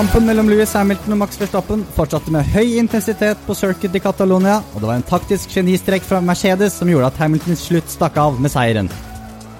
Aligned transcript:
Kampen 0.00 0.24
mellom 0.24 0.48
Louis 0.48 0.70
Hamilton 0.72 1.12
og 1.12 1.18
Max 1.20 1.36
Verstappen 1.36 1.82
fortsatte 1.92 2.32
med 2.32 2.46
høy 2.54 2.78
intensitet 2.80 3.40
på 3.44 3.52
Circuit 3.52 3.92
i 3.92 4.00
Catalonia, 4.00 4.54
og 4.72 4.80
det 4.80 4.88
var 4.88 4.96
en 4.96 5.04
taktisk 5.04 5.52
genistrekk 5.52 6.06
fra 6.08 6.22
Mercedes 6.24 6.78
som 6.80 6.88
gjorde 6.88 7.10
at 7.10 7.18
Hamilton 7.20 7.58
slutt 7.60 7.92
stakk 7.92 8.16
av 8.16 8.38
med 8.40 8.48
seieren. 8.48 8.88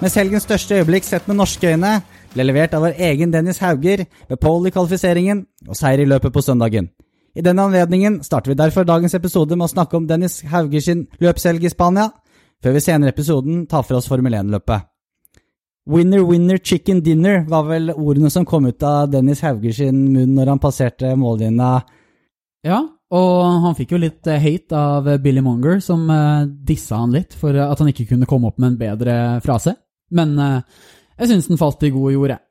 Mens 0.01 0.17
helgens 0.17 0.47
største 0.49 0.79
øyeblikk 0.79 1.05
sett 1.05 1.29
med 1.29 1.37
norske 1.37 1.75
øyne 1.75 1.91
ble 2.33 2.47
levert 2.47 2.73
av 2.73 2.87
vår 2.87 2.97
egen 3.11 3.29
Dennis 3.29 3.61
Hauger 3.61 4.07
med 4.31 4.41
pole 4.41 4.71
i 4.71 4.73
kvalifiseringen 4.73 5.43
og 5.67 5.77
seier 5.77 6.01
i 6.01 6.09
løpet 6.09 6.33
på 6.33 6.41
søndagen. 6.41 6.89
I 7.37 7.45
denne 7.45 7.67
anledningen 7.69 8.23
starter 8.25 8.55
vi 8.55 8.57
derfor 8.63 8.89
dagens 8.89 9.13
episode 9.13 9.53
med 9.53 9.69
å 9.69 9.75
snakke 9.75 9.99
om 9.99 10.09
Dennis 10.09 10.41
Haugers 10.49 10.89
løpshelg 11.21 11.69
i 11.69 11.75
Spania, 11.75 12.09
før 12.65 12.79
vi 12.79 12.87
senere 12.87 13.13
i 13.13 13.13
episoden 13.13 13.67
tar 13.69 13.85
for 13.85 14.01
oss 14.01 14.09
Formel 14.09 14.41
1-løpet. 14.41 14.89
Winner, 15.89 16.21
winner, 16.21 16.59
chicken 16.61 17.01
dinner 17.01 17.45
var 17.49 17.65
vel 17.65 17.89
ordene 17.95 18.29
som 18.29 18.45
kom 18.45 18.67
ut 18.69 18.83
av 18.85 19.09
Dennis 19.09 19.41
Hauger 19.41 19.73
sin 19.73 20.03
munn 20.13 20.35
når 20.37 20.53
han 20.53 20.61
passerte 20.61 21.15
mållinja. 21.17 21.79
Ja, 22.67 22.83
og 23.11 23.31
han 23.65 23.75
fikk 23.75 23.95
jo 23.95 24.01
litt 24.03 24.29
eh, 24.29 24.39
hate 24.39 24.77
av 24.77 25.09
Billy 25.23 25.41
Monger, 25.41 25.79
som 25.81 26.05
eh, 26.13 26.45
dissa 26.45 27.01
han 27.01 27.15
litt 27.15 27.33
for 27.33 27.57
at 27.57 27.81
han 27.81 27.89
ikke 27.89 28.11
kunne 28.13 28.29
komme 28.29 28.51
opp 28.51 28.61
med 28.61 28.75
en 28.75 28.79
bedre 28.79 29.15
frase. 29.43 29.73
Men 30.13 30.37
eh, 30.37 30.61
jeg 31.17 31.31
syns 31.31 31.49
den 31.49 31.59
falt 31.59 31.83
i 31.87 31.91
god 31.93 32.13
jord, 32.13 32.35
jeg. 32.35 32.45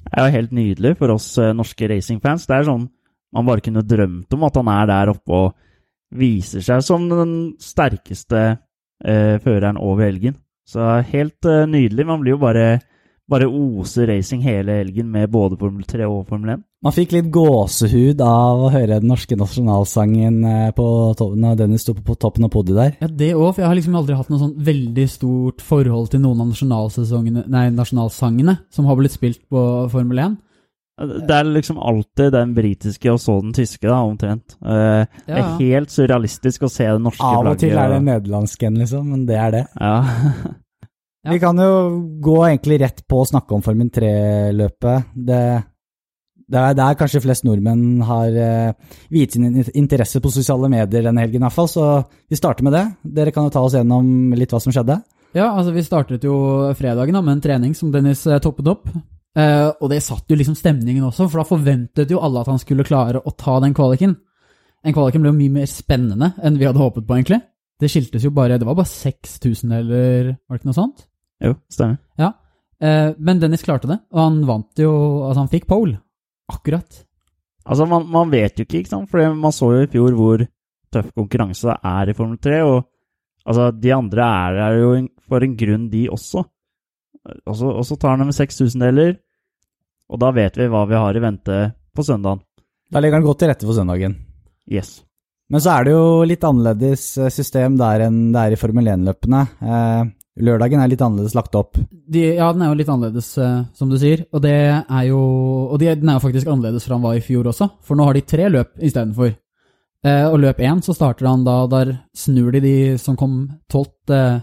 Det 0.00 0.16
er 0.18 0.26
jo 0.26 0.34
helt 0.34 0.54
nydelig 0.56 0.96
for 0.98 1.14
oss 1.14 1.30
eh, 1.38 1.54
norske 1.54 1.88
racingfans. 1.90 2.48
Det 2.50 2.58
er 2.58 2.68
sånn 2.68 2.88
man 3.30 3.46
bare 3.46 3.62
kunne 3.62 3.86
drømt 3.86 4.34
om 4.34 4.46
at 4.48 4.56
han 4.58 4.70
er 4.72 4.88
der 4.90 5.12
oppe 5.12 5.36
og 5.36 5.52
viser 6.18 6.64
seg 6.66 6.82
som 6.82 7.06
den 7.06 7.34
sterkeste 7.62 8.40
eh, 8.50 9.36
føreren 9.42 9.78
over 9.78 10.08
helgen. 10.08 10.34
Så 10.70 10.86
helt 11.10 11.46
uh, 11.48 11.66
nydelig. 11.66 12.06
Man 12.06 12.22
blir 12.22 12.36
jo 12.36 12.40
bare, 12.42 12.80
bare 13.30 13.48
oser 13.50 14.10
racing 14.12 14.44
hele 14.46 14.80
helgen 14.80 15.08
med 15.10 15.30
både 15.32 15.58
Formel 15.58 15.86
3 15.88 16.06
og 16.06 16.28
Formel 16.30 16.54
1. 16.54 16.66
Man 16.80 16.94
fikk 16.96 17.10
litt 17.12 17.26
gåsehud 17.34 18.22
av 18.24 18.62
å 18.64 18.70
høre 18.72 19.00
den 19.02 19.10
norske 19.12 19.36
nasjonalsangen 19.36 20.38
eh, 20.48 20.70
på 20.72 20.84
toppen, 21.18 21.42
når 21.44 21.58
Dennis 21.58 21.82
sto 21.84 21.92
på 21.92 22.14
toppen 22.16 22.46
av 22.46 22.52
podiet 22.54 22.78
der. 22.78 22.94
Ja, 23.02 23.08
det 23.20 23.34
òg, 23.34 23.50
for 23.50 23.60
jeg 23.60 23.68
har 23.68 23.76
liksom 23.76 23.98
aldri 24.00 24.16
hatt 24.16 24.30
noe 24.32 24.40
sånn 24.40 24.54
veldig 24.64 25.04
stort 25.12 25.60
forhold 25.60 26.08
til 26.14 26.22
noen 26.24 26.40
av 26.40 26.48
nasjonalsangene 27.76 28.54
som 28.72 28.88
har 28.88 28.96
blitt 28.96 29.18
spilt 29.18 29.42
på 29.52 29.66
Formel 29.92 30.22
1. 30.24 30.38
Det 31.00 31.32
er 31.32 31.46
liksom 31.48 31.78
alltid 31.80 32.32
den 32.34 32.50
britiske 32.54 33.08
og 33.12 33.20
så 33.22 33.38
den 33.40 33.54
tyske, 33.56 33.86
da, 33.88 34.00
omtrent. 34.04 34.56
Eh, 34.60 35.06
Det 35.24 35.38
er 35.38 35.54
helt 35.60 35.92
surrealistisk 35.94 36.66
å 36.66 36.72
se 36.72 36.84
det 36.84 37.00
norske 37.00 37.24
Av 37.24 37.46
og 37.54 37.60
til 37.62 37.72
er 37.72 37.94
det 37.94 38.02
nederlandsken, 38.04 38.76
liksom, 38.82 39.06
men 39.14 39.24
det 39.28 39.38
er 39.40 39.54
det. 39.58 39.64
Ja. 39.80 39.94
Ja. 41.20 41.34
Vi 41.34 41.38
kan 41.42 41.58
jo 41.60 41.72
gå 42.24 42.34
egentlig 42.46 42.78
rett 42.80 43.02
på 43.04 43.18
å 43.20 43.26
snakke 43.28 43.52
om 43.52 43.60
Formen 43.60 43.90
3-løpet. 43.92 45.10
Det, 45.12 45.40
det, 46.48 46.62
er, 46.62 46.76
det 46.78 46.86
er 46.86 46.96
kanskje 46.96 47.20
flest 47.20 47.44
nordmenn 47.44 48.00
har 48.08 48.38
uh, 48.40 48.94
viet 49.12 49.36
sin 49.36 49.44
interesse 49.52 50.22
på 50.24 50.32
sosiale 50.32 50.70
medier 50.72 51.04
denne 51.04 51.20
helgen, 51.20 51.42
i 51.42 51.44
hvert 51.44 51.58
fall, 51.58 51.68
så 51.68 51.90
vi 52.24 52.40
starter 52.40 52.64
med 52.64 52.72
det. 52.72 52.86
Dere 53.20 53.34
kan 53.36 53.44
jo 53.44 53.52
ta 53.52 53.60
oss 53.66 53.76
gjennom 53.76 54.32
litt 54.32 54.56
hva 54.56 54.62
som 54.64 54.72
skjedde. 54.72 54.96
Ja, 55.36 55.50
altså 55.52 55.76
vi 55.76 55.84
startet 55.84 56.24
jo 56.24 56.34
fredagen 56.80 57.20
da 57.20 57.20
med 57.20 57.36
en 57.36 57.44
trening 57.44 57.76
som 57.76 57.92
Dennis 57.92 58.24
eh, 58.24 58.40
toppet 58.40 58.72
opp. 58.72 58.88
Eh, 59.38 59.68
og 59.78 59.86
det 59.92 60.00
satt 60.02 60.30
jo 60.30 60.38
liksom 60.38 60.56
stemningen 60.58 61.06
også, 61.06 61.28
for 61.30 61.42
da 61.42 61.46
forventet 61.46 62.10
jo 62.10 62.22
alle 62.24 62.42
at 62.42 62.50
han 62.50 62.58
skulle 62.58 62.86
klare 62.86 63.22
å 63.22 63.34
ta 63.38 63.58
den 63.62 63.76
kvaliken. 63.76 64.16
Den 64.80 64.96
kvaliken 64.96 65.22
ble 65.22 65.30
jo 65.30 65.38
mye 65.38 65.56
mer 65.60 65.70
spennende 65.70 66.32
enn 66.42 66.58
vi 66.58 66.66
hadde 66.66 66.80
håpet 66.80 67.06
på, 67.06 67.18
egentlig. 67.18 67.40
Det 67.80 67.88
skiltes 67.88 68.24
jo 68.26 68.32
bare 68.36 68.58
Det 68.60 68.66
var 68.68 68.76
bare 68.76 68.90
6000 68.90 69.72
eller 69.72 70.32
var 70.34 70.56
det 70.56 70.60
ikke 70.60 70.68
noe 70.68 70.76
sånt? 70.76 71.06
Jo, 71.40 71.54
stemmer. 71.72 72.00
Ja. 72.20 72.34
Uh, 72.80 73.12
men 73.20 73.40
Dennis 73.40 73.64
klarte 73.64 73.88
det, 73.88 73.98
og 74.12 74.20
han 74.20 74.38
vant 74.48 74.80
jo 74.80 74.90
Altså, 75.26 75.42
han 75.42 75.52
fikk 75.52 75.66
pole. 75.68 75.98
Akkurat. 76.50 77.02
Altså, 77.64 77.86
man, 77.88 78.06
man 78.10 78.32
vet 78.32 78.58
jo 78.58 78.66
ikke, 78.66 78.82
ikke 78.82 78.92
sant? 78.92 79.10
For 79.12 79.36
man 79.36 79.54
så 79.54 79.70
jo 79.76 79.84
i 79.84 79.90
fjor 79.92 80.16
hvor 80.16 80.44
tøff 80.90 81.12
konkurranse 81.14 81.70
det 81.70 81.76
er 81.86 82.10
i 82.10 82.16
Formel 82.18 82.40
3, 82.42 82.62
og 82.66 82.78
altså, 83.46 83.68
de 83.76 83.92
andre 83.94 84.26
er 84.26 84.56
der 84.58 84.78
jo 84.80 84.94
for 85.28 85.46
en 85.46 85.56
grunn, 85.60 85.86
de 85.92 86.06
også. 86.10 86.44
Og 87.46 87.56
så, 87.56 87.68
og 87.68 87.84
så 87.86 87.96
tar 88.00 88.14
han 88.14 88.22
dem 88.22 88.30
med 88.30 88.36
seks 88.36 88.56
tusendeler, 88.60 89.18
og 90.10 90.20
da 90.22 90.32
vet 90.34 90.56
vi 90.58 90.68
hva 90.70 90.86
vi 90.88 90.98
har 90.98 91.16
i 91.16 91.22
vente 91.22 91.58
på 91.94 92.04
søndagen. 92.06 92.42
Da 92.90 93.02
legger 93.02 93.20
han 93.20 93.26
godt 93.26 93.42
til 93.42 93.50
rette 93.52 93.68
for 93.68 93.76
søndagen. 93.76 94.16
Yes. 94.70 95.00
Men 95.50 95.62
så 95.62 95.74
er 95.74 95.86
det 95.86 95.92
jo 95.94 96.06
litt 96.26 96.46
annerledes 96.46 97.04
eh, 97.18 97.30
system 97.34 97.76
der 97.78 98.06
enn 98.06 98.30
det 98.34 98.42
er 98.42 98.54
i 98.54 98.58
Formel 98.58 98.88
1-løpene. 98.90 99.42
Eh, 99.62 100.10
lørdagen 100.46 100.82
er 100.82 100.90
litt 100.90 101.02
annerledes 101.02 101.34
lagt 101.38 101.54
opp. 101.58 101.78
De, 101.90 102.22
ja, 102.38 102.50
den 102.54 102.64
er 102.64 102.70
jo 102.70 102.78
litt 102.78 102.90
annerledes, 102.90 103.30
eh, 103.38 103.56
som 103.76 103.90
du 103.90 103.98
sier. 104.00 104.24
Og 104.34 104.42
det 104.46 104.56
er 104.70 105.04
jo 105.08 105.20
Og 105.70 105.78
de, 105.82 105.90
den 105.98 106.10
er 106.10 106.18
jo 106.18 106.24
faktisk 106.26 106.50
annerledes 106.50 106.86
fra 106.86 106.98
han 106.98 107.06
var 107.06 107.18
i 107.18 107.24
fjor 107.24 107.50
også, 107.50 107.70
for 107.86 107.98
nå 107.98 108.06
har 108.06 108.18
de 108.18 108.26
tre 108.26 108.50
løp 108.50 108.74
istedenfor. 108.78 109.34
Eh, 110.06 110.26
og 110.30 110.38
løp 110.40 110.62
én 110.64 110.80
så 110.80 110.94
starter 110.96 111.28
han 111.28 111.42
da 111.44 111.66
Der 111.68 111.90
snur 112.16 112.54
de 112.54 112.62
de 112.64 112.76
som 112.96 113.18
kom 113.20 113.50
tolvt 113.68 114.08
eh, 114.08 114.38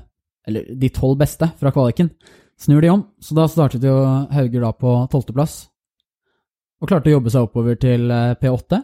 Eller 0.45 0.67
de 0.69 0.89
tolv 0.93 1.17
beste 1.17 1.49
fra 1.57 1.71
kvaliken. 1.73 2.11
Snur 2.57 2.81
de 2.81 2.89
om. 2.89 3.05
Så 3.21 3.35
da 3.37 3.45
startet 3.49 3.85
jo 3.85 3.95
Hauger 4.33 4.63
da 4.65 4.71
på 4.73 4.93
tolvteplass. 5.11 5.67
Og 6.81 6.89
klarte 6.89 7.09
å 7.11 7.17
jobbe 7.17 7.33
seg 7.33 7.47
oppover 7.47 7.77
til 7.81 8.09
eh, 8.13 8.35
P8. 8.41 8.81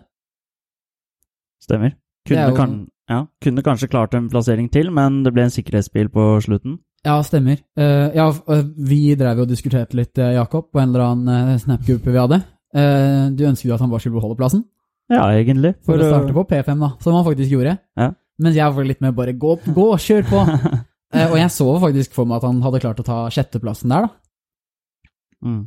Stemmer. 1.63 1.93
Er 1.93 2.29
Kunne, 2.29 2.47
jo- 2.49 2.55
kan, 2.57 2.73
ja, 3.11 3.19
kunne 3.43 3.63
kanskje 3.65 3.89
klart 3.91 4.13
en 4.17 4.29
plassering 4.31 4.69
til, 4.71 4.89
men 4.95 5.21
det 5.25 5.33
ble 5.35 5.45
en 5.47 5.53
sikkerhetsbil 5.53 6.09
på 6.13 6.27
slutten. 6.45 6.77
Ja, 7.03 7.17
stemmer. 7.25 7.59
Uh, 7.75 8.13
ja, 8.15 8.29
eh, 8.31 8.63
vi 8.89 9.01
drev 9.19 9.41
jo 9.41 9.45
og 9.45 9.51
diskuterte 9.51 9.97
litt, 9.99 10.15
Jakob, 10.15 10.69
på 10.71 10.79
en 10.79 10.93
eller 10.93 11.03
annen 11.09 11.59
Snap-gruppe 11.59 12.13
vi 12.13 12.21
hadde. 12.21 12.39
Uh, 12.73 13.27
du 13.35 13.43
ønsket 13.49 13.67
jo 13.67 13.75
at 13.75 13.83
han 13.83 13.91
bare 13.91 14.05
skulle 14.05 14.15
beholde 14.21 14.39
plassen? 14.39 14.63
Ja, 15.11 15.25
egentlig. 15.35 15.73
For 15.83 15.99
å 15.99 16.07
starte 16.07 16.33
på 16.33 16.45
P5, 16.47 16.79
da, 16.79 16.93
som 17.03 17.17
han 17.17 17.25
faktisk 17.27 17.51
gjorde. 17.51 17.75
Ja. 17.99 18.13
Mens 18.41 18.55
jeg 18.57 18.75
var 18.77 18.87
litt 18.87 19.03
mer 19.03 19.11
bare 19.17 19.35
gå, 19.37 19.57
gå, 19.75 19.89
kjør 20.01 20.25
på! 20.31 20.45
Eh, 21.13 21.29
og 21.29 21.37
jeg 21.37 21.53
så 21.53 21.67
faktisk 21.83 22.15
for 22.15 22.29
meg 22.29 22.39
at 22.39 22.49
han 22.49 22.61
hadde 22.65 22.81
klart 22.83 23.01
å 23.03 23.07
ta 23.07 23.19
sjetteplassen 23.33 23.93
der, 23.93 24.07
da. 24.07 25.09
Mm. 25.43 25.61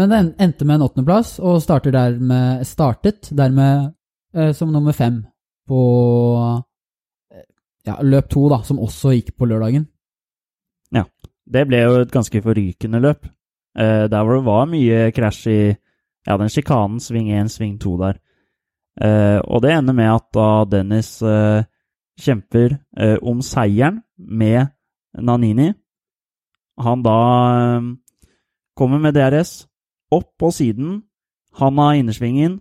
Men 0.00 0.12
det 0.12 0.20
endte 0.40 0.66
med 0.66 0.78
en 0.78 0.86
åttendeplass, 0.88 1.36
og 1.44 1.60
starter 1.62 1.94
dermed, 1.94 2.64
startet 2.66 3.28
dermed 3.36 3.92
eh, 4.34 4.52
som 4.56 4.72
nummer 4.72 4.96
fem 4.96 5.20
på 5.68 5.82
ja, 7.86 7.98
løp 8.02 8.30
to, 8.30 8.46
da, 8.50 8.62
som 8.66 8.80
også 8.82 9.12
gikk 9.16 9.34
på 9.38 9.48
lørdagen. 9.50 9.86
Ja. 10.94 11.06
Det 11.52 11.64
ble 11.68 11.80
jo 11.82 11.94
et 12.00 12.12
ganske 12.14 12.42
forrykende 12.44 13.00
løp. 13.02 13.26
Eh, 13.78 14.04
der 14.08 14.24
hvor 14.24 14.38
det 14.38 14.46
var 14.46 14.68
mye 14.70 15.08
krasj 15.14 15.40
i 15.50 15.62
ja, 15.72 16.36
den 16.38 16.50
sjikanen 16.52 17.00
sving 17.02 17.32
én, 17.34 17.50
sving 17.50 17.78
to 17.82 17.96
der. 18.00 18.20
Eh, 19.00 19.38
og 19.42 19.62
det 19.64 19.72
ender 19.74 19.96
med 19.96 20.10
at 20.12 20.28
da 20.36 20.48
Dennis 20.68 21.16
eh, 21.24 21.64
kjemper 22.20 22.76
eh, 22.98 23.16
om 23.22 23.40
seieren 23.44 24.02
med 24.16 24.72
Nanini. 25.18 25.72
Han 26.82 27.02
da 27.04 27.18
eh, 27.78 27.88
kommer 28.78 29.02
med 29.02 29.16
DRS 29.16 29.64
opp 30.12 30.30
på 30.40 30.52
siden. 30.52 31.02
Han 31.60 31.80
har 31.80 31.98
innersvingen. 31.98 32.60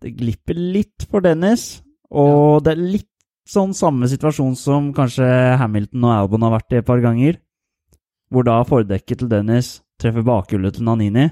Det 0.00 0.14
glipper 0.16 0.56
litt 0.56 1.04
for 1.10 1.20
Dennis, 1.24 1.82
og 2.08 2.64
det 2.64 2.72
er 2.72 2.84
litt 2.96 3.08
sånn 3.50 3.74
samme 3.76 4.08
situasjon 4.08 4.54
som 4.56 4.90
kanskje 4.96 5.26
Hamilton 5.60 6.06
og 6.06 6.14
Albon 6.14 6.46
har 6.46 6.54
vært 6.54 6.72
i 6.72 6.80
et 6.80 6.86
par 6.86 7.02
ganger 7.02 7.36
hvor 8.30 8.46
da 8.46 8.60
fordekket 8.62 9.20
til 9.20 9.30
Dennis 9.30 9.80
treffer 10.00 10.24
bakhjulet 10.24 10.76
til 10.76 10.86
Nanini. 10.86 11.26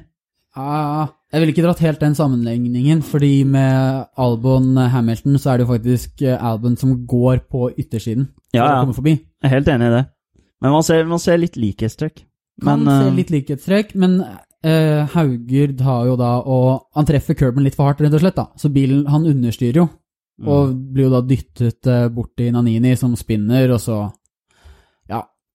Ah, 0.56 1.10
jeg 1.32 1.42
ville 1.42 1.52
ikke 1.52 1.62
dratt 1.66 1.82
helt 1.84 2.00
den 2.00 2.14
sammenligningen, 2.16 3.02
fordi 3.04 3.44
med 3.44 4.06
Albon 4.18 4.76
Hamilton 4.76 5.36
så 5.38 5.52
er 5.52 5.58
det 5.58 5.66
jo 5.66 5.72
faktisk 5.74 6.22
eh, 6.24 6.38
Albon 6.40 6.78
som 6.80 6.94
går 7.06 7.44
på 7.52 7.68
yttersiden 7.76 8.30
Ja, 8.56 8.64
ja. 8.64 8.86
Jeg 9.04 9.20
er 9.44 9.52
helt 9.52 9.68
enig 9.68 9.90
i 9.90 9.94
det. 9.98 10.04
Men 10.62 10.74
man 10.74 10.82
ser, 10.82 11.04
man 11.06 11.20
ser 11.22 11.38
litt 11.38 11.56
likhetstrekk. 11.60 12.24
Kan 12.64 12.82
Men 12.82 12.90
se 12.90 13.08
eh, 13.10 13.14
litt 13.14 13.30
likhetstrekk, 13.30 13.94
men 13.94 14.18
eh, 14.66 15.04
Hauger 15.14 15.74
tar 15.78 16.08
jo 16.08 16.16
da 16.18 16.32
og 16.42 16.88
Han 16.96 17.06
treffer 17.06 17.38
curben 17.38 17.66
litt 17.66 17.76
for 17.78 17.90
hardt, 17.90 18.02
rett 18.02 18.14
og 18.14 18.24
slett, 18.24 18.38
da. 18.38 18.48
Så 18.58 18.72
bilen 18.74 19.06
Han 19.06 19.28
understyrer 19.30 19.82
jo, 19.82 19.86
mm. 20.42 20.48
og 20.48 20.74
blir 20.94 21.06
jo 21.06 21.12
da 21.14 21.22
dyttet 21.26 21.86
eh, 21.92 22.08
bort 22.14 22.34
til 22.38 22.50
Nanini, 22.56 22.96
som 22.98 23.14
spinner, 23.18 23.70
og 23.76 23.82
så 23.84 24.00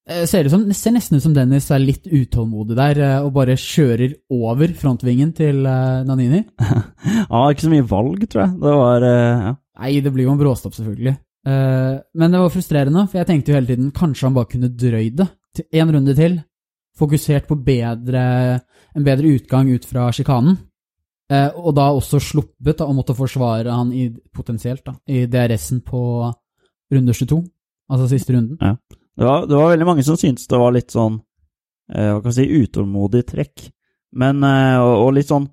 Ser, 0.03 0.43
det 0.43 0.51
som, 0.51 0.63
ser 0.75 0.91
nesten 0.91 1.15
ut 1.15 1.23
som 1.23 1.35
Dennis 1.35 1.69
er 1.71 1.79
litt 1.79 2.09
utålmodig 2.11 2.75
der, 2.75 2.97
eh, 2.99 3.19
og 3.23 3.37
bare 3.37 3.55
kjører 3.55 4.17
over 4.35 4.73
frontvingen 4.75 5.29
til 5.37 5.61
eh, 5.63 6.01
Nanini. 6.03 6.41
Han 7.29 7.37
har 7.37 7.53
ikke 7.53 7.69
så 7.69 7.71
mye 7.71 7.85
valg, 7.87 8.25
tror 8.27 8.41
jeg. 8.43 8.57
Det 8.65 8.73
var 8.81 9.05
eh, 9.07 9.45
ja. 9.47 9.53
Nei, 9.79 9.93
det 10.03 10.11
blir 10.13 10.27
jo 10.27 10.33
en 10.35 10.41
bråstopp, 10.41 10.75
selvfølgelig. 10.75 11.15
Eh, 11.47 11.93
men 12.19 12.35
det 12.35 12.41
var 12.43 12.51
frustrerende, 12.51 13.05
for 13.07 13.21
jeg 13.21 13.29
tenkte 13.29 13.51
jo 13.51 13.57
hele 13.57 13.69
tiden 13.71 13.93
kanskje 13.95 14.27
han 14.27 14.35
bare 14.35 14.51
kunne 14.51 14.73
drøyd 14.75 15.21
det 15.21 15.29
til 15.55 15.79
en 15.81 15.93
runde 15.95 16.15
til. 16.17 16.35
Fokusert 16.99 17.47
på 17.49 17.57
bedre, 17.63 18.25
en 18.93 19.05
bedre 19.07 19.31
utgang 19.37 19.71
ut 19.71 19.87
fra 19.87 20.09
sjikanen. 20.13 20.59
Eh, 21.31 21.49
og 21.55 21.73
da 21.77 21.87
også 21.95 22.19
sluppet 22.21 22.79
da, 22.79 22.87
og 22.89 22.99
måtte 22.99 23.15
forsvare 23.17 23.71
han 23.71 23.93
i, 23.95 24.09
potensielt 24.35 24.83
da, 24.85 24.97
i 25.07 25.23
DRS-en 25.31 25.79
på 25.87 26.03
runde 26.93 27.15
22. 27.15 27.39
Altså 27.91 28.09
siste 28.11 28.35
runden. 28.35 28.59
Det, 29.17 29.25
var, 29.25 29.47
det 29.47 29.55
var 29.57 29.71
veldig 29.73 29.87
mange 29.87 30.03
som 30.05 30.17
syntes 30.19 30.47
det 30.49 30.59
var 30.59 30.73
litt 30.73 30.93
sånn 30.93 31.19
eh, 31.93 32.09
Hva 32.13 32.21
kan 32.21 32.31
jeg 32.31 32.39
si 32.39 32.63
utålmodig 32.63 33.25
trekk. 33.29 33.67
Men, 34.17 34.43
eh, 34.45 34.77
og, 34.81 35.07
og 35.07 35.13
litt 35.17 35.29
sånn 35.29 35.49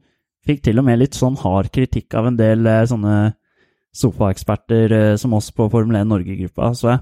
fikk 0.46 0.62
til 0.64 0.80
og 0.80 0.86
med 0.86 1.00
litt 1.02 1.16
sånn 1.16 1.36
hard 1.40 1.68
kritikk 1.72 2.16
av 2.16 2.30
en 2.30 2.38
del 2.38 2.64
eh, 2.66 2.86
sånne 2.88 3.16
sofaeksperter 3.96 4.92
eh, 4.96 5.16
som 5.20 5.34
oss 5.36 5.50
på 5.52 5.68
Formel 5.70 6.00
1 6.00 6.08
Norge-gruppa, 6.08 6.72
så 6.74 6.92
jeg. 6.94 7.00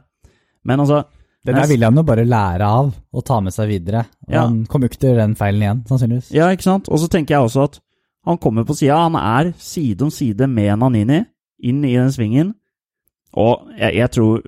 Men 0.64 0.80
altså 0.82 1.02
Det 1.44 1.54
der 1.54 1.68
vil 1.70 1.84
han 1.86 1.96
jo 1.96 2.04
bare 2.04 2.24
lære 2.28 2.66
av 2.66 2.90
og 2.92 3.24
ta 3.24 3.38
med 3.40 3.54
seg 3.54 3.68
videre. 3.70 4.06
Og 4.26 4.34
Ja. 4.34 4.46
Han 4.46 4.64
kommer 4.66 4.88
jo 4.88 4.92
ikke 4.92 5.04
til 5.06 5.16
den 5.20 5.36
feilen 5.38 5.62
igjen, 5.62 5.84
sannsynligvis. 5.88 6.32
Ja, 6.34 6.48
ikke 6.52 6.66
sant? 6.66 6.88
Og 6.88 6.98
så 6.98 7.08
tenker 7.08 7.36
jeg 7.36 7.46
også 7.46 7.68
at 7.68 7.80
han 8.26 8.38
kommer 8.38 8.66
på 8.68 8.76
sida. 8.76 8.98
Han 9.06 9.14
er 9.16 9.52
side 9.56 10.02
om 10.04 10.10
side 10.10 10.48
med 10.50 10.78
Nanini 10.78 11.22
inn 11.62 11.84
i 11.84 11.94
den 11.94 12.12
svingen. 12.12 12.54
Og 13.36 13.68
jeg, 13.76 13.98
jeg 13.98 14.12
tror 14.14 14.44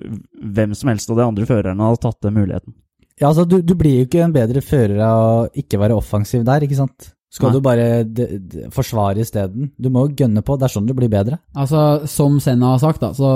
hvem 0.57 0.75
som 0.77 0.89
helst 0.89 1.11
av 1.11 1.19
de 1.19 1.25
andre 1.27 1.47
førerne 1.49 1.89
hadde 1.89 2.01
tatt 2.01 2.21
den 2.25 2.37
muligheten. 2.39 2.73
Ja, 3.21 3.29
altså, 3.29 3.45
du, 3.45 3.59
du 3.61 3.75
blir 3.77 3.99
jo 3.99 4.07
ikke 4.07 4.23
en 4.25 4.33
bedre 4.33 4.63
fører 4.65 5.01
av 5.05 5.23
å 5.23 5.49
ikke 5.61 5.79
være 5.81 5.97
offensiv 5.97 6.45
der, 6.47 6.65
ikke 6.65 6.79
sant? 6.79 7.11
Skal 7.31 7.47
Nei. 7.47 7.55
du 7.55 7.63
bare 7.63 7.85
d 8.03 8.25
d 8.43 8.65
forsvare 8.75 9.23
isteden? 9.23 9.69
Du 9.79 9.87
må 9.93 10.07
jo 10.07 10.17
gønne 10.23 10.43
på, 10.43 10.57
det 10.59 10.67
er 10.67 10.73
sånn 10.73 10.89
du 10.89 10.95
blir 10.97 11.11
bedre. 11.11 11.39
Altså, 11.55 12.03
som 12.11 12.41
Senna 12.43 12.73
har 12.73 12.81
sagt, 12.81 12.99
da, 13.03 13.13
så 13.15 13.29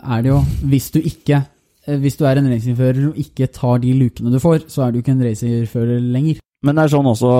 er 0.00 0.24
det 0.24 0.30
jo 0.30 0.38
Hvis 0.70 0.88
du 0.94 1.02
ikke 1.02 1.42
eh, 1.42 1.98
Hvis 2.00 2.16
du 2.16 2.24
er 2.24 2.40
en 2.40 2.48
racingfører 2.48 3.10
og 3.10 3.20
ikke 3.20 3.50
tar 3.52 3.82
de 3.82 3.92
lukene 3.98 4.32
du 4.32 4.40
får, 4.40 4.70
så 4.72 4.86
er 4.86 4.94
du 4.94 5.02
ikke 5.02 5.12
en 5.12 5.26
racingfører 5.26 6.00
lenger. 6.00 6.40
Men 6.64 6.78
det 6.78 6.86
er 6.86 6.94
sånn 6.94 7.10
også 7.12 7.34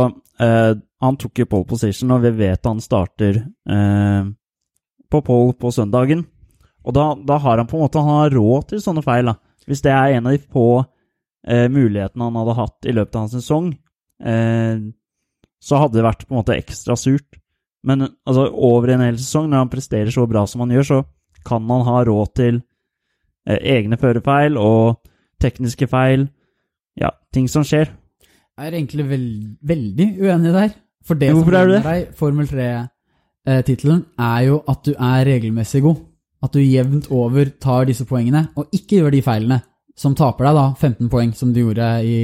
eh, 0.45 0.75
Han 1.07 1.17
tok 1.23 1.41
jo 1.41 1.49
pole 1.55 1.71
position, 1.71 2.13
og 2.13 2.27
vi 2.27 2.35
vet 2.45 2.69
han 2.69 2.83
starter 2.85 3.41
eh, 3.41 4.29
på 5.09 5.23
pole 5.25 5.57
på 5.57 5.73
søndagen. 5.73 6.27
Og 6.87 6.95
da, 6.95 7.07
da 7.19 7.39
har 7.43 7.59
han 7.59 7.69
på 7.69 7.79
en 7.79 7.85
måte 7.87 8.03
han 8.03 8.21
har 8.23 8.37
råd 8.37 8.69
til 8.71 8.83
sånne 8.83 9.03
feil. 9.05 9.33
da. 9.33 9.37
Hvis 9.67 9.83
det 9.83 9.91
er 9.95 10.15
en 10.17 10.29
av 10.29 10.37
de 10.37 10.43
få 10.55 10.69
eh, 11.49 11.67
mulighetene 11.73 12.29
han 12.29 12.39
hadde 12.41 12.59
hatt 12.61 12.87
i 12.87 12.95
løpet 12.95 13.19
av 13.19 13.27
hans 13.27 13.35
sesong, 13.41 13.73
eh, 14.23 14.79
så 15.67 15.83
hadde 15.83 15.99
det 15.99 16.07
vært 16.07 16.25
på 16.27 16.35
en 16.35 16.41
måte 16.41 16.57
ekstra 16.57 16.97
surt. 16.99 17.41
Men 17.87 18.07
altså, 18.07 18.47
over 18.51 18.95
en 18.95 19.05
hel 19.05 19.19
sesong, 19.19 19.51
når 19.51 19.65
han 19.65 19.73
presterer 19.73 20.15
så 20.15 20.27
bra 20.31 20.47
som 20.47 20.63
han 20.65 20.75
gjør, 20.75 20.89
så 20.91 21.03
kan 21.47 21.67
han 21.71 21.87
ha 21.87 22.01
råd 22.07 22.33
til 22.39 22.59
eh, 23.49 23.61
egne 23.77 23.99
førerfeil 23.99 24.59
og 24.59 24.99
tekniske 25.43 25.89
feil. 25.91 26.29
Ja, 26.99 27.13
ting 27.35 27.51
som 27.51 27.67
skjer. 27.67 27.91
Jeg 28.57 28.71
er 28.71 28.75
egentlig 28.79 29.05
veld, 29.11 29.33
veldig 29.69 30.11
uenig 30.23 30.53
der. 30.55 30.77
For 31.07 31.19
det 31.19 31.31
Hvorfor 31.35 31.53
som 31.53 31.59
er 31.61 31.67
du 31.67 31.73
det? 31.75 31.83
deg 31.85 32.15
Formel 32.19 32.47
3-tittelen, 32.51 34.05
er 34.19 34.47
jo 34.49 34.61
at 34.67 34.87
du 34.87 34.95
er 34.95 35.27
regelmessig 35.29 35.83
god. 35.85 36.01
At 36.47 36.55
du 36.55 36.63
jevnt 36.63 37.11
over 37.11 37.51
tar 37.63 37.89
disse 37.89 38.07
poengene, 38.07 38.47
og 38.55 38.71
ikke 38.75 39.01
gjør 39.01 39.17
de 39.17 39.25
feilene 39.27 39.61
som 39.97 40.15
taper 40.15 40.47
deg 40.47 40.59
da 40.59 40.67
15 40.77 41.11
poeng, 41.11 41.35
som 41.35 41.53
du 41.55 41.63
gjorde 41.65 41.91
i 42.05 42.17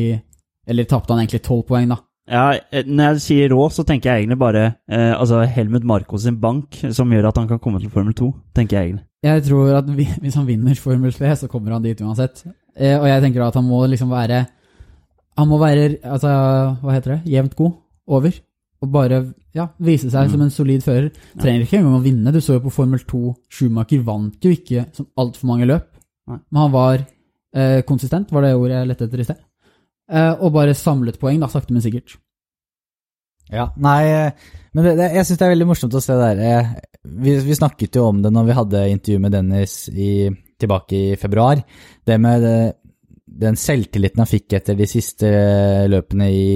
Eller 0.69 0.87
tapte 0.87 1.11
han 1.11 1.25
egentlig 1.25 1.41
12 1.43 1.63
poeng, 1.67 1.89
da. 1.91 1.97
Ja, 2.31 2.53
eh, 2.71 2.85
når 2.87 3.17
jeg 3.17 3.23
sier 3.25 3.51
rå, 3.51 3.65
så 3.75 3.83
tenker 3.83 4.13
jeg 4.13 4.23
egentlig 4.23 4.39
bare 4.39 4.61
eh, 4.87 5.11
altså 5.11 5.41
Helmut 5.43 5.83
Marko 5.89 6.21
sin 6.23 6.37
bank, 6.41 6.79
som 6.95 7.11
gjør 7.11 7.33
at 7.33 7.41
han 7.41 7.49
kan 7.51 7.59
komme 7.59 7.81
til 7.83 7.91
Formel 7.91 8.15
2, 8.15 8.29
tenker 8.55 8.79
jeg 8.79 8.93
egentlig. 8.93 9.07
Jeg 9.27 9.43
tror 9.49 9.73
at 9.81 9.91
vi, 9.97 10.07
hvis 10.23 10.39
han 10.39 10.47
vinner 10.47 10.79
Formel 10.79 11.15
3, 11.15 11.33
så 11.41 11.51
kommer 11.51 11.75
han 11.75 11.83
dit 11.83 11.99
uansett. 12.03 12.45
Eh, 12.79 12.95
og 12.95 13.09
jeg 13.11 13.25
tenker 13.25 13.43
at 13.43 13.59
han 13.59 13.67
må 13.67 13.83
liksom 13.91 14.09
være 14.15 14.47
Han 15.37 15.49
må 15.49 15.59
være, 15.59 15.97
altså, 16.05 16.31
hva 16.83 16.95
heter 16.95 17.15
det, 17.17 17.33
jevnt 17.33 17.55
god 17.57 17.73
over. 18.07 18.35
Og 18.83 18.91
bare 18.91 19.21
ja, 19.55 19.69
vise 19.79 20.11
seg 20.11 20.27
Mm. 20.27 20.31
som 20.33 20.41
en 20.43 20.51
solid 20.51 20.83
fører. 20.83 21.11
Trenger 21.39 21.63
ikke 21.67 21.79
engang 21.79 22.01
å 22.01 22.03
vinne. 22.03 22.33
Du 22.35 22.41
så 22.43 22.57
jo 22.57 22.65
på 22.65 22.73
Formel 22.75 22.99
2, 23.07 23.35
Schumacher 23.49 24.03
vant 24.03 24.43
jo 24.43 24.51
ikke 24.51 24.87
sånn 24.97 25.07
altfor 25.23 25.47
mange 25.53 25.69
løp. 25.71 25.87
Nei. 26.27 26.39
Men 26.51 26.61
han 26.65 26.73
var 26.73 27.05
eh, 27.55 27.83
konsistent, 27.87 28.31
var 28.33 28.43
det 28.43 28.55
ordet 28.57 28.79
jeg 28.81 28.89
lette 28.91 29.05
etter 29.07 29.21
i 29.23 29.25
sted. 29.29 29.39
Eh, 30.11 30.33
og 30.43 30.53
bare 30.53 30.75
samlet 30.75 31.19
poeng, 31.21 31.39
da, 31.41 31.47
sakte, 31.53 31.71
men 31.73 31.83
sikkert. 31.85 32.17
Ja, 33.53 33.67
nei, 33.77 34.03
eh, 34.09 34.31
men 34.73 34.85
det, 34.87 34.93
det, 34.97 35.09
jeg 35.19 35.27
syns 35.29 35.39
det 35.41 35.47
er 35.47 35.53
veldig 35.53 35.67
morsomt 35.69 35.95
å 35.99 36.01
se 36.03 36.15
det 36.17 36.29
der. 36.39 36.43
eh, 36.47 36.73
Vi, 37.23 37.35
vi 37.45 37.55
snakket 37.59 37.97
jo 37.99 38.07
om 38.09 38.23
det 38.23 38.31
når 38.33 38.47
vi 38.49 38.55
hadde 38.57 38.83
intervju 38.93 39.19
med 39.21 39.33
Dennis 39.35 39.75
i, 39.91 40.31
tilbake 40.63 40.95
i 41.13 41.17
februar. 41.21 41.61
Det 42.07 42.19
med 42.23 42.43
det, 42.47 42.57
den 43.27 43.57
selvtilliten 43.59 44.23
han 44.23 44.31
fikk 44.31 44.55
etter 44.59 44.77
de 44.79 44.87
siste 44.87 45.29
løpene 45.91 46.29
i, 46.31 46.49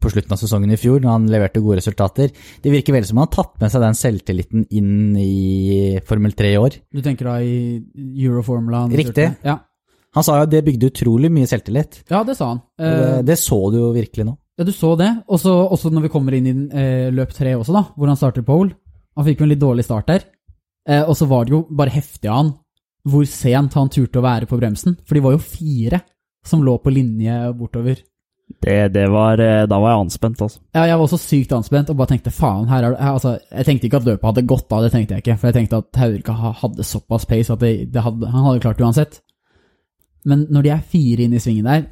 på 0.00 0.10
slutten 0.12 0.34
av 0.34 0.40
sesongen 0.40 0.72
i 0.74 0.78
fjor, 0.80 1.00
når 1.02 1.14
han 1.14 1.28
leverte 1.32 1.62
gode 1.64 1.78
resultater. 1.80 2.32
Det 2.62 2.72
virker 2.72 2.96
veldig 2.96 3.08
som 3.10 3.20
han 3.20 3.28
har 3.28 3.34
tatt 3.36 3.54
med 3.62 3.72
seg 3.72 3.84
den 3.84 3.98
selvtilliten 3.98 4.66
inn 4.70 5.16
i 5.20 5.98
Formel 6.08 6.34
3 6.38 6.52
i 6.54 6.58
år. 6.60 6.78
Du 6.94 7.02
tenker 7.04 7.30
da 7.30 7.38
i 7.42 7.78
Euroformula? 8.24 8.86
Riktig. 8.92 9.30
Ja. 9.46 9.58
Han 10.16 10.24
sa 10.24 10.38
jo 10.38 10.46
at 10.48 10.52
det 10.52 10.64
bygde 10.66 10.88
utrolig 10.90 11.30
mye 11.30 11.46
selvtillit. 11.46 12.02
ja, 12.10 12.22
det 12.24 12.36
sa 12.38 12.54
han. 12.54 12.62
Det, 12.78 12.92
Eh, 12.92 13.22
det 13.22 13.38
så 13.38 13.58
du 13.70 13.78
jo 13.78 13.92
virkelig 13.92 14.24
nå. 14.24 14.36
Ja, 14.58 14.64
du 14.64 14.72
så 14.72 14.96
det. 14.98 15.10
Og 15.28 15.38
så 15.38 15.52
også 15.68 15.90
når 15.92 16.08
vi 16.08 16.12
kommer 16.12 16.34
inn 16.34 16.46
i 16.48 16.54
eh, 16.74 17.10
løp 17.14 17.30
tre 17.36 17.54
også, 17.54 17.72
da, 17.76 17.84
hvor 17.94 18.08
han 18.10 18.16
starter 18.18 18.42
pole. 18.42 18.72
Han 19.16 19.26
fikk 19.26 19.40
jo 19.40 19.46
en 19.46 19.52
litt 19.52 19.62
dårlig 19.62 19.84
start 19.84 20.08
der. 20.08 20.24
Eh, 20.88 21.02
og 21.04 21.14
så 21.18 21.28
var 21.30 21.44
det 21.44 21.52
jo 21.52 21.66
bare 21.70 21.92
heftig 21.94 22.30
av 22.30 22.40
han 22.42 22.54
hvor 23.08 23.24
sent 23.24 23.72
han 23.78 23.88
turte 23.88 24.18
å 24.20 24.24
være 24.24 24.48
på 24.50 24.58
bremsen. 24.58 24.96
For 25.06 25.14
de 25.16 25.22
var 25.24 25.36
jo 25.36 25.38
fire 25.40 26.00
som 26.44 26.64
lå 26.64 26.74
på 26.82 26.92
linje 26.92 27.36
bortover. 27.56 28.02
Det, 28.60 28.92
det 28.92 29.04
var, 29.10 29.38
eh, 29.38 29.66
da 29.70 29.78
var 29.78 29.92
jeg 29.92 30.00
anspent, 30.06 30.40
altså. 30.42 30.58
Ja, 30.74 30.82
jeg 30.88 30.98
var 30.98 31.04
også 31.06 31.18
sykt 31.22 31.52
anspent 31.54 31.90
og 31.90 31.96
bare 31.96 32.10
tenkte 32.10 32.32
faen, 32.34 32.66
her 32.68 32.82
er 32.88 32.90
det 32.96 32.98
altså, 33.06 33.36
Jeg 33.52 33.66
tenkte 33.68 33.86
ikke 33.86 33.96
at 34.00 34.08
løpet 34.08 34.24
hadde 34.26 34.46
gått 34.50 34.72
av, 34.72 34.82
det 34.82 34.90
tenkte 34.92 35.14
jeg 35.14 35.22
ikke. 35.22 35.36
For 35.38 35.46
jeg 35.48 35.54
tenkte 35.54 35.78
at 35.84 36.00
Haurika 36.02 36.32
hadde 36.62 36.84
såpass 36.88 37.24
pace 37.30 37.52
at 37.54 37.60
det, 37.62 37.92
det 37.94 38.02
hadde, 38.02 38.26
han 38.32 38.44
hadde 38.48 38.60
klart 38.64 38.78
det 38.80 38.84
uansett. 38.88 39.20
Men 40.26 40.46
når 40.50 40.62
de 40.66 40.72
er 40.74 40.82
fire 40.90 41.22
inne 41.28 41.38
i 41.38 41.44
svingen 41.44 41.64
der, 41.70 41.86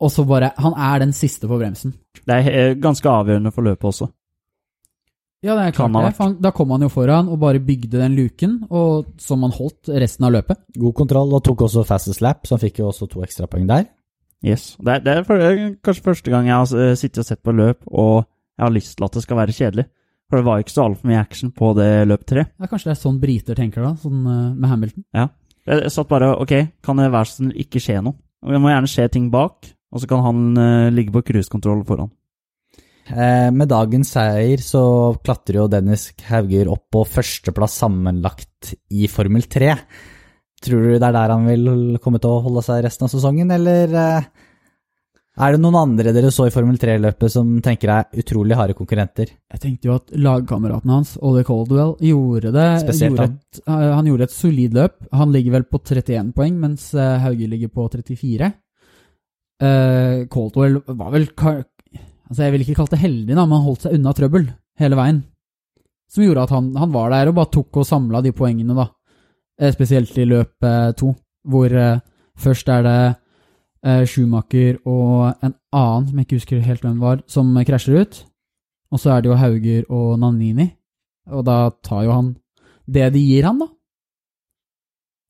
og 0.00 0.10
så 0.12 0.24
bare 0.28 0.52
Han 0.60 0.74
er 0.76 0.98
den 1.00 1.12
siste 1.16 1.48
på 1.48 1.56
bremsen. 1.58 1.94
Det 2.26 2.34
er 2.36 2.50
eh, 2.52 2.74
ganske 2.76 3.08
avgjørende 3.08 3.50
for 3.52 3.62
løpet 3.66 3.84
også. 3.90 4.08
Ja, 5.42 5.54
det 5.56 5.66
er 5.66 5.72
klart 5.76 5.92
det. 5.92 6.14
for 6.16 6.24
han- 6.24 6.40
Da 6.42 6.50
kom 6.50 6.70
han 6.70 6.82
jo 6.82 6.88
foran 6.88 7.28
og 7.28 7.38
bare 7.40 7.58
bygde 7.60 7.98
den 7.98 8.14
luken, 8.16 8.66
og 8.70 9.06
som 9.18 9.42
han 9.42 9.50
holdt 9.52 9.88
resten 9.88 10.24
av 10.24 10.32
løpet. 10.32 10.58
God 10.78 10.94
kontroll, 10.94 11.32
og 11.34 11.42
tok 11.44 11.58
også 11.66 11.84
fastest 11.86 12.20
lap, 12.20 12.46
så 12.46 12.56
han 12.56 12.68
fikk 12.68 12.78
jo 12.78 12.88
også 12.88 13.08
to 13.08 13.20
ekstrapoeng 13.22 13.66
der. 13.66 13.86
Yes. 14.44 14.74
Det 14.80 14.98
er, 14.98 15.04
det 15.04 15.12
er 15.12 15.26
for, 15.26 15.42
kanskje 15.84 16.04
første 16.04 16.32
gang 16.32 16.48
jeg 16.48 16.56
har 16.56 16.82
eh, 16.82 16.96
sittet 16.98 17.22
og 17.22 17.28
sett 17.28 17.42
på 17.44 17.54
løp, 17.56 17.86
og 17.88 18.26
jeg 18.56 18.64
har 18.64 18.74
lyst 18.74 18.96
til 18.96 19.06
at 19.06 19.16
det 19.16 19.24
skal 19.24 19.40
være 19.40 19.56
kjedelig. 19.56 19.86
For 20.26 20.40
det 20.40 20.46
var 20.48 20.60
ikke 20.62 20.74
så 20.74 20.84
altfor 20.88 21.08
mye 21.08 21.22
action 21.22 21.52
på 21.54 21.70
det 21.78 21.90
løp 22.10 22.26
tre. 22.26 22.46
Ja, 22.58 22.68
kanskje 22.68 22.90
det 22.90 22.96
er 22.96 23.02
sånn 23.04 23.22
briter 23.22 23.58
tenker 23.58 23.84
da, 23.86 23.94
sånn 24.02 24.20
eh, 24.26 24.52
med 24.56 24.70
Hamilton. 24.72 25.06
Ja. 25.16 25.28
jeg 25.70 25.94
satt 25.94 26.10
bare 26.10 26.34
Ok, 26.42 26.54
kan 26.84 27.00
det 27.00 27.12
være 27.14 27.32
sånn 27.32 27.54
ikke 27.54 27.82
skje 27.82 28.00
noe? 28.04 28.18
Det 28.46 28.60
må 28.62 28.70
gjerne 28.70 28.90
skje 28.90 29.08
ting 29.14 29.30
bak, 29.32 29.70
og 29.90 30.02
så 30.02 30.08
kan 30.10 30.22
han 30.22 30.40
uh, 30.60 30.92
ligge 30.94 31.14
på 31.14 31.24
cruisekontroll 31.30 31.80
foran. 31.88 32.12
Eh, 33.06 33.48
med 33.54 33.70
dagens 33.70 34.10
seier 34.16 34.62
så 34.62 34.82
klatrer 35.22 35.60
jo 35.60 35.68
Dennis 35.70 36.08
Hauger 36.26 36.70
opp 36.72 36.88
på 36.94 37.04
førsteplass 37.06 37.78
sammenlagt 37.84 38.72
i 38.90 39.06
Formel 39.10 39.46
3. 39.50 39.72
Tror 40.64 40.82
du 40.82 40.92
det 40.96 41.04
er 41.04 41.14
der 41.14 41.32
han 41.34 41.46
vil 41.48 41.96
komme 42.02 42.20
til 42.22 42.32
å 42.32 42.42
holde 42.46 42.64
seg 42.64 42.84
resten 42.86 43.06
av 43.06 43.12
sesongen, 43.12 43.50
eller 43.52 43.92
eh, 43.92 44.28
er 45.36 45.52
det 45.52 45.60
noen 45.60 45.76
andre 45.76 46.14
dere 46.16 46.30
så 46.32 46.46
i 46.48 46.52
Formel 46.52 46.78
3-løpet 46.80 47.32
som 47.34 47.48
tenker 47.64 47.90
er 47.92 48.22
utrolig 48.22 48.56
harde 48.56 48.76
konkurrenter? 48.78 49.34
Jeg 49.52 49.60
tenkte 49.60 49.90
jo 49.90 49.96
at 49.98 50.14
lagkameraten 50.16 50.94
hans, 50.94 51.12
Ollie 51.20 51.44
Caldwell, 51.44 51.92
gjorde 52.00 52.54
det. 52.54 52.68
Spesielt 52.86 53.12
gjorde 53.12 53.26
han. 53.26 53.34
et, 53.36 53.60
eh, 53.66 53.90
han 53.98 54.08
gjorde 54.08 54.28
et 54.30 54.36
solid 54.36 54.78
løp. 54.78 54.96
Han 55.12 55.34
ligger 55.36 55.58
vel 55.58 55.66
på 55.68 55.82
31 55.84 56.32
poeng, 56.38 56.56
mens 56.62 56.88
eh, 56.96 57.18
Hauge 57.20 57.50
ligger 57.52 57.68
på 57.68 57.88
34. 57.92 58.52
Uh, 59.56 60.26
Caldwell 60.28 60.82
var 60.84 61.14
vel 61.14 61.30
Altså, 61.32 62.42
jeg 62.42 62.52
vil 62.52 62.62
ikke 62.64 62.74
kalle 62.76 62.92
det 62.92 62.98
heldig, 63.00 63.36
da, 63.36 63.44
men 63.46 63.54
han 63.54 63.64
holdt 63.64 63.84
seg 63.86 63.94
unna 63.96 64.12
trøbbel 64.16 64.48
hele 64.82 64.96
veien. 64.98 65.20
Som 66.10 66.24
gjorde 66.24 66.46
at 66.48 66.52
han, 66.56 66.72
han 66.80 66.92
var 66.92 67.12
der 67.12 67.30
og 67.30 67.36
bare 67.38 67.52
tok 67.54 67.78
og 67.80 67.86
samla 67.86 68.20
de 68.24 68.32
poengene, 68.36 68.74
da. 68.74 68.88
Eh, 69.56 69.72
spesielt 69.72 70.12
i 70.20 70.26
løp 70.28 70.64
eh, 70.68 70.90
to, 71.00 71.14
hvor 71.48 71.72
eh, 71.72 72.00
først 72.36 72.68
er 72.68 72.82
det 72.86 72.98
Schumacher 74.10 74.80
og 74.88 75.44
en 75.46 75.52
annen, 75.70 76.06
som 76.08 76.18
jeg 76.18 76.26
ikke 76.26 76.38
husker 76.40 76.62
helt 76.64 76.82
hvem 76.82 76.96
var, 76.98 77.20
som 77.30 77.52
krasjer 77.68 78.00
ut. 78.00 78.16
Og 78.90 78.98
så 78.98 79.12
er 79.12 79.22
det 79.22 79.30
jo 79.30 79.36
Hauger 79.38 79.84
og 79.94 80.16
Nannini. 80.18 80.66
Og 81.30 81.44
da 81.46 81.70
tar 81.86 82.02
jo 82.02 82.16
han 82.16 82.32
det 82.90 83.12
de 83.14 83.22
gir 83.22 83.46
han, 83.46 83.60
da. 83.62 83.68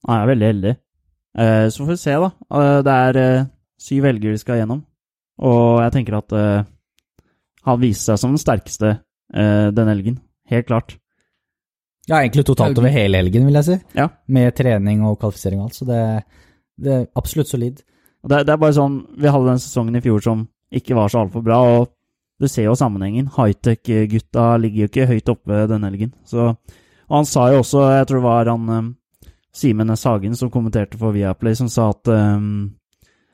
Han 0.09 0.23
er 0.23 0.31
veldig 0.31 0.49
heldig. 0.49 0.75
Så 1.69 1.85
får 1.85 1.91
vi 1.91 1.99
se, 2.01 2.17
da. 2.17 2.31
Det 2.87 2.97
er 2.97 3.45
syv 3.77 4.09
helger 4.09 4.33
vi 4.33 4.41
skal 4.41 4.63
gjennom, 4.63 4.81
og 5.45 5.83
jeg 5.85 5.93
tenker 5.99 6.17
at 6.23 6.37
han 7.69 7.83
viser 7.83 8.15
seg 8.15 8.23
som 8.23 8.33
den 8.33 8.41
sterkeste 8.41 8.95
denne 9.37 9.91
helgen. 9.93 10.23
Helt 10.49 10.71
klart. 10.71 10.97
Ja, 12.07 12.21
egentlig 12.21 12.47
totalt 12.47 12.79
over 12.79 12.93
hele 12.93 13.19
helgen, 13.19 13.49
vil 13.49 13.59
jeg 13.59 13.67
si. 13.67 13.77
Ja. 13.99 14.09
Med 14.31 14.55
trening 14.59 15.03
og 15.07 15.19
kvalifisering 15.23 15.61
og 15.61 15.69
alt, 15.69 15.79
så 15.79 15.89
det, 15.89 16.01
det 16.79 16.93
er 16.95 17.07
absolutt 17.19 17.51
solid. 17.51 17.83
Det, 18.27 18.43
det 18.47 18.55
er 18.55 18.59
bare 18.59 18.75
sånn 18.75 18.97
Vi 19.21 19.31
hadde 19.31 19.53
den 19.53 19.61
sesongen 19.63 19.99
i 19.99 20.03
fjor 20.03 20.23
som 20.25 20.47
ikke 20.75 20.97
var 20.99 21.11
så 21.13 21.23
altfor 21.23 21.45
bra, 21.47 21.61
og 21.77 21.93
du 22.43 22.49
ser 22.51 22.67
jo 22.67 22.77
sammenhengen. 22.77 23.31
Hightech-gutta 23.33 24.49
ligger 24.61 24.85
jo 24.85 24.91
ikke 24.91 25.09
høyt 25.09 25.31
oppe 25.33 25.65
denne 25.71 25.89
helgen. 25.89 26.13
Så, 26.29 26.53
og 27.07 27.15
han 27.15 27.29
sa 27.29 27.49
jo 27.53 27.63
også, 27.63 27.85
jeg 27.97 28.09
tror 28.09 28.21
det 28.21 28.27
var 28.27 28.51
han 28.53 28.73
eh, 28.77 28.89
Simen 29.57 29.95
S. 29.95 30.05
Hagen 30.05 30.37
som 30.37 30.51
kommenterte 30.53 30.99
for 31.01 31.17
Viaplay, 31.17 31.57
som 31.57 31.71
sa 31.73 31.89
at 31.95 32.11
um, 32.13 32.75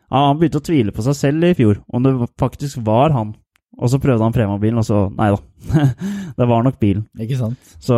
ja, 0.07 0.21
han 0.29 0.39
begynte 0.39 0.61
å 0.61 0.67
tvile 0.69 0.95
på 0.95 1.03
seg 1.03 1.17
selv 1.19 1.49
i 1.49 1.57
fjor, 1.59 1.81
om 1.91 2.05
det 2.05 2.13
faktisk 2.39 2.85
var 2.87 3.11
han 3.17 3.33
Og 3.81 3.91
så 3.91 3.99
prøvde 3.99 4.23
han 4.23 4.35
Prema-bilen, 4.37 4.79
og 4.79 4.87
så 4.87 5.07
Nei 5.17 5.33
da. 5.33 5.41
det 6.39 6.47
var 6.47 6.63
nok 6.63 6.79
bilen. 6.79 7.09
Ikke 7.19 7.41
sant? 7.41 7.75
Så 7.83 7.97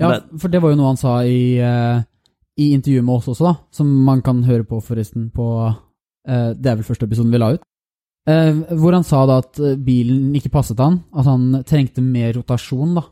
Ja, 0.00 0.08
Men, 0.08 0.38
for 0.40 0.52
det 0.52 0.62
var 0.62 0.72
jo 0.72 0.78
noe 0.80 0.92
han 0.92 1.00
sa 1.00 1.18
i, 1.28 1.58
uh, 1.60 2.00
i 2.56 2.70
intervjuet 2.74 3.04
med 3.06 3.18
oss 3.18 3.28
også, 3.32 3.50
da. 3.50 3.54
Som 3.76 3.90
man 4.06 4.22
kan 4.24 4.40
høre 4.46 4.64
på, 4.68 4.80
forresten, 4.84 5.28
på 5.34 5.48
uh, 5.68 6.50
Det 6.56 6.70
er 6.70 6.78
vel 6.78 6.86
første 6.86 7.08
episoden 7.08 7.34
vi 7.34 7.42
la 7.42 7.54
ut. 7.56 7.66
Uh, 8.28 8.62
hvor 8.80 8.96
han 8.96 9.04
sa 9.04 9.24
da 9.28 9.40
at 9.42 9.60
bilen 9.84 10.32
ikke 10.38 10.52
passet 10.54 10.80
han. 10.80 11.02
At 11.12 11.28
han 11.28 11.60
trengte 11.68 12.04
mer 12.04 12.32
rotasjon 12.38 12.96
da, 12.96 13.04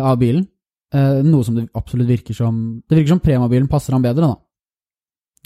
av 0.00 0.16
bilen. 0.20 0.48
Eh, 0.90 1.18
noe 1.22 1.46
som 1.46 1.54
det 1.54 1.68
absolutt 1.78 2.08
virker 2.10 2.34
som 2.34 2.56
Det 2.82 2.96
virker 2.96 3.12
som 3.14 3.22
Prema-bilen 3.22 3.68
passer 3.70 3.94
han 3.94 4.02
bedre, 4.02 4.26
da. 4.26 4.36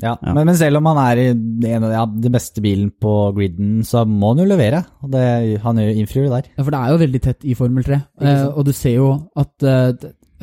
Ja, 0.01 0.17
Ja. 0.17 0.33
Men, 0.35 0.49
men 0.49 0.57
selv 0.59 0.81
om 0.81 0.89
han 0.91 0.99
er 1.05 1.21
i 1.23 1.27
en 1.71 1.85
av 1.87 1.93
ja, 1.93 2.05
den 2.09 2.33
beste 2.35 2.63
bilen 2.65 2.89
på 2.99 3.31
griden, 3.37 3.85
så 3.87 4.03
må 4.09 4.33
han 4.33 4.43
jo 4.43 4.49
levere. 4.51 4.81
Og 5.05 5.13
det, 5.13 5.61
han 5.63 5.79
innfrir 5.79 6.25
jo 6.25 6.33
der. 6.33 6.49
Ja, 6.57 6.65
For 6.65 6.75
det 6.75 6.81
er 6.81 6.91
jo 6.91 7.03
veldig 7.05 7.21
tett 7.23 7.47
i 7.47 7.55
Formel 7.55 7.87
3. 7.87 8.01
Ikke 8.19 8.33
Eh, 8.33 8.49
og 8.49 8.65
du 8.67 8.73
ser 8.75 8.97
jo 8.97 9.13
at 9.39 9.63
eh, 9.63 9.93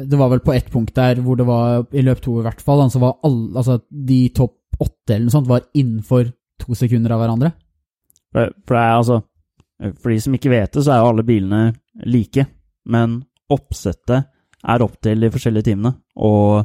det, 0.10 0.18
var 0.18 0.32
vel 0.34 0.44
på 0.44 0.54
ett 0.54 0.70
punkt 0.72 0.96
der 0.96 1.22
hvor 1.24 1.38
det 1.40 1.46
var, 1.48 1.86
i 1.92 2.04
løp 2.06 2.22
to 2.24 2.38
i 2.40 2.46
hvert 2.46 2.62
fall, 2.64 2.84
så 2.92 3.02
var 3.02 3.20
alle, 3.28 3.52
altså 3.58 3.80
de 3.90 4.22
topp 4.36 4.58
åtte 4.82 5.16
eller 5.16 5.28
noe 5.28 5.36
sånt 5.36 5.50
var 5.50 5.68
innenfor 5.78 6.32
to 6.62 6.78
sekunder 6.78 7.14
av 7.14 7.22
hverandre. 7.22 7.52
for, 8.34 8.54
for 8.66 8.78
det 8.78 8.82
er 8.82 8.96
altså 8.96 9.22
For 10.02 10.14
de 10.14 10.20
som 10.22 10.36
ikke 10.38 10.52
vet 10.54 10.74
det, 10.74 10.84
så 10.86 10.94
er 10.94 11.00
jo 11.02 11.10
alle 11.10 11.24
bilene 11.26 11.62
like. 12.06 12.46
Men 12.86 13.16
oppsettet 13.50 14.28
er 14.62 14.84
opp 14.86 15.00
til 15.02 15.26
de 15.26 15.32
forskjellige 15.34 15.72
timene, 15.72 15.96
Og 16.16 16.62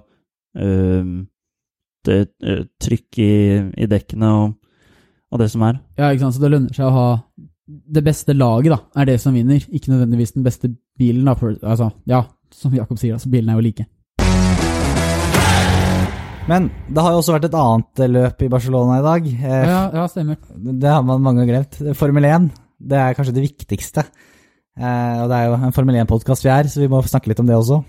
øh, 0.61 1.25
det 2.07 2.21
trykk 2.81 3.19
i, 3.19 3.33
i 3.83 3.89
dekkene 3.91 4.33
og, 4.41 4.53
og 5.33 5.41
det 5.41 5.49
som 5.51 5.65
er. 5.67 5.81
Ja, 5.99 6.11
ikke 6.11 6.27
sant, 6.27 6.37
så 6.37 6.45
det 6.45 6.53
lønner 6.53 6.77
seg 6.77 6.87
å 6.87 6.95
ha 6.95 7.09
det 7.67 8.03
beste 8.07 8.37
laget, 8.37 8.71
da, 8.71 8.79
er 9.01 9.09
det 9.09 9.17
som 9.21 9.35
vinner, 9.35 9.59
ikke 9.59 9.91
nødvendigvis 9.91 10.37
den 10.37 10.45
beste 10.47 10.71
bilen, 10.99 11.25
da. 11.27 11.35
For, 11.35 11.57
altså, 11.67 11.91
ja, 12.07 12.23
som 12.55 12.75
Jakob 12.75 12.99
sier, 13.01 13.17
altså, 13.17 13.31
bilene 13.33 13.55
er 13.55 13.61
jo 13.61 13.67
like. 13.67 13.87
Men 16.47 16.69
det 16.87 17.03
har 17.03 17.11
jo 17.11 17.19
også 17.19 17.35
vært 17.35 17.49
et 17.49 17.57
annet 17.59 18.03
løp 18.13 18.43
i 18.47 18.51
Barcelona 18.53 19.01
i 19.01 19.05
dag. 19.07 19.25
Eh, 19.27 19.65
Ja, 19.67 19.81
ja, 19.99 20.05
stemmer. 20.07 20.39
Det 20.55 20.89
har 20.89 21.03
man 21.03 21.23
mange 21.25 21.43
ganger 21.43 21.57
glemt. 21.57 21.97
Formel 21.99 22.29
1, 22.29 22.51
det 22.79 23.01
er 23.03 23.17
kanskje 23.19 23.35
det 23.35 23.47
viktigste. 23.49 24.05
Eh, 24.79 25.17
og 25.25 25.31
det 25.33 25.37
er 25.41 25.49
jo 25.49 25.57
en 25.59 25.75
Formel 25.75 25.99
1-podkast 26.05 26.47
vi 26.47 26.53
er, 26.55 26.69
så 26.71 26.85
vi 26.85 26.91
må 26.93 27.03
snakke 27.03 27.33
litt 27.33 27.43
om 27.43 27.49
det 27.49 27.57
også. 27.59 27.81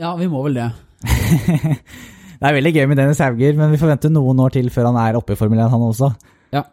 Ja, 0.00 0.16
vi 0.18 0.26
må 0.30 0.42
vel 0.48 0.58
det. 0.58 0.68
det 2.40 2.48
er 2.48 2.56
veldig 2.58 2.72
gøy 2.74 2.86
med 2.90 2.98
Dennis 2.98 3.22
Hauger, 3.22 3.54
men 3.60 3.70
vi 3.70 3.78
forventer 3.80 4.10
noen 4.10 4.42
år 4.42 4.56
til 4.58 4.72
før 4.74 4.90
han 4.90 4.98
er 5.04 5.20
oppe 5.20 5.36
i 5.36 5.38
Formel 5.38 5.62
1, 5.62 5.70
han 5.70 5.86
også. 5.92 6.10
Ja. 6.56 6.64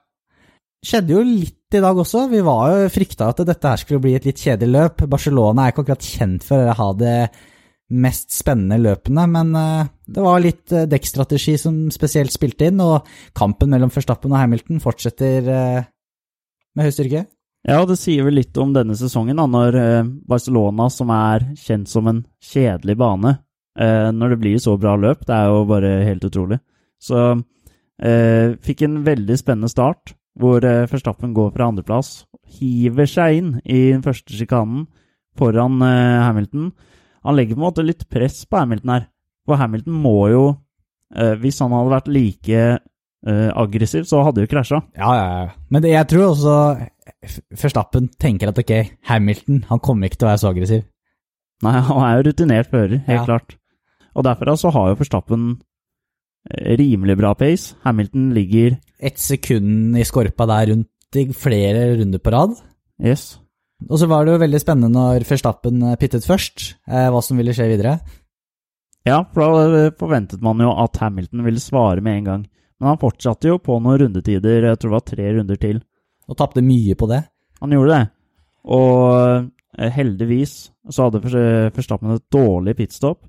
Skjedde 0.85 1.13
jo 1.19 1.21
litt 1.21 1.64
i 1.77 1.83
dag 1.83 1.97
også. 1.99 2.27
Vi 2.31 2.39
var 2.45 2.71
jo 2.71 2.93
frykta 2.93 3.31
at 3.31 3.43
dette 3.47 3.71
her 3.71 3.81
skulle 3.81 4.03
bli 4.03 4.15
et 4.17 4.25
litt 4.27 4.39
kjedelig 4.41 4.71
løp. 4.71 5.03
Barcelona 5.11 5.65
er 5.65 5.73
ikke 5.73 5.85
akkurat 5.85 6.07
kjent 6.07 6.47
for 6.47 6.71
å 6.71 6.77
ha 6.79 6.89
det 6.99 7.17
mest 7.93 8.33
spennende 8.33 8.79
løpene, 8.81 9.27
men 9.29 9.53
eh, 9.59 9.89
det 10.09 10.23
var 10.25 10.41
litt 10.41 10.73
eh, 10.73 10.87
dekkstrategi 10.89 11.53
som 11.61 11.83
spesielt 11.93 12.33
spilte 12.33 12.71
inn, 12.71 12.81
og 12.81 13.05
kampen 13.37 13.69
mellom 13.69 13.91
Verstappen 13.93 14.33
og 14.33 14.41
Hamilton 14.41 14.81
fortsetter 14.81 15.49
eh, 15.53 15.87
med 16.75 16.87
høy 16.87 16.93
styrke. 16.95 17.25
Ja, 17.65 17.79
det 17.85 17.97
sier 18.01 18.25
vel 18.25 18.39
litt 18.39 18.57
om 18.61 18.73
denne 18.73 18.97
sesongen, 18.97 19.37
da, 19.41 19.45
når 19.49 19.75
Barcelona, 20.29 20.85
som 20.93 21.09
er 21.13 21.47
kjent 21.57 21.89
som 21.89 22.05
en 22.11 22.19
kjedelig 22.37 22.93
bane, 22.99 23.31
når 24.13 24.35
det 24.35 24.37
blir 24.43 24.59
så 24.61 24.75
bra 24.77 24.93
løp, 24.93 25.23
det 25.25 25.33
er 25.33 25.49
jo 25.49 25.63
bare 25.71 25.95
helt 26.05 26.27
utrolig. 26.29 26.59
Så 27.01 27.23
fikk 28.61 28.83
en 28.85 28.99
veldig 29.07 29.37
spennende 29.41 29.71
start, 29.73 30.13
hvor 30.39 30.63
eh, 30.67 30.85
Verstappen 30.91 31.33
går 31.35 31.51
fra 31.55 31.69
andreplass, 31.71 32.25
hiver 32.59 33.07
seg 33.09 33.37
inn 33.39 33.51
i 33.63 33.91
den 33.93 34.03
første 34.05 34.35
sjikanen 34.35 34.87
foran 35.39 35.79
eh, 35.83 36.23
Hamilton. 36.25 36.71
Han 37.25 37.35
legger 37.37 37.55
på 37.57 37.61
en 37.63 37.67
måte 37.69 37.85
litt 37.85 38.03
press 38.11 38.43
på 38.45 38.59
Hamilton 38.59 38.91
her, 38.97 39.07
for 39.47 39.59
Hamilton 39.61 39.95
må 40.03 40.17
jo, 40.31 40.43
eh, 41.15 41.33
hvis 41.41 41.59
han 41.63 41.73
hadde 41.75 41.93
vært 41.95 42.11
like 42.11 42.59
eh, 42.65 43.49
aggressiv, 43.57 44.05
så 44.09 44.23
hadde 44.27 44.43
jo 44.45 44.51
krasja. 44.51 44.81
Ja, 44.97 45.11
ja, 45.17 45.25
ja. 45.45 45.49
Men 45.71 45.81
det, 45.85 45.93
jeg 45.95 46.09
tror 46.11 46.27
også 46.33 46.57
Verstappen 47.61 48.09
tenker 48.21 48.49
at 48.51 48.59
ok, 48.61 48.73
Hamilton 49.09 49.63
han 49.69 49.81
kommer 49.83 50.09
ikke 50.09 50.19
til 50.21 50.27
å 50.27 50.31
være 50.33 50.41
så 50.43 50.51
aggressiv. 50.51 50.83
Nei, 51.65 51.77
han 51.87 52.01
er 52.03 52.17
jo 52.19 52.25
rutinert 52.27 52.69
fører, 52.73 52.97
helt 53.07 53.21
Ja. 53.21 53.25
klart. 53.25 53.55
Og 54.15 54.23
derfor 54.27 54.51
så 54.59 54.71
har 54.71 54.89
jo 54.91 54.97
Verstappen 54.99 55.45
eh, 56.51 56.75
rimelig 56.79 57.17
bra 57.19 57.33
pace. 57.35 57.75
Hamilton 57.83 58.29
ligger 58.35 58.77
Ett 58.99 59.19
sekund 59.19 59.97
i 59.99 60.05
skorpa 60.07 60.47
der 60.49 60.69
rundt 60.71 61.17
i 61.19 61.25
flere 61.35 61.95
runder 61.99 62.19
på 62.19 62.31
rad. 62.33 62.55
Yes. 63.03 63.37
Og 63.89 63.99
så 63.99 64.07
var 64.07 64.23
det 64.25 64.35
jo 64.35 64.41
veldig 64.41 64.59
spennende 64.63 64.91
når 64.95 65.25
Verstappen 65.27 65.81
eh, 65.83 65.97
pittet 65.99 66.25
først, 66.27 66.75
eh, 66.87 67.09
hva 67.11 67.21
som 67.23 67.37
ville 67.39 67.53
skje 67.55 67.67
videre. 67.73 67.97
Ja, 69.05 69.19
for 69.33 69.43
da 69.43 69.81
eh, 69.85 69.93
forventet 69.99 70.43
man 70.43 70.63
jo 70.63 70.71
at 70.81 70.97
Hamilton 71.01 71.43
ville 71.45 71.61
svare 71.63 72.03
med 72.03 72.21
en 72.21 72.29
gang. 72.29 72.45
Men 72.79 72.93
han 72.93 73.01
fortsatte 73.01 73.51
jo 73.51 73.59
på 73.63 73.77
noen 73.79 73.99
rundetider, 74.01 74.69
jeg 74.71 74.79
tror 74.79 74.91
det 74.91 74.97
var 74.97 75.05
tre 75.11 75.27
runder 75.37 75.59
til. 75.59 75.81
Og 76.27 76.39
tapte 76.39 76.63
mye 76.65 76.95
på 76.97 77.07
det. 77.11 77.21
Han 77.61 77.75
gjorde 77.75 77.99
det. 77.99 78.07
Og 78.75 79.51
heldigvis 79.95 80.55
så 80.89 81.05
hadde 81.05 81.21
Vers- 81.23 81.75
Verstappen 81.75 82.15
et 82.15 82.25
dårlig 82.33 82.75
pitstop. 82.79 83.21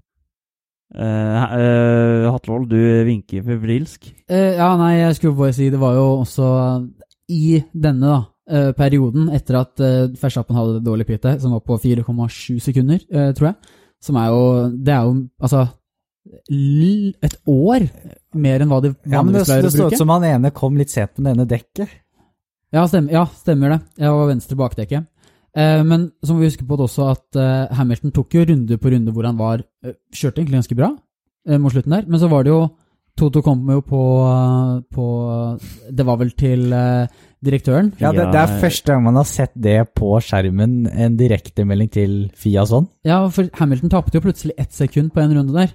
Eh, 0.95 1.43
eh, 1.59 2.29
Hatlevold, 2.31 2.71
du 2.71 3.05
vinker 3.09 3.43
febrilsk. 3.43 4.07
Uh, 4.31 4.55
ja, 4.55 4.69
nei, 4.79 4.93
jeg 5.01 5.17
skulle 5.19 5.39
bare 5.39 5.57
si 5.57 5.67
det 5.73 5.81
var 5.81 5.97
jo 5.99 6.07
også 6.21 6.51
i 7.35 7.59
denne 7.75 8.13
da, 8.13 8.21
uh, 8.53 8.71
perioden, 8.79 9.27
etter 9.35 9.59
at 9.65 9.83
uh, 9.83 10.07
Verstappen 10.21 10.59
hadde 10.59 10.79
det 10.79 10.87
dårlige 10.87 11.35
som 11.43 11.57
var 11.57 11.65
på 11.67 11.81
4,7 11.83 12.61
sekunder, 12.63 13.03
uh, 13.11 13.33
tror 13.35 13.51
jeg, 13.51 13.75
som 14.03 14.21
er 14.21 14.31
jo 14.31 14.43
Det 14.87 14.95
er 14.95 15.03
jo 15.03 15.17
altså 15.41 15.67
et 17.27 17.37
år 17.47 17.85
mer 18.35 18.63
enn 18.63 18.71
hva 18.71 18.81
de 18.83 18.91
Ja, 19.07 19.23
men 19.23 19.35
det, 19.35 19.43
vanligvis 19.43 19.49
pleier 19.49 19.63
det 19.63 19.71
å 19.71 19.75
så 19.77 19.87
ut 19.91 20.01
som 20.01 20.13
han 20.15 20.27
ene 20.27 20.51
kom 20.55 20.79
litt 20.79 20.91
sent 20.91 21.15
på 21.15 21.23
det 21.23 21.35
ene 21.35 21.47
dekket. 21.49 21.93
Ja, 22.75 22.83
stemmer, 22.91 23.15
ja, 23.15 23.23
stemmer 23.31 23.73
det. 23.73 23.79
Jeg 24.03 24.15
var 24.15 24.31
venstre 24.31 24.59
bakdekke. 24.59 25.03
Eh, 25.57 25.83
men 25.89 26.11
så 26.21 26.35
må 26.35 26.43
vi 26.43 26.51
huske 26.51 26.67
på 26.69 26.77
det 26.77 26.85
også 26.85 27.11
at 27.15 27.39
eh, 27.41 27.77
Hamilton 27.79 28.13
tok 28.13 28.35
jo 28.37 28.45
runde 28.45 28.77
på 28.77 28.93
runde 28.93 29.13
hvor 29.15 29.25
han 29.25 29.39
var 29.41 29.63
eh, 29.85 29.97
Kjørte 30.13 30.43
egentlig 30.43 30.61
ganske 30.61 30.77
bra 30.79 30.93
mot 31.63 31.71
slutten 31.71 31.93
der, 31.95 32.09
men 32.11 32.19
så 32.19 32.27
var 32.27 32.43
det 32.43 32.51
jo 32.51 32.65
Toto 33.17 33.39
kom 33.41 33.61
jo 33.71 33.79
på, 33.87 34.01
på 34.93 35.05
Det 35.95 36.05
var 36.05 36.19
vel 36.21 36.33
til 36.37 36.67
direktøren. 37.47 37.93
Ja, 38.03 38.11
det, 38.13 38.27
det 38.35 38.41
er 38.43 38.59
første 38.61 38.91
gang 38.91 39.05
man 39.07 39.17
har 39.17 39.29
sett 39.31 39.55
det 39.55 39.77
på 39.97 40.11
skjermen, 40.21 40.75
en 40.91 41.15
direktemelding 41.17 41.89
til 41.95 42.17
Fia 42.37 42.67
sånn. 42.69 42.91
Ja, 43.09 43.23
for 43.33 43.49
Hamilton 43.57 43.95
tapte 43.95 44.19
jo 44.19 44.25
plutselig 44.27 44.59
ett 44.61 44.75
sekund 44.77 45.15
på 45.15 45.23
en 45.23 45.33
runde 45.39 45.55
der. 45.55 45.73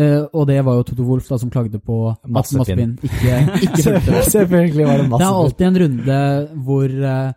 Uh, 0.00 0.24
og 0.32 0.48
det 0.48 0.56
var 0.64 0.80
jo 0.80 0.88
Toto 0.88 1.04
Wolff 1.06 1.28
da, 1.28 1.36
som 1.38 1.52
klagde 1.52 1.78
på 1.78 2.00
Massepinn. 2.24 2.96
Massepin. 2.96 2.96
ikke, 3.04 3.38
ikke. 3.68 4.24
Selvfølgelig 4.32 4.88
var 4.88 5.04
det 5.04 5.08
Det 5.12 5.26
er 5.28 5.40
alltid 5.44 5.66
en 5.68 5.80
runde 5.84 6.20
hvor 6.64 6.98
uh, 7.04 7.34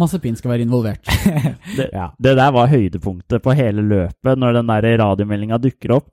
Massepinn 0.00 0.38
skal 0.38 0.54
være 0.54 0.64
involvert. 0.66 1.04
Det, 1.76 1.90
Ja. 1.92 2.08
det 2.18 2.32
der 2.38 2.50
var 2.56 2.70
høydepunktet 2.72 3.42
på 3.44 3.54
hele 3.54 3.84
løpet, 3.86 4.38
når 4.40 4.56
den 4.60 4.72
der 4.72 4.88
radiomeldinga 5.04 5.58
dukker 5.62 5.92
opp. 6.00 6.08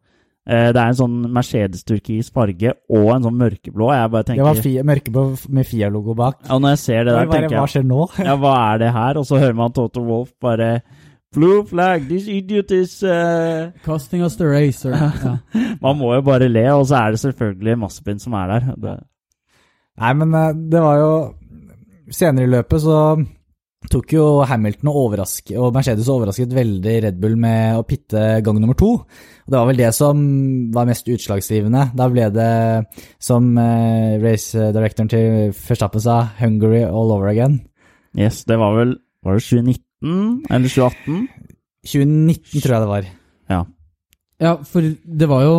Eh, 0.48 0.70
det 0.72 0.80
er 0.80 0.92
en 0.94 0.96
sånn 1.00 1.16
Mercedes-turkis 1.36 2.30
farge 2.32 2.72
og 2.88 3.10
en 3.16 3.26
sånn 3.26 3.36
mørkeblå. 3.40 3.90
Jeg 3.92 4.12
bare 4.14 4.24
Det 4.30 4.46
var 4.46 4.62
fie, 4.64 4.84
mørkeblå 4.88 5.24
med 5.50 5.68
Fia-logo 5.68 6.14
bak. 6.16 6.38
ja, 6.48 6.56
Når 6.60 6.70
jeg 6.76 6.80
ser 6.86 7.04
det 7.04 7.14
der, 7.18 7.26
bare, 7.26 7.42
tenker 7.42 7.58
hva 7.60 7.68
skjer 7.74 7.84
nå? 7.90 8.06
ja, 8.30 8.36
hva 8.40 8.54
er 8.74 8.78
det 8.86 8.94
her? 8.96 9.18
Og 9.20 9.26
så 9.28 9.42
hører 9.42 9.58
man 9.60 9.74
Toto 9.76 10.04
Wolff 10.08 10.32
bare 10.42 10.70
Blue 11.36 11.66
flag, 11.68 12.06
this 12.08 12.30
idiot 12.32 12.72
is 12.72 13.04
uh... 13.04 13.72
Costing 13.84 14.24
us 14.24 14.38
the 14.38 14.48
racer. 14.48 14.96
Ja. 15.26 15.36
Man 15.82 15.98
må 16.00 16.14
jo 16.16 16.22
bare 16.24 16.48
le, 16.48 16.64
og 16.74 16.86
så 16.88 16.96
er 17.02 17.12
det 17.12 17.20
selvfølgelig 17.20 17.76
Massepin 17.84 18.20
som 18.24 18.34
er 18.40 18.48
der. 18.54 18.70
Det, 18.80 18.94
Nei, 20.00 20.14
men 20.14 20.34
eh, 20.34 20.54
det 20.72 20.82
var 20.82 20.98
jo 21.02 21.12
Senere 22.16 22.48
i 22.48 22.54
løpet 22.56 22.82
så 22.82 23.02
tok 23.86 24.14
jo 24.16 24.24
Hamilton 24.50 24.90
og, 24.90 25.14
og 25.22 25.76
Mercedes 25.76 26.10
overrasket 26.12 26.54
veldig 26.56 26.96
Red 27.06 27.20
Bull 27.22 27.38
med 27.40 27.78
å 27.78 27.86
pitte 27.88 28.24
gang 28.44 28.60
nummer 28.60 28.78
to. 28.78 28.90
Og 28.98 29.54
det 29.54 29.60
var 29.60 29.70
vel 29.70 29.80
det 29.80 29.92
som 29.96 30.18
var 30.76 30.90
mest 30.90 31.08
utslagsgivende. 31.14 31.92
Da 31.98 32.10
ble 32.12 32.28
det, 32.34 32.50
som 33.24 33.52
eh, 33.62 34.18
race 34.24 34.72
directoren 34.76 35.12
til 35.14 35.54
Verstappen 35.56 36.04
sa, 36.04 36.24
Hungary 36.42 36.84
all 36.88 37.14
over 37.16 37.30
again. 37.32 37.62
yes, 38.18 38.44
det 38.50 38.58
var 38.58 38.76
vel 38.76 38.98
Var 39.24 39.38
det 39.38 39.44
2019 39.46 40.44
eller 40.50 40.70
2018? 40.74 41.28
2019 41.88 42.62
tror 42.64 42.74
jeg 42.74 42.82
det 42.84 42.92
var. 42.92 43.12
ja, 43.50 43.62
Ja, 44.42 44.56
for 44.68 44.82
det 45.22 45.30
var 45.30 45.46
jo 45.46 45.56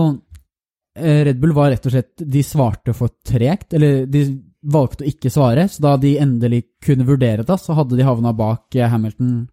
eh, 0.98 1.24
Red 1.26 1.40
Bull 1.40 1.54
var 1.56 1.70
rett 1.72 1.86
og 1.86 1.94
slett 1.94 2.22
De 2.22 2.42
svarte 2.46 2.94
for 2.94 3.14
tregt, 3.26 3.72
eller 3.74 4.04
de 4.06 4.26
valgte 4.62 5.04
å 5.04 5.10
ikke 5.10 5.30
svare, 5.32 5.68
så 5.70 5.84
da 5.84 5.94
de 6.00 6.16
endelig 6.20 6.64
kunne 6.84 7.06
vurdere 7.08 7.46
det, 7.46 7.58
så 7.62 7.76
hadde 7.78 7.98
de 7.98 8.06
havna 8.06 8.34
bak 8.36 8.74
eh, 8.74 8.88
Hamilton 8.90 9.46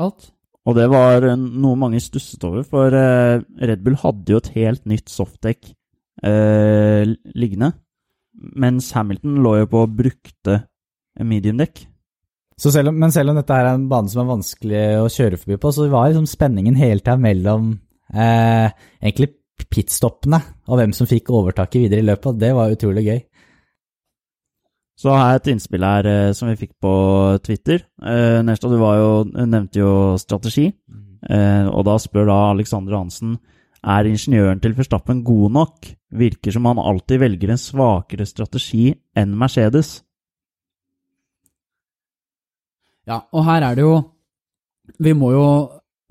alt. 0.00 0.30
Og 0.68 0.76
det 0.76 0.86
var 0.92 1.26
eh, 1.26 1.36
noe 1.36 1.78
mange 1.80 2.00
stusset 2.02 2.44
over, 2.46 2.64
for 2.68 2.94
eh, 2.94 3.42
Red 3.66 3.84
Bull 3.84 3.98
hadde 4.02 4.34
jo 4.34 4.40
et 4.40 4.52
helt 4.58 4.84
nytt 4.90 5.10
softdekk 5.12 5.72
eh, 6.26 7.14
liggende, 7.34 7.72
mens 8.60 8.92
Hamilton 8.96 9.40
lå 9.44 9.56
jo 9.62 9.70
på 9.72 9.86
brukte 10.00 10.60
mediumdekk. 11.20 11.86
Så 12.60 12.70
selv 12.74 12.92
om, 12.92 12.98
men 13.00 13.12
selv 13.12 13.32
om 13.32 13.38
dette 13.40 13.56
her 13.56 13.66
er 13.70 13.78
en 13.78 13.88
bane 13.88 14.10
som 14.12 14.22
er 14.22 14.32
vanskelig 14.34 14.80
å 15.00 15.08
kjøre 15.10 15.38
forbi 15.40 15.56
på, 15.60 15.72
så 15.72 15.88
var 15.88 16.10
liksom 16.10 16.28
spenningen 16.28 16.76
hele 16.76 17.00
tida 17.00 17.16
mellom 17.20 17.72
eh, 18.12 18.68
egentlig 19.00 19.32
pitstoppene 19.70 20.40
og 20.68 20.80
hvem 20.80 20.92
som 20.96 21.08
fikk 21.08 21.30
overtaket 21.36 21.86
videre 21.86 22.04
i 22.04 22.08
løpet, 22.08 22.38
det 22.40 22.52
var 22.56 22.72
utrolig 22.74 23.04
gøy. 23.06 23.20
Så 25.00 25.12
har 25.14 25.30
jeg 25.30 25.40
et 25.40 25.48
innspill 25.54 25.84
her 25.86 26.06
eh, 26.08 26.32
som 26.36 26.50
vi 26.50 26.58
fikk 26.60 26.74
på 26.82 26.92
Twitter. 27.44 27.86
Eh, 28.04 28.40
Nesta, 28.44 28.68
du 28.68 28.76
var 28.80 28.98
jo, 29.00 29.12
nevnte 29.32 29.80
jo 29.80 29.92
strategi, 30.20 30.66
eh, 30.68 31.68
og 31.70 31.86
da 31.88 31.94
spør 32.00 32.28
da 32.28 32.36
Alexander 32.50 32.98
Hansen 32.98 33.38
er 33.80 34.10
ingeniøren 34.10 34.60
til 34.60 34.74
Verstappen 34.76 35.22
god 35.24 35.54
nok? 35.56 35.88
Virker 36.20 36.52
som 36.52 36.68
han 36.68 36.82
alltid 36.82 37.22
velger 37.22 37.54
en 37.54 37.60
svakere 37.60 38.26
strategi 38.28 38.90
enn 39.16 39.32
Mercedes. 39.40 40.02
Ja, 43.08 43.22
og 43.32 43.46
her 43.46 43.64
er 43.64 43.78
det 43.78 43.82
jo 43.86 43.94
Vi 45.00 45.14
må 45.16 45.30
jo 45.32 45.46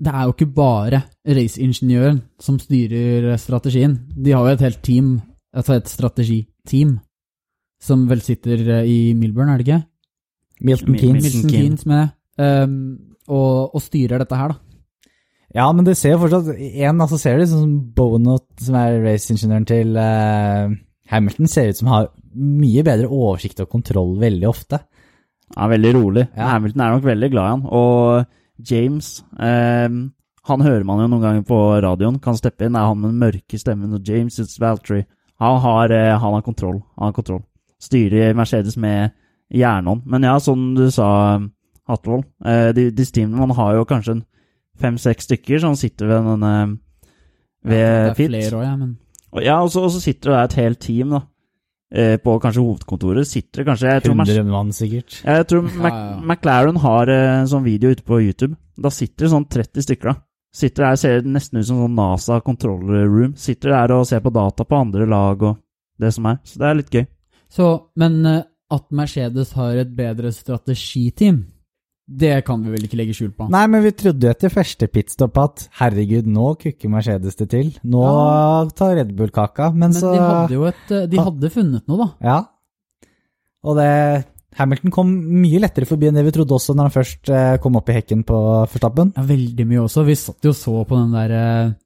Det 0.02 0.10
er 0.10 0.24
jo 0.26 0.32
ikke 0.34 0.50
bare 0.52 1.02
raceingeniøren 1.24 2.18
som 2.40 2.58
styrer 2.58 3.36
strategien. 3.38 3.94
De 4.16 4.32
har 4.32 4.48
jo 4.48 4.56
et 4.56 4.64
helt 4.64 4.82
team, 4.82 5.20
altså 5.52 5.76
et 5.76 5.88
strategiteam, 5.88 6.98
som 7.80 8.04
vel 8.10 8.22
sitter 8.24 8.60
eh, 8.78 8.88
i 8.88 8.98
Milburn, 9.16 9.52
er 9.52 9.60
det 9.60 9.68
ikke? 9.68 9.82
Milton 10.60 10.96
Keanes. 10.96 11.24
Keynes. 11.24 11.36
Milton. 11.36 11.54
Keynes 11.54 11.86
med. 11.88 12.12
Um, 12.40 12.76
og, 13.30 13.76
og 13.76 13.82
styrer 13.84 14.20
dette 14.20 14.36
her, 14.36 14.52
da. 14.52 14.70
Ja, 15.56 15.66
men 15.74 15.82
det 15.86 15.96
ser 15.98 16.14
jo 16.14 16.20
fortsatt 16.22 16.52
En, 16.54 17.00
altså 17.02 17.16
ser 17.18 17.40
det 17.40 17.48
sånn 17.50 17.64
som 17.64 17.72
Bonot, 17.96 18.46
som 18.62 18.76
er 18.78 19.00
raceingeniøren 19.02 19.66
til 19.66 19.96
uh, 19.98 20.70
Hamilton, 21.10 21.50
ser 21.50 21.72
ut 21.72 21.80
som 21.80 21.90
har 21.90 22.10
mye 22.38 22.84
bedre 22.86 23.08
oversikt 23.10 23.64
og 23.64 23.72
kontroll 23.72 24.14
veldig 24.20 24.46
ofte. 24.46 24.78
Er 25.58 25.72
veldig 25.72 25.92
rolig. 25.96 26.28
Ja. 26.36 26.52
Hamilton 26.52 26.84
er 26.84 26.94
nok 26.94 27.06
veldig 27.08 27.30
glad 27.32 27.46
i 27.48 27.54
han. 27.56 27.64
Og 27.74 28.70
James 28.70 29.24
um, 29.34 30.02
Han 30.46 30.62
hører 30.62 30.84
man 30.86 31.02
jo 31.02 31.08
noen 31.10 31.24
ganger 31.24 31.46
på 31.48 31.58
radioen. 31.82 32.20
Kan 32.22 32.38
steppe 32.38 32.68
inn. 32.68 32.78
Er 32.78 32.86
han 32.86 33.00
med 33.00 33.10
den 33.10 33.22
mørke 33.24 33.58
stemmen. 33.58 33.96
Og 33.96 34.06
James 34.06 34.38
it's 34.38 34.60
Valtteri. 34.62 35.02
Han 35.40 35.58
har, 35.64 35.90
eh, 35.90 36.18
han 36.20 36.34
har 36.36 36.42
kontroll. 36.44 36.82
Han 36.98 37.10
har 37.10 37.16
kontroll. 37.16 37.42
Styrer 37.80 38.34
Mercedes 38.36 38.76
med 38.76 39.10
jernhånd. 39.50 40.02
Men 40.06 40.22
ja, 40.28 40.36
som 40.42 40.74
du 40.76 40.86
sa, 40.94 41.40
Hattevold, 41.88 42.24
Eh, 42.44 42.70
de, 42.76 42.90
de 42.94 43.04
teamene 43.04 43.40
man 43.40 43.56
har 43.56 43.74
jo 43.78 43.84
kanskje 43.88 44.20
fem-seks 44.80 45.26
stykker 45.26 45.58
som 45.60 45.74
sitter 45.76 46.06
ved 46.06 46.28
denne 46.28 46.52
ved 47.64 47.74
det 47.74 48.10
er 48.10 48.14
pit. 48.14 48.30
flere 48.30 48.46
også, 48.46 48.62
ja, 48.64 48.76
men 48.76 48.98
Og 49.32 49.42
Ja, 49.44 49.60
og 49.62 49.70
så, 49.70 49.82
og 49.84 49.90
så 49.92 50.00
sitter 50.00 50.30
det 50.30 50.36
der 50.36 50.44
et 50.44 50.58
helt 50.64 50.80
team, 50.80 51.10
da. 51.10 51.20
Eh, 51.92 52.16
på 52.22 52.38
kanskje 52.38 52.62
hovedkontoret. 52.62 53.26
Sitter 53.26 53.60
det 53.62 53.66
kanskje 53.66 53.88
jeg 53.90 54.02
100 54.06 54.44
mann, 54.50 54.72
sikkert. 54.72 55.22
jeg 55.24 55.46
tror 55.50 55.62
Mac 55.62 55.92
ja, 55.92 56.04
ja. 56.10 56.20
McLaren 56.22 56.76
har 56.78 57.08
eh, 57.10 57.40
en 57.40 57.48
sånn 57.50 57.64
video 57.66 57.90
ute 57.90 58.04
på 58.06 58.20
YouTube. 58.22 58.54
Da 58.78 58.90
sitter 58.94 59.26
det 59.26 59.30
sånn 59.32 59.48
30 59.50 59.82
stykker, 59.88 60.12
da. 60.12 60.14
Sitter 60.54 60.84
der, 60.84 60.96
Ser 60.96 61.22
nesten 61.22 61.58
ut 61.60 61.66
som 61.66 61.78
sånn 61.82 61.94
NASA 61.94 62.40
control 62.40 62.80
room. 62.86 63.34
Sitter 63.36 63.70
der 63.74 63.92
og 63.98 64.06
ser 64.06 64.20
på 64.22 64.30
data 64.34 64.64
på 64.64 64.78
andre 64.78 65.06
lag 65.06 65.42
og 65.42 65.58
det 65.98 66.12
som 66.14 66.26
er. 66.26 66.38
Så 66.44 66.58
det 66.62 66.66
er 66.70 66.78
litt 66.78 66.90
gøy. 66.94 67.06
Så, 67.50 67.70
men 67.98 68.20
eh, 68.26 68.42
at 68.70 68.84
Mercedes 68.94 69.50
har 69.58 69.80
et 69.82 69.90
bedre 69.96 70.30
strategiteam, 70.34 71.40
det 72.10 72.40
kan 72.46 72.62
vi 72.64 72.72
vel 72.72 72.86
ikke 72.86 72.98
legge 72.98 73.14
skjul 73.14 73.30
på? 73.38 73.46
Nei, 73.54 73.64
men 73.70 73.84
vi 73.84 73.92
trodde 73.94 74.26
jo 74.26 74.32
etter 74.32 74.50
første 74.50 74.88
pitstop 74.90 75.36
at 75.38 75.68
herregud, 75.78 76.26
nå 76.30 76.52
kukker 76.58 76.90
Mercedes 76.90 77.38
det 77.38 77.46
til. 77.52 77.68
Nå 77.86 78.00
Ja. 78.02 78.64
tar 78.74 78.96
Red 78.98 79.12
Bull 79.18 79.30
kaka. 79.30 79.70
Men, 79.70 79.90
Men 79.90 79.98
så 79.98 80.10
de 80.14 80.18
hadde 80.18 80.56
jo 80.56 80.64
et 80.70 80.90
eh, 80.90 81.06
De 81.06 81.18
hadde 81.22 81.50
funnet 81.54 81.86
noe, 81.86 81.98
da. 82.02 82.08
Ja. 82.26 82.38
Og 83.62 83.76
det 83.78 83.90
Hamilton 84.58 84.90
kom 84.90 85.10
mye 85.42 85.60
lettere 85.62 85.86
forbi 85.86 86.08
enn 86.08 86.16
det 86.18 86.24
vi 86.26 86.32
trodde 86.34 86.56
også 86.56 86.74
når 86.74 86.88
han 86.88 86.94
først 86.96 87.30
eh, 87.30 87.56
kom 87.62 87.76
opp 87.78 87.90
i 87.92 87.94
hekken 88.00 88.24
på 88.26 88.38
Forstappen. 88.72 89.12
Ja, 89.14 89.22
veldig 89.28 89.66
mye 89.70 89.84
også. 89.84 90.02
Vi 90.08 90.18
satt 90.18 90.42
jo 90.42 90.50
og 90.50 90.58
så 90.58 90.74
på 90.90 90.98
den 90.98 91.12
der 91.14 91.76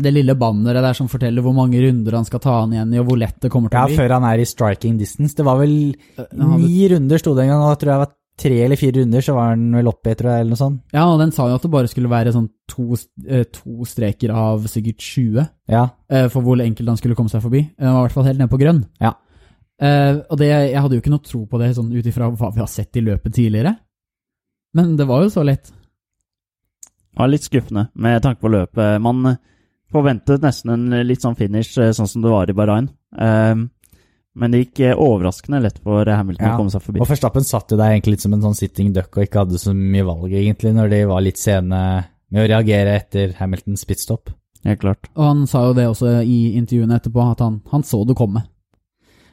det 0.00 0.12
lille 0.14 0.34
banneret 0.38 0.82
der 0.82 0.94
som 0.96 1.08
forteller 1.10 1.42
hvor 1.44 1.54
mange 1.56 1.80
runder 1.82 2.14
han 2.16 2.24
skal 2.24 2.40
ta 2.40 2.60
han 2.62 2.72
igjen 2.72 2.94
i, 2.94 2.98
og 3.02 3.06
hvor 3.10 3.18
lett 3.20 3.40
det 3.42 3.50
kommer 3.52 3.68
til 3.72 3.78
å 3.80 3.86
bli. 3.88 3.96
Ja, 3.96 4.00
før 4.02 4.14
han 4.16 4.24
er 4.30 4.38
i 4.42 4.46
striking 4.48 4.96
distance. 4.98 5.34
Det 5.36 5.44
var 5.44 5.58
vel 5.60 5.74
Eh, 6.18 6.32
ni 6.56 6.88
runder 6.88 7.18
sto 7.18 7.34
det 7.34 7.44
en 7.44 7.52
gang, 7.54 7.62
og 7.62 7.72
jeg 7.74 7.80
tror 7.82 7.92
jeg 7.92 8.02
var 8.04 8.12
tre 8.40 8.58
eller 8.64 8.76
fire 8.80 8.94
runder, 9.02 9.20
så 9.20 9.34
var 9.36 9.48
han 9.50 9.64
vel 9.76 9.88
oppe 9.90 10.14
tror 10.16 10.30
jeg, 10.32 10.40
eller 10.40 10.54
noe 10.54 10.60
sånt. 10.62 10.80
Ja, 10.94 11.02
og 11.12 11.18
den 11.20 11.32
sa 11.36 11.48
jo 11.50 11.58
at 11.58 11.62
det 11.66 11.70
bare 11.74 11.90
skulle 11.92 12.08
være 12.08 12.32
sånn 12.32 12.48
to, 12.72 12.86
eh, 13.28 13.44
to 13.52 13.84
streker 13.84 14.32
av 14.32 14.64
sikkert 14.70 14.96
20 15.04 15.48
Ja. 15.68 15.88
eh, 16.08 16.28
for 16.28 16.40
hvor 16.46 16.56
enkelt 16.62 16.88
han 16.88 16.96
skulle 16.96 17.14
komme 17.18 17.28
seg 17.28 17.42
forbi. 17.44 17.66
Han 17.78 17.92
var 17.94 18.00
i 18.00 18.08
hvert 18.08 18.16
fall 18.16 18.24
helt 18.30 18.38
ned 18.38 18.50
på 18.50 18.58
grønn. 18.62 18.84
Ja. 19.00 19.12
Og 19.80 20.36
det, 20.36 20.48
jeg 20.48 20.76
hadde 20.76 20.92
jo 20.96 21.00
ikke 21.00 21.10
noe 21.12 21.24
tro 21.24 21.46
på 21.48 21.58
det 21.58 21.74
sånn 21.76 21.92
ut 21.92 22.04
ifra 22.04 22.26
hva 22.30 22.50
vi 22.52 22.60
har 22.60 22.68
sett 22.68 22.96
i 22.96 23.00
løpet 23.00 23.32
tidligere. 23.32 23.76
Men 24.76 24.96
det 24.96 25.06
var 25.08 25.22
jo 25.24 25.30
så 25.32 25.44
lett. 25.44 25.70
Var 27.18 27.30
litt 27.30 27.46
skuffende 27.46 27.88
med 27.94 28.22
tanke 28.22 28.42
på 28.42 28.52
løpet. 28.52 29.00
Man 29.02 29.26
eh, 29.32 29.40
forventet 29.90 30.44
nesten 30.44 30.74
en 30.76 31.06
litt 31.06 31.24
sånn 31.24 31.38
finish 31.38 31.78
eh, 31.80 31.92
sånn 31.96 32.08
som 32.10 32.24
det 32.24 32.32
var 32.32 32.50
i 32.50 32.56
Bahrain. 32.56 32.90
Um, 33.10 33.68
men 34.38 34.52
det 34.54 34.60
gikk 34.62 34.82
eh, 34.86 34.98
overraskende 34.98 35.62
lett 35.64 35.80
for 35.82 36.06
Hamilton 36.06 36.46
Ja, 36.46 36.54
å 36.54 36.60
komme 36.60 36.72
seg 36.72 36.84
forbi. 36.84 37.02
Og 37.02 37.10
Verstappen 37.10 37.46
satt 37.46 37.72
jo 37.72 37.78
der 37.80 37.96
egentlig 37.96 38.16
litt 38.16 38.24
som 38.26 38.36
en 38.36 38.44
sånn 38.44 38.58
sitting 38.58 38.92
duck 38.94 39.16
og 39.16 39.26
ikke 39.26 39.42
hadde 39.42 39.58
så 39.60 39.74
mye 39.74 40.06
valg, 40.06 40.30
egentlig, 40.30 40.74
når 40.76 40.92
de 40.94 41.00
var 41.10 41.26
litt 41.26 41.40
sene 41.40 41.80
med 42.30 42.44
å 42.44 42.46
reagere 42.46 42.94
etter 43.00 43.34
Hamiltons 43.40 43.82
pitstop. 43.88 44.30
Helt 44.68 44.82
klart. 44.82 45.10
Og 45.16 45.24
han 45.24 45.44
sa 45.50 45.64
jo 45.66 45.74
det 45.76 45.88
også 45.90 46.20
i 46.22 46.54
intervjuene 46.60 47.00
etterpå, 47.00 47.24
at 47.32 47.42
han, 47.42 47.58
han 47.72 47.84
så 47.86 48.04
det 48.06 48.16
komme. 48.18 48.44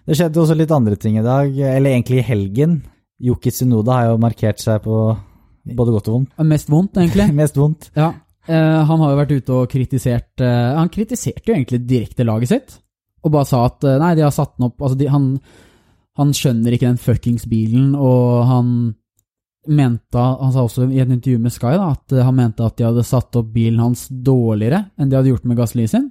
Det 0.07 0.15
skjedde 0.15 0.39
også 0.39 0.55
litt 0.55 0.71
andre 0.71 0.95
ting 0.95 1.17
i 1.19 1.25
dag, 1.25 1.51
eller 1.51 1.91
egentlig 1.91 2.21
i 2.21 2.27
helgen. 2.29 2.79
Yuki 3.21 3.51
Tsunoda 3.51 3.99
har 3.99 4.11
jo 4.13 4.21
markert 4.23 4.61
seg 4.63 4.79
på 4.85 4.97
både 5.75 5.93
godt 5.95 6.07
og 6.07 6.15
vondt. 6.19 6.39
Mest 6.47 6.71
vondt, 6.71 6.97
egentlig. 7.01 7.27
Mest 7.41 7.59
vondt. 7.59 7.91
Ja, 7.97 8.13
Uh, 8.47 8.79
han 8.87 9.01
har 9.03 9.11
jo 9.11 9.19
vært 9.19 9.31
ute 9.35 9.55
og 9.57 9.65
kritisert 9.67 10.39
uh, 10.39 10.77
Han 10.79 10.87
kritiserte 10.87 11.49
jo 11.49 11.55
egentlig 11.57 11.81
direkte 11.83 12.23
laget 12.23 12.51
sitt, 12.53 12.77
og 13.19 13.33
bare 13.33 13.47
sa 13.49 13.65
at 13.67 13.83
uh, 13.83 13.97
nei, 13.99 14.13
de 14.15 14.23
har 14.23 14.31
satt 14.31 14.53
den 14.55 14.69
opp 14.69 14.79
altså 14.79 14.95
de, 14.95 15.09
han, 15.11 15.25
han 16.15 16.31
skjønner 16.31 16.77
ikke 16.77 16.87
den 16.87 17.01
fuckings 17.01 17.43
bilen, 17.51 17.91
og 17.99 18.47
han 18.47 18.69
mente 19.67 20.15
Han 20.39 20.53
sa 20.55 20.63
også 20.63 20.85
i 20.95 21.01
et 21.03 21.11
intervju 21.11 21.41
med 21.43 21.51
Sky 21.51 21.73
da, 21.75 21.89
at 21.91 22.15
han 22.23 22.37
mente 22.37 22.63
at 22.63 22.77
de 22.79 22.85
hadde 22.87 23.03
satt 23.03 23.35
opp 23.35 23.49
bilen 23.51 23.83
hans 23.83 24.05
dårligere 24.07 24.85
enn 24.95 25.11
de 25.11 25.19
hadde 25.19 25.33
gjort 25.33 25.49
med 25.49 25.59
Gasli 25.59 25.89
sin. 25.91 26.07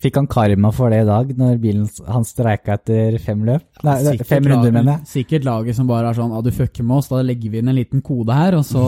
Fikk 0.00 0.16
han 0.16 0.28
karma 0.32 0.70
for 0.72 0.88
det 0.92 1.02
i 1.02 1.08
dag, 1.08 1.32
når 1.36 1.58
bilen 1.60 1.88
hans 2.08 2.30
streika 2.32 2.78
etter 2.78 3.18
fem 3.20 3.42
løp? 3.44 3.66
Nei, 3.84 3.98
Sikkert 4.06 4.30
fem 4.30 4.46
runder, 4.48 4.72
mener 4.72 4.94
jeg. 4.94 5.08
Sikkert 5.10 5.44
laget 5.44 5.76
som 5.76 5.90
bare 5.90 6.08
er 6.08 6.16
sånn 6.16 6.32
ah, 6.32 6.40
du 6.44 6.48
fucker 6.56 6.86
med 6.88 7.02
oss, 7.02 7.10
da 7.12 7.20
legger 7.26 7.52
vi 7.52 7.60
inn 7.60 7.68
en 7.68 7.76
liten 7.76 8.00
kode 8.06 8.32
her, 8.32 8.56
og 8.56 8.64
så 8.64 8.80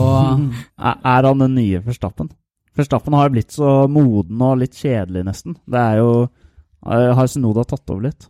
Er 0.89 0.97
er 1.13 1.27
han 1.29 1.43
den 1.45 1.53
nye 1.59 1.83
Verstappen? 1.85 2.31
Verstappen 2.73 3.13
har 3.13 3.29
blitt 3.29 3.53
så 3.53 3.83
moden 3.85 4.41
og 4.41 4.57
litt 4.63 4.73
kjedelig, 4.79 5.21
nesten. 5.27 5.53
Det 5.69 5.77
er 5.77 5.99
jo 6.01 6.09
eh, 6.25 7.09
Har 7.13 7.29
Sunoda 7.29 7.61
tatt 7.69 7.85
over 7.93 8.07
litt? 8.09 8.25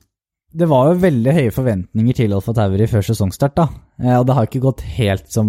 Det 0.53 0.67
var 0.69 0.91
jo 0.91 0.99
veldig 1.01 1.31
høye 1.33 1.53
forventninger 1.55 2.17
til 2.19 2.33
Alfa 2.35 2.53
Tauri 2.53 2.85
før 2.91 3.05
sesongstart, 3.07 3.55
da. 3.57 3.69
Eh, 4.03 4.17
Og 4.19 4.27
det 4.27 4.35
har 4.35 4.49
ikke 4.49 4.61
gått 4.67 4.83
helt 4.99 5.31
som 5.31 5.47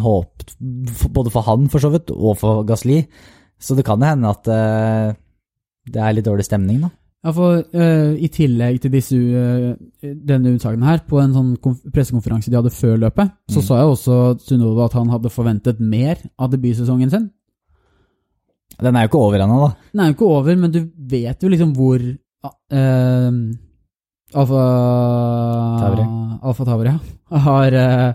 håpet, 0.00 0.56
både 1.12 1.30
for 1.36 1.44
han 1.46 1.68
for 1.70 1.84
så 1.84 1.92
vidt, 1.92 2.08
og 2.16 2.40
for 2.40 2.64
Gasli. 2.66 3.02
Så 3.60 3.76
det 3.76 3.84
kan 3.86 4.00
jo 4.00 4.08
hende 4.08 4.32
at 4.32 4.48
eh, 4.48 5.12
det 5.86 6.00
er 6.02 6.12
litt 6.16 6.26
dårlig 6.26 6.44
stemning, 6.44 6.80
da. 6.82 6.90
Ja, 7.24 7.32
for 7.36 7.58
uh, 7.60 8.12
i 8.16 8.28
tillegg 8.32 8.78
til 8.80 8.90
disse, 8.94 9.16
uh, 9.16 9.74
denne 10.24 10.54
utsagnen 10.56 10.86
her, 10.88 11.02
på 11.08 11.18
en 11.20 11.34
sånn 11.36 11.50
pressekonferanse 11.92 12.48
de 12.48 12.56
hadde 12.56 12.72
før 12.72 12.96
løpet, 13.02 13.30
så 13.52 13.60
Mm. 13.60 13.66
sa 13.66 13.76
jeg 13.80 13.90
også 13.92 14.16
Sunnova 14.46 14.86
at 14.86 14.92
han 14.96 15.08
hadde 15.12 15.28
forventet 15.32 15.80
mer 15.80 16.16
av 16.38 16.50
debutsesongen 16.50 17.10
sin. 17.10 17.30
Den 18.80 18.96
er 18.96 19.04
jo 19.04 19.08
ikke 19.10 19.20
over 19.26 19.38
ennå, 19.44 19.58
da. 19.66 19.74
Den 19.92 20.00
er 20.00 20.06
jo 20.08 20.14
ikke 20.16 20.30
over, 20.32 20.56
men 20.56 20.70
du 20.72 20.80
vet 20.96 21.42
jo 21.42 21.48
liksom 21.52 21.74
hvor 21.76 22.00
uh, 22.00 23.32
Alfa 24.32 24.64
Tauri. 25.80 26.04
Alfa 26.42 26.64
Tavri, 26.64 26.88
ja. 26.94 26.98
Har, 27.46 27.72
eh, 27.72 28.12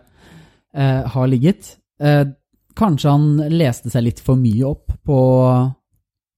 eh, 0.73 1.03
har 1.11 1.27
ligget. 1.27 1.75
Eh, 2.01 2.23
kanskje 2.75 3.11
han 3.11 3.27
leste 3.51 3.91
seg 3.91 4.03
litt 4.07 4.19
for 4.23 4.35
mye 4.39 4.63
opp 4.67 4.91
på, 5.05 5.17
eh, 5.51 5.69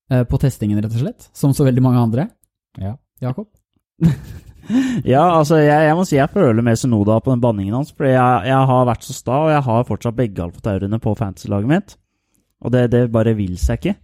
på 0.07 0.39
testingen, 0.39 0.79
rett 0.79 0.93
og 0.93 1.01
slett. 1.03 1.29
Som 1.35 1.53
så 1.53 1.65
veldig 1.67 1.83
mange 1.83 2.03
andre. 2.07 2.27
Ja. 2.79 2.95
Jakob? 3.23 3.49
Ja, 5.07 5.21
altså, 5.37 5.61
jeg, 5.61 5.85
jeg 5.87 5.95
må 5.95 6.03
si 6.07 6.17
jeg 6.17 6.31
føler 6.33 6.65
med 6.65 6.79
Sunoda 6.79 7.21
på 7.23 7.31
den 7.31 7.43
banningen 7.43 7.77
hans. 7.77 7.93
For 7.95 8.09
jeg, 8.09 8.49
jeg 8.49 8.65
har 8.71 8.89
vært 8.89 9.05
så 9.07 9.15
sta, 9.15 9.37
og 9.45 9.53
jeg 9.53 9.63
har 9.67 9.87
fortsatt 9.87 10.17
begge 10.17 10.43
alfataurene 10.43 10.99
på 11.03 11.13
fantasy-laget 11.15 11.71
mitt. 11.71 11.95
Og 12.65 12.73
det, 12.73 12.87
det 12.91 13.05
bare 13.13 13.35
vil 13.37 13.55
seg 13.61 13.79
ikke. 13.79 13.95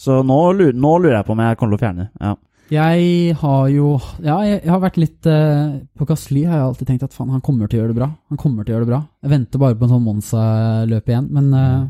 Så 0.00 0.22
nå, 0.26 0.40
nå 0.74 0.92
lurer 0.98 1.20
jeg 1.20 1.28
på 1.28 1.36
om 1.36 1.44
jeg 1.44 1.60
kommer 1.60 1.76
til 1.76 1.78
å 1.78 1.84
fjerne 1.84 2.06
det. 2.06 2.26
Ja. 2.26 2.34
Jeg 2.72 3.34
har 3.42 3.66
jo 3.68 3.88
Ja, 4.24 4.38
jeg, 4.40 4.62
jeg 4.64 4.70
har 4.72 4.78
vært 4.80 4.96
litt 4.96 5.26
eh, 5.28 5.74
På 5.92 6.06
Gasly 6.08 6.46
har 6.48 6.56
jeg 6.56 6.64
alltid 6.64 6.88
tenkt 6.88 7.02
at 7.04 7.12
faen, 7.12 7.28
han 7.28 7.42
kommer 7.44 7.68
til 7.68 7.76
å 7.76 7.82
gjøre 7.82 7.92
det 7.92 7.98
bra. 7.98 8.08
Han 8.32 8.40
kommer 8.40 8.64
til 8.64 8.72
å 8.72 8.78
gjøre 8.78 8.86
det 8.86 8.92
bra. 8.94 9.00
Jeg 9.20 9.32
venter 9.34 9.60
bare 9.60 9.76
på 9.76 9.84
en 9.84 9.92
sånn 9.92 10.06
Monza-løp 10.06 11.12
igjen, 11.12 11.28
men 11.36 11.50
eh, 11.60 11.82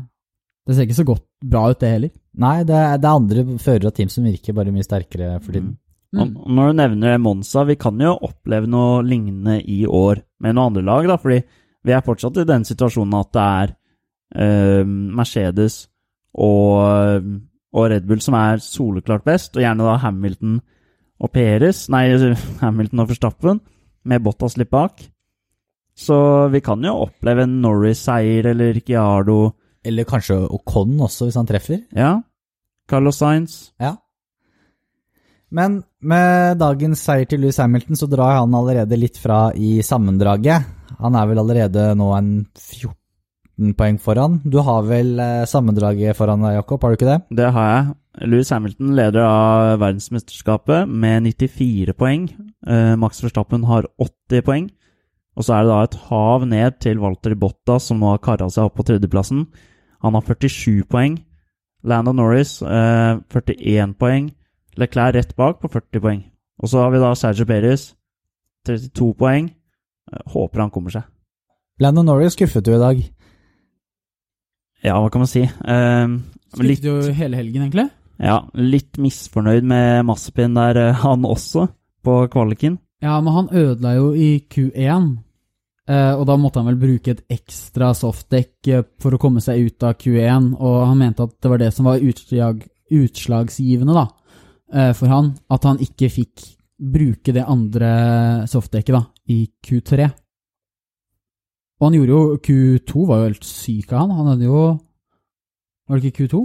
det 0.65 0.75
ser 0.75 0.87
ikke 0.87 0.97
så 0.97 1.07
godt 1.07 1.25
bra 1.45 1.67
ut, 1.69 1.79
det 1.81 1.89
heller. 1.93 2.13
Nei, 2.41 2.55
det 2.67 2.75
er, 2.75 2.99
det 2.99 3.09
er 3.09 3.19
andre 3.19 3.43
førere 3.61 3.91
av 3.91 3.97
team 3.97 4.09
som 4.11 4.25
virker 4.25 4.55
bare 4.57 4.73
mye 4.73 4.85
sterkere 4.85 5.35
for 5.39 5.53
tiden. 5.53 5.75
Mm. 6.15 6.21
Og 6.21 6.51
når 6.57 6.71
du 6.71 6.77
nevner 6.79 7.19
Monza, 7.21 7.65
vi 7.67 7.75
kan 7.79 7.99
jo 8.01 8.15
oppleve 8.25 8.69
noe 8.71 9.03
lignende 9.05 9.59
i 9.61 9.83
år 9.85 10.23
med 10.41 10.55
noen 10.55 10.71
andre 10.71 10.85
lag, 10.87 11.09
da, 11.11 11.19
fordi 11.21 11.43
Vi 11.85 11.93
er 11.93 12.01
fortsatt 12.01 12.39
i 12.41 12.47
den 12.49 12.63
situasjonen 12.65 13.11
at 13.13 13.27
det 13.35 13.41
er 13.45 13.73
eh, 14.41 14.87
Mercedes 14.89 15.83
og, 16.33 17.27
og 17.69 17.85
Red 17.91 18.07
Bull 18.09 18.23
som 18.25 18.33
er 18.39 18.57
soleklart 18.57 19.21
best, 19.27 19.53
og 19.53 19.61
gjerne 19.61 19.85
da 19.85 19.99
Hamilton 20.01 20.55
og 21.21 21.29
Peres, 21.29 21.83
Nei, 21.93 22.07
Hamilton 22.63 23.03
og 23.03 23.11
Forstappen, 23.11 23.61
med 24.01 24.25
Bottas 24.25 24.57
litt 24.57 24.71
bak. 24.73 24.97
Så 25.93 26.17
vi 26.49 26.63
kan 26.65 26.81
jo 26.81 27.05
oppleve 27.05 27.45
en 27.45 27.59
Norris-seier 27.61 28.49
eller 28.49 28.73
Ricciardo. 28.75 29.53
Eller 29.85 30.07
kanskje 30.09 30.37
Ocon 30.49 30.97
også, 31.05 31.27
hvis 31.27 31.37
han 31.39 31.47
treffer. 31.49 31.83
Ja. 31.95 32.17
Carlos 32.89 33.21
Sainz. 33.21 33.71
Ja. 33.81 33.95
Men 35.55 35.83
med 36.01 36.57
dagens 36.59 37.03
seier 37.05 37.27
til 37.29 37.45
Louis 37.45 37.57
Hamilton, 37.61 37.97
så 37.97 38.09
drar 38.11 38.41
han 38.41 38.55
allerede 38.57 38.97
litt 38.99 39.19
fra 39.21 39.49
i 39.55 39.79
sammendraget. 39.85 40.65
Han 40.99 41.17
er 41.17 41.29
vel 41.29 41.41
allerede 41.41 41.89
nå 41.97 42.09
en 42.17 42.31
14 42.57 43.75
poeng 43.77 43.99
foran. 44.01 44.39
Du 44.43 44.59
har 44.65 44.87
vel 44.87 45.19
eh, 45.21 45.45
sammendraget 45.49 46.17
foran 46.17 46.43
deg, 46.43 46.57
Jakob, 46.59 46.81
har 46.83 46.91
du 46.91 46.99
ikke 46.99 47.11
det? 47.11 47.19
Det 47.39 47.51
har 47.55 47.69
jeg. 47.71 47.93
Louis 48.31 48.49
Hamilton 48.51 48.95
leder 48.95 49.27
av 49.27 49.75
verdensmesterskapet 49.83 50.91
med 50.91 51.29
94 51.29 51.95
poeng. 51.99 52.27
Eh, 52.67 52.95
Max 52.99 53.23
Verstappen 53.23 53.67
har 53.69 53.87
80 54.01 54.45
poeng. 54.47 54.67
Og 55.35 55.43
så 55.43 55.55
er 55.55 55.65
det 55.65 55.71
da 55.71 55.79
et 55.83 55.97
hav 56.09 56.45
ned 56.47 56.77
til 56.83 57.01
Walter 57.03 57.35
Bottas, 57.35 57.89
som 57.89 57.99
nå 57.99 58.13
har 58.13 58.21
kara 58.23 58.47
seg 58.51 58.69
opp 58.69 58.77
på 58.79 58.85
tredjeplassen. 58.87 59.43
Han 60.05 60.13
har 60.13 60.21
47 60.27 60.83
poeng. 60.89 61.17
Landon 61.85 62.17
Norris 62.21 62.59
eh, 62.61 63.17
41 63.33 63.95
poeng. 63.99 64.29
Leclerc 64.77 65.15
rett 65.15 65.35
bak 65.37 65.59
på 65.63 65.69
40 65.73 66.01
poeng. 66.03 66.23
Og 66.61 66.69
så 66.71 66.83
har 66.83 66.93
vi 66.93 67.01
da 67.01 67.11
Sergio 67.17 67.45
Perez 67.49 67.87
32 68.67 69.11
poeng. 69.17 69.49
Eh, 70.11 70.23
Håper 70.33 70.61
han 70.65 70.71
kommer 70.73 70.93
seg. 70.93 71.07
Landon 71.81 72.05
Norris 72.07 72.37
skuffet 72.37 72.63
du 72.65 72.71
i 72.77 72.79
dag. 72.81 73.01
Ja, 74.85 74.99
hva 75.01 75.09
kan 75.11 75.23
man 75.23 75.29
si? 75.31 75.41
Eh, 75.43 76.07
litt, 76.61 76.79
Spilte 76.79 76.91
jo 76.91 77.13
hele 77.17 77.39
helgen, 77.39 77.65
egentlig. 77.65 77.87
ja, 78.21 78.37
litt 78.53 78.99
misfornøyd 79.01 79.65
med 79.67 80.05
Massepin 80.07 80.53
der, 80.55 80.77
eh, 80.77 80.99
han 81.01 81.25
også, 81.25 81.65
på 82.05 82.19
kvaliken. 82.31 82.77
Ja, 83.01 83.17
men 83.21 83.33
han 83.33 83.49
ødela 83.51 83.95
jo 83.97 84.11
i 84.13 84.45
Q1, 84.49 84.75
eh, 84.77 85.07
og 86.17 86.23
da 86.25 86.35
måtte 86.41 86.61
han 86.61 86.69
vel 86.71 86.79
bruke 86.81 87.13
et 87.13 87.23
ekstra 87.29 87.91
softdekk 87.93 88.69
eh, 88.73 88.85
for 89.01 89.13
å 89.13 89.21
komme 89.21 89.43
seg 89.43 89.67
ut 89.67 89.85
av 89.85 89.93
Q1, 90.01 90.55
og 90.57 90.77
han 90.89 90.97
mente 90.97 91.27
at 91.27 91.35
det 91.37 91.51
var 91.51 91.61
det 91.61 91.71
som 91.75 91.89
var 91.89 92.01
utslag, 92.01 92.63
utslagsgivende 92.89 93.93
da, 93.93 94.05
eh, 94.73 94.91
for 94.97 95.13
han, 95.13 95.35
at 95.53 95.67
han 95.69 95.81
ikke 95.85 96.09
fikk 96.09 96.47
bruke 96.75 97.35
det 97.35 97.45
andre 97.47 97.91
softdekket 98.49 98.97
da, 98.97 99.03
i 99.31 99.45
Q3. 99.63 100.09
Og 101.75 101.87
han 101.87 101.99
gjorde 101.99 102.15
jo 102.15 102.39
Q2 102.47 103.05
var 103.05 103.21
jo 103.21 103.29
helt 103.29 103.47
syk 103.47 103.93
av 103.93 104.05
han. 104.05 104.13
Han 104.15 104.29
hadde 104.31 104.47
jo 104.47 104.59
Var 105.85 105.99
det 105.99 106.09
ikke 106.09 106.23
Q2? 106.23 106.39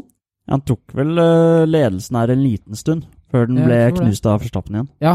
Han 0.50 0.62
tok 0.66 0.92
vel 0.98 1.16
eh, 1.22 1.64
ledelsen 1.68 2.18
her 2.18 2.33
en 2.35 2.42
liten 2.42 2.76
stund, 2.76 3.07
før 3.31 3.46
den 3.48 3.62
ble 3.62 3.79
knust 3.96 4.26
av 4.26 4.42
Forstappen 4.42 4.76
igjen. 4.76 4.88
Ja. 5.00 5.14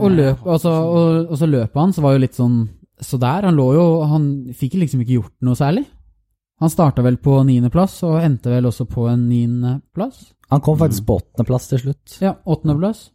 Og, 0.00 0.12
løp, 0.12 0.44
altså, 0.46 0.70
og, 0.70 1.32
og 1.32 1.40
så 1.40 1.48
løpet 1.48 1.80
hans 1.80 1.98
var 2.04 2.14
jo 2.14 2.22
litt 2.22 2.36
sånn 2.36 2.60
Så 3.02 3.18
der. 3.20 3.44
Han 3.44 3.58
lå 3.58 3.66
jo 3.76 3.86
Han 4.08 4.28
fikk 4.56 4.78
liksom 4.80 5.02
ikke 5.04 5.18
gjort 5.18 5.34
noe 5.44 5.58
særlig. 5.58 5.84
Han 6.62 6.72
starta 6.72 7.02
vel 7.04 7.18
på 7.20 7.42
niendeplass, 7.44 7.98
og 8.08 8.22
endte 8.24 8.48
vel 8.48 8.68
også 8.70 8.86
på 8.88 9.04
en 9.10 9.26
niendeplass. 9.28 10.30
Han 10.48 10.62
kom 10.64 10.78
faktisk 10.80 11.04
på 11.04 11.18
åttendeplass 11.20 11.68
til 11.68 11.82
slutt. 11.82 12.14
Ja, 12.22 12.32
åttendeplass. 12.48 13.10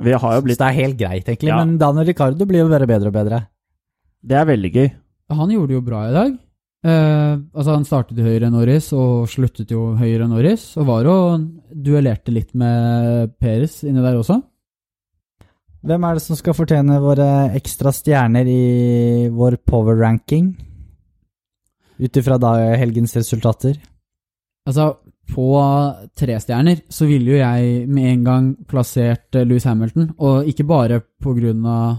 Vi 0.00 0.12
har 0.12 0.36
jo 0.36 0.44
Så 0.44 0.54
det 0.54 0.68
er 0.68 0.76
helt 0.78 0.98
greit, 1.00 1.26
egentlig. 1.26 1.50
Ja. 1.50 1.58
Men 1.58 1.78
Daniel 1.80 2.06
Ricardo 2.06 2.46
blir 2.46 2.62
jo 2.62 2.70
bare 2.70 2.86
bedre 2.86 3.10
og 3.10 3.16
bedre. 3.16 3.40
Det 4.22 4.36
er 4.36 4.46
veldig 4.46 4.70
gøy. 4.72 4.88
Han 5.34 5.50
gjorde 5.50 5.68
det 5.72 5.76
jo 5.78 5.82
bra 5.86 6.04
i 6.08 6.14
dag. 6.14 6.38
Eh, 6.80 7.34
altså 7.52 7.74
Han 7.74 7.84
startet 7.84 8.16
jo 8.16 8.24
høyere 8.24 8.48
enn 8.48 8.56
Norris, 8.56 8.92
og 8.96 9.28
sluttet 9.28 9.72
jo 9.74 9.96
høyere 9.98 10.24
enn 10.24 10.32
Norris. 10.32 10.70
Og 10.80 10.86
var 10.88 11.10
og 11.10 11.48
duellerte 11.74 12.32
litt 12.32 12.54
med 12.54 13.34
Peres 13.40 13.82
inni 13.84 14.00
der 14.04 14.20
også. 14.20 14.40
Hvem 15.86 16.04
er 16.04 16.18
det 16.18 16.22
som 16.24 16.36
skal 16.36 16.56
fortjene 16.56 16.98
våre 17.00 17.28
ekstra 17.56 17.92
stjerner 17.96 18.48
i 18.50 19.28
vår 19.32 19.56
power 19.64 19.96
ranking? 20.02 20.50
Ut 22.00 22.16
ifra 22.20 22.36
helgens 22.80 23.16
resultater. 23.16 23.78
Altså, 24.68 24.90
på 25.30 25.46
tre 26.18 26.36
stjerner 26.42 26.82
så 26.92 27.08
ville 27.08 27.32
jo 27.32 27.40
jeg 27.40 27.88
med 27.88 28.10
en 28.12 28.24
gang 28.28 28.50
plassert 28.68 29.32
Louis 29.46 29.46
Lewis 29.48 29.64
Hamilton, 29.64 30.10
og 30.18 30.48
ikke 30.52 30.66
bare 30.68 31.00
på 31.22 31.36
grunn 31.38 31.64
av 31.66 31.98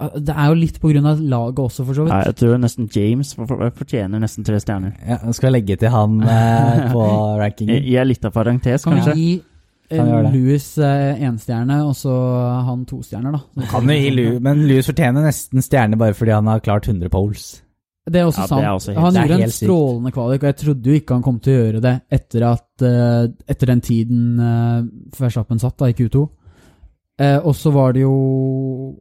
Eh, 0.00 0.14
Det 0.16 0.32
er 0.34 0.46
jo 0.48 0.54
litt 0.56 0.78
av 1.06 1.18
laget 1.20 1.58
også, 1.60 1.84
for 1.84 1.94
så 1.94 2.04
vidt. 2.06 2.14
Nei, 2.14 2.24
jeg 2.30 2.36
tror 2.40 2.58
nesten 2.58 2.86
James 2.94 3.34
for- 3.36 3.46
for- 3.46 3.70
fortjener 3.70 4.18
nesten 4.22 4.44
tre 4.46 4.56
stjerner. 4.56 4.94
Ja, 5.06 5.18
jeg 5.26 5.34
legge 5.52 5.76
til 5.78 5.90
han 5.92 6.22
eh, 6.22 6.86
på 6.94 7.02
rankingen. 7.38 7.76
I, 7.84 7.96
er 8.00 8.04
litt 8.08 8.24
av 8.24 8.32
parentes, 8.32 8.84
kanskje. 8.84 9.04
Kan 9.12 9.14
vi 9.18 9.36
det? 9.36 9.44
Louis 9.90 10.62
énstjerne, 10.62 11.18
én 11.26 11.38
stjerne, 11.40 11.80
og 11.88 11.96
så 11.98 12.12
han 12.66 12.84
to 12.86 13.00
stjerner, 13.02 13.34
da? 13.34 13.66
Kan 13.70 13.88
jo 13.90 13.96
gi 13.98 14.12
Louis, 14.14 14.38
men 14.40 14.62
Louis 14.68 14.86
fortjener 14.86 15.26
nesten 15.26 15.64
stjerne 15.64 15.98
bare 15.98 16.14
fordi 16.14 16.36
han 16.36 16.46
har 16.46 16.62
klart 16.62 16.86
100 16.88 17.10
poles. 17.10 17.48
Det 18.10 18.20
er 18.20 18.26
også 18.26 18.40
Ja, 18.40 18.46
sant. 18.46 18.62
er 18.62 18.70
også 18.70 18.92
helt- 18.94 19.00
han 19.00 19.28
gjorde 19.28 19.42
en 19.42 19.50
strålende 19.50 20.12
kvalik, 20.12 20.42
og 20.42 20.48
jeg 20.48 20.56
trodde 20.56 20.86
jo 20.86 21.00
ikke 21.00 21.14
han 21.14 21.22
kom 21.22 21.38
til 21.40 21.52
å 21.52 21.60
gjøre 21.60 21.80
det 21.82 22.02
etter, 22.10 22.42
at, 22.52 22.82
eh, 22.82 23.28
etter 23.48 23.66
den 23.66 23.80
tiden 23.80 24.40
uh, 24.40 24.82
Verstappen 25.18 25.58
satt 25.60 25.76
da, 25.76 25.86
i 25.86 25.92
Q2. 25.92 26.28
Uh, 27.20 27.38
og 27.44 27.54
så 27.54 27.70
var 27.72 27.92
det 27.92 28.00
jo 28.02 28.96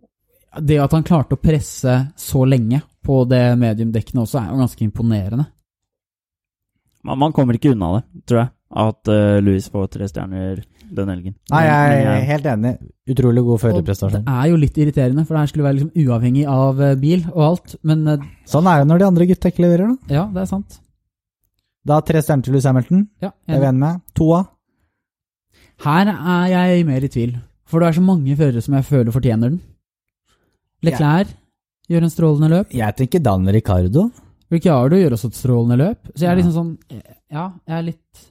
Det 0.60 0.80
at 0.80 0.92
han 0.92 1.04
klarte 1.04 1.38
å 1.38 1.42
presse 1.42 2.12
så 2.18 2.40
lenge 2.46 2.82
på 3.06 3.28
det 3.30 3.58
mediumdekkene 3.58 4.22
også, 4.26 4.42
er 4.42 4.50
jo 4.50 4.58
ganske 4.58 4.82
imponerende. 4.82 5.46
Man, 7.04 7.20
man 7.20 7.32
kommer 7.32 7.54
ikke 7.54 7.72
unna 7.76 8.00
det, 8.00 8.04
tror 8.26 8.40
jeg, 8.40 8.50
at 8.76 9.08
uh, 9.08 9.40
Louis 9.42 9.70
får 9.70 9.88
tre 9.94 10.08
stjerner 10.10 10.64
den 10.96 11.10
helgen. 11.12 11.34
Nei, 11.52 11.62
jeg 11.66 12.04
er 12.14 12.26
helt 12.30 12.46
enig. 12.52 12.72
Utrolig 13.10 13.44
god 13.46 13.60
førerprestasjon. 13.64 14.24
det 14.26 14.34
er 14.44 14.50
jo 14.52 14.60
litt 14.62 14.78
irriterende, 14.78 15.26
for 15.26 15.34
det 15.36 15.42
her 15.44 15.52
skulle 15.52 15.66
være 15.68 15.78
liksom 15.80 16.04
uavhengig 16.06 16.46
av 16.50 16.82
eh, 16.82 16.96
bil 17.02 17.24
og 17.34 17.42
alt, 17.48 17.76
men 17.84 18.06
eh, 18.08 18.28
Sånn 18.50 18.68
er 18.70 18.80
det 18.84 18.88
når 18.92 19.00
de 19.00 19.08
andre 19.10 19.28
gutta 19.32 19.50
ikke 19.52 19.64
leverer, 19.66 19.88
da. 19.94 20.14
ja, 20.20 20.24
det 20.34 20.42
er 20.44 20.50
sant. 20.52 20.80
Da 21.90 22.00
tre 22.06 22.22
stjerner 22.22 22.44
til 22.46 22.54
Louis 22.54 22.66
Hamilton. 22.68 23.08
Ja, 23.24 23.32
Det 23.48 23.56
er 23.56 23.60
vi 23.64 23.68
enige 23.72 23.82
med. 23.86 24.02
Toa. 24.20 24.42
Her 25.86 26.10
er 26.12 26.48
jeg 26.52 26.86
mer 26.86 27.06
i 27.08 27.12
tvil, 27.12 27.36
for 27.70 27.80
det 27.80 27.88
er 27.90 27.98
så 27.98 28.04
mange 28.04 28.36
førere 28.38 28.62
som 28.62 28.76
jeg 28.76 28.86
føler 28.90 29.16
fortjener 29.16 29.54
den. 29.54 29.62
Leclerc 30.84 31.32
gjør 31.90 32.06
en 32.06 32.12
strålende 32.14 32.50
løp. 32.52 32.74
Jeg 32.76 32.96
tenker 33.00 33.24
Dan 33.24 33.48
Ricardo. 33.52 34.10
Ricciardo 34.50 34.98
gjør 34.98 35.14
også 35.14 35.30
et 35.30 35.38
strålende 35.38 35.78
løp. 35.78 36.00
Så 36.16 36.24
jeg 36.26 36.30
er 36.32 36.36
Ja. 36.36 36.42
liksom 36.42 36.54
sånn 36.58 36.78
Ja, 37.32 37.52
jeg 37.68 37.78
er 37.78 37.84
litt 37.84 38.22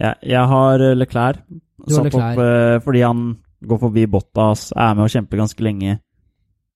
Jeg, 0.00 0.14
jeg 0.22 0.46
har 0.48 0.80
eh, 0.80 0.94
Leclerc 0.94 1.38
satt 1.88 2.14
opp 2.14 2.40
eh, 2.44 2.76
fordi 2.84 3.02
han 3.06 3.24
går 3.70 3.80
forbi 3.82 4.06
Bottas, 4.10 4.70
er 4.72 4.94
med 4.96 5.04
og 5.06 5.12
kjemper 5.12 5.42
ganske 5.42 5.64
lenge. 5.64 5.98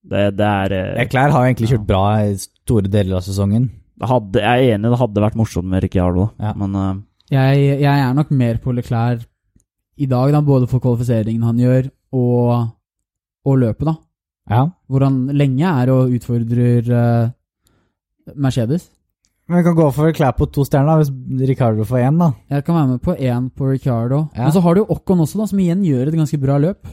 Det, 0.05 0.25
det 0.37 0.47
er 0.47 0.75
eh, 0.77 0.93
Leclerc 1.01 1.33
har 1.33 1.47
egentlig 1.49 1.71
kjørt 1.73 1.87
bra 1.89 2.05
i 2.27 2.35
store 2.41 2.91
deler 2.93 3.19
av 3.19 3.25
sesongen. 3.25 3.71
det 4.01 4.09
hadde, 4.11 4.41
Jeg 4.43 4.65
er 4.69 4.75
enig, 4.77 4.91
det 4.93 5.01
hadde 5.01 5.23
vært 5.25 5.39
morsomt 5.41 5.69
med 5.71 5.85
Ricciardo, 5.85 6.31
Ja. 6.43 6.53
men 6.61 6.75
uh, 6.77 6.95
jeg, 7.33 7.81
jeg 7.81 7.89
er 8.05 8.13
nok 8.17 8.31
mer 8.37 8.59
på 8.61 8.75
Leclerc 8.77 9.25
i 9.97 10.07
dag, 10.11 10.33
da, 10.35 10.41
både 10.43 10.67
for 10.69 10.83
kvalifiseringen 10.83 11.47
han 11.47 11.61
gjør, 11.63 11.89
og, 12.13 12.69
og 13.47 13.59
løpet, 13.63 13.87
da. 13.87 13.95
Ja. 14.51 14.65
Hvor 14.91 15.07
han 15.07 15.23
lenge 15.33 15.65
er 15.65 15.93
og 15.95 16.13
utfordrer 16.13 16.91
uh, 16.91 17.31
Mercedes. 18.37 18.91
Men 19.49 19.59
vi 19.61 19.65
kan 19.67 19.77
gå 19.77 19.87
for 19.93 20.13
på 20.39 20.47
to 20.53 20.65
stjerner, 20.65 21.03
hvis 21.03 21.49
Ricardo 21.49 21.85
får 21.85 22.01
én, 22.01 22.19
da. 22.19 22.31
Jeg 22.51 22.65
kan 22.65 22.75
være 22.79 22.89
med 22.95 23.01
på 23.05 23.17
én 23.21 23.51
på 23.53 23.71
Ricardo. 23.71 24.29
Ja. 24.35 24.45
Men 24.47 24.53
så 24.53 24.63
har 24.65 24.75
du 24.75 24.81
jo 24.81 24.87
Ocon 24.95 25.21
også, 25.21 25.37
da, 25.43 25.47
som 25.47 25.59
igjen 25.61 25.83
gjør 25.85 26.09
et 26.09 26.17
ganske 26.17 26.41
bra 26.41 26.57
løp. 26.59 26.87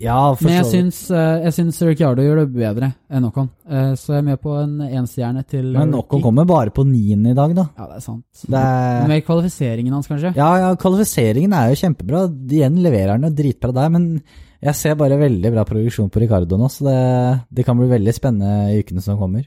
Ja, 0.00 0.32
for 0.32 0.46
Men 0.48 0.54
jeg 0.54 0.64
så 0.64 0.70
vidt. 0.70 0.94
syns, 0.94 1.10
eh, 1.12 1.42
jeg 1.44 1.52
syns 1.52 1.80
Ricciardo 1.84 2.22
gjør 2.24 2.38
det 2.40 2.54
bedre 2.54 2.88
enn 3.12 3.26
Ocon. 3.28 3.50
Eh, 3.68 3.92
Så 4.00 4.14
jeg 4.14 4.22
er 4.22 4.28
med 4.30 4.40
på 4.40 4.54
en 4.56 4.78
enstjerne 4.80 5.44
til 5.46 5.72
Men 5.74 5.92
Ricky. 5.92 5.98
Ocon 6.00 6.22
kommer 6.22 6.46
bare 6.48 6.70
på 6.72 6.86
niende 6.88 7.32
i 7.32 7.36
dag, 7.36 7.54
da. 7.54 7.68
Ja, 7.76 7.86
det 7.86 7.96
er 7.96 8.00
sant. 8.00 8.24
Det 8.48 8.56
er 8.56 9.06
Med 9.08 9.26
kvalifiseringen 9.26 9.92
hans, 9.92 10.08
kanskje. 10.08 10.34
Ja, 10.34 10.56
ja, 10.56 10.74
kvalifiseringen 10.74 11.52
er 11.52 11.68
jo 11.68 11.80
kjempebra. 11.84 12.24
Igjen 12.48 12.80
leverer 12.80 13.10
han 13.18 13.28
jo 13.28 13.28
dritbra 13.28 13.74
der, 13.74 13.90
men 13.90 14.22
jeg 14.62 14.74
ser 14.74 14.94
bare 14.94 15.20
veldig 15.20 15.52
bra 15.52 15.64
produksjon 15.68 16.08
på 16.10 16.20
Ricardo 16.20 16.56
nå, 16.56 16.70
så 16.70 16.84
det, 16.88 17.44
det 17.52 17.66
kan 17.66 17.76
bli 17.76 17.88
veldig 17.92 18.14
spennende 18.16 18.72
i 18.72 18.80
ukene 18.80 19.02
som 19.02 19.18
kommer. 19.18 19.44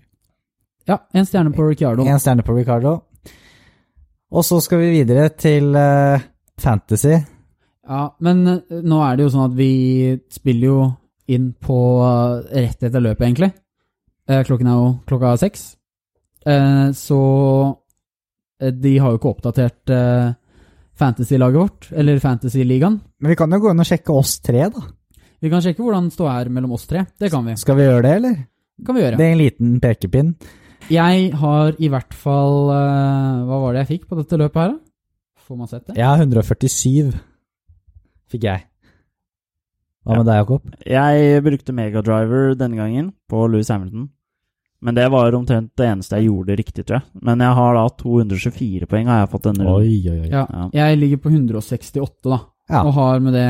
Ja, 0.90 0.98
en 1.14 1.26
stjerne 1.26 1.54
på 1.56 1.66
Ricciardo. 1.68 2.06
En 2.08 2.20
stjerne 2.20 2.44
på 2.44 2.56
Ricardo. 2.58 2.98
Og 4.34 4.44
så 4.46 4.58
skal 4.66 4.82
vi 4.82 4.92
videre 4.98 5.30
til 5.38 5.70
uh, 5.78 6.20
Fantasy. 6.60 7.14
Ja, 7.84 8.08
men 8.24 8.42
eh, 8.48 8.80
nå 8.82 9.00
er 9.04 9.18
det 9.20 9.26
jo 9.26 9.32
sånn 9.34 9.50
at 9.50 9.56
vi 9.58 9.70
spiller 10.32 10.70
jo 10.70 10.78
inn 11.32 11.50
på 11.60 11.78
uh, 12.02 12.40
rett 12.52 12.84
etter 12.88 13.04
løpet, 13.04 13.26
egentlig. 13.28 13.52
Uh, 14.30 14.42
Klokken 14.48 14.72
er 14.72 14.80
jo 14.80 14.90
klokka 15.08 15.36
seks. 15.42 15.66
Eh, 16.48 16.90
Så 16.96 17.20
de 18.64 18.92
har 19.00 19.12
jo 19.12 19.18
ikke 19.20 19.32
oppdatert 19.34 19.92
fantasy-laget 20.96 21.60
vårt, 21.60 21.88
eller 22.00 22.20
fantasy-ligaen. 22.24 22.96
Men 23.20 23.32
vi 23.34 23.36
kan 23.36 23.52
jo 23.52 23.60
gå 23.60 23.72
inn 23.74 23.84
og 23.84 23.88
sjekke 23.90 24.16
oss 24.16 24.38
tre, 24.46 24.70
da. 24.72 24.84
Vi 25.44 25.52
kan 25.52 25.64
sjekke 25.64 25.84
hvordan 25.84 26.08
det 26.08 26.16
står 26.16 26.30
her 26.32 26.52
mellom 26.54 26.76
oss 26.78 26.86
tre. 26.88 27.04
Det 27.20 27.28
kan 27.34 27.44
vi. 27.44 27.58
Skal 27.60 27.76
vi 27.76 27.88
gjøre 27.90 28.06
det, 28.06 28.14
eller? 28.22 28.38
kan 28.86 28.96
vi 28.96 29.04
gjøre. 29.04 29.20
Det 29.20 29.26
er 29.26 29.34
en 29.34 29.42
liten 29.42 29.74
pekepinn. 29.84 30.30
Jeg 30.92 31.30
har 31.40 31.78
i 31.80 31.90
hvert 31.92 32.16
fall 32.18 32.72
eh, 32.74 33.44
Hva 33.48 33.60
var 33.62 33.74
det 33.76 33.84
jeg 33.84 33.92
fikk 33.94 34.10
på 34.10 34.18
dette 34.20 34.40
løpet 34.40 34.60
her, 34.60 34.74
da? 34.76 35.44
Får 35.44 35.60
man 35.60 35.70
sett 35.70 35.86
det? 35.88 35.98
Ja, 36.00 36.14
147, 36.16 37.12
fikk 38.32 38.46
jeg. 38.48 38.64
Hva 40.04 40.18
med 40.20 40.28
deg, 40.28 40.40
Jakob? 40.42 40.68
Jeg 40.88 41.44
brukte 41.44 41.76
megadriver 41.76 42.54
denne 42.60 42.80
gangen 42.80 43.10
på 43.32 43.46
Louis 43.52 43.68
Hamilton. 43.72 44.10
Men 44.84 44.98
det 44.98 45.06
var 45.12 45.36
omtrent 45.36 45.72
det 45.80 45.86
eneste 45.88 46.20
jeg 46.20 46.28
gjorde 46.28 46.58
riktig, 46.60 46.84
tror 46.88 47.00
jeg. 47.00 47.22
Men 47.24 47.44
jeg 47.44 47.56
har 47.60 47.78
da 47.78 47.84
224 48.02 48.90
poeng 48.92 49.12
har 49.12 49.22
jeg 49.22 49.32
fått 49.32 49.46
denne 49.48 49.68
runden. 49.68 49.84
Oi, 49.88 50.00
oi, 50.12 50.18
oi. 50.26 50.32
Ja. 50.32 50.44
Ja. 50.48 50.66
Jeg 50.82 51.00
ligger 51.00 51.22
på 51.24 51.32
168, 51.32 52.28
da. 52.28 52.40
Ja. 52.72 52.82
Og 52.84 52.96
har 52.98 53.24
med 53.24 53.36
det 53.38 53.48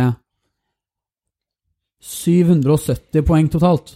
770 2.04 3.26
poeng 3.26 3.50
totalt. 3.50 3.96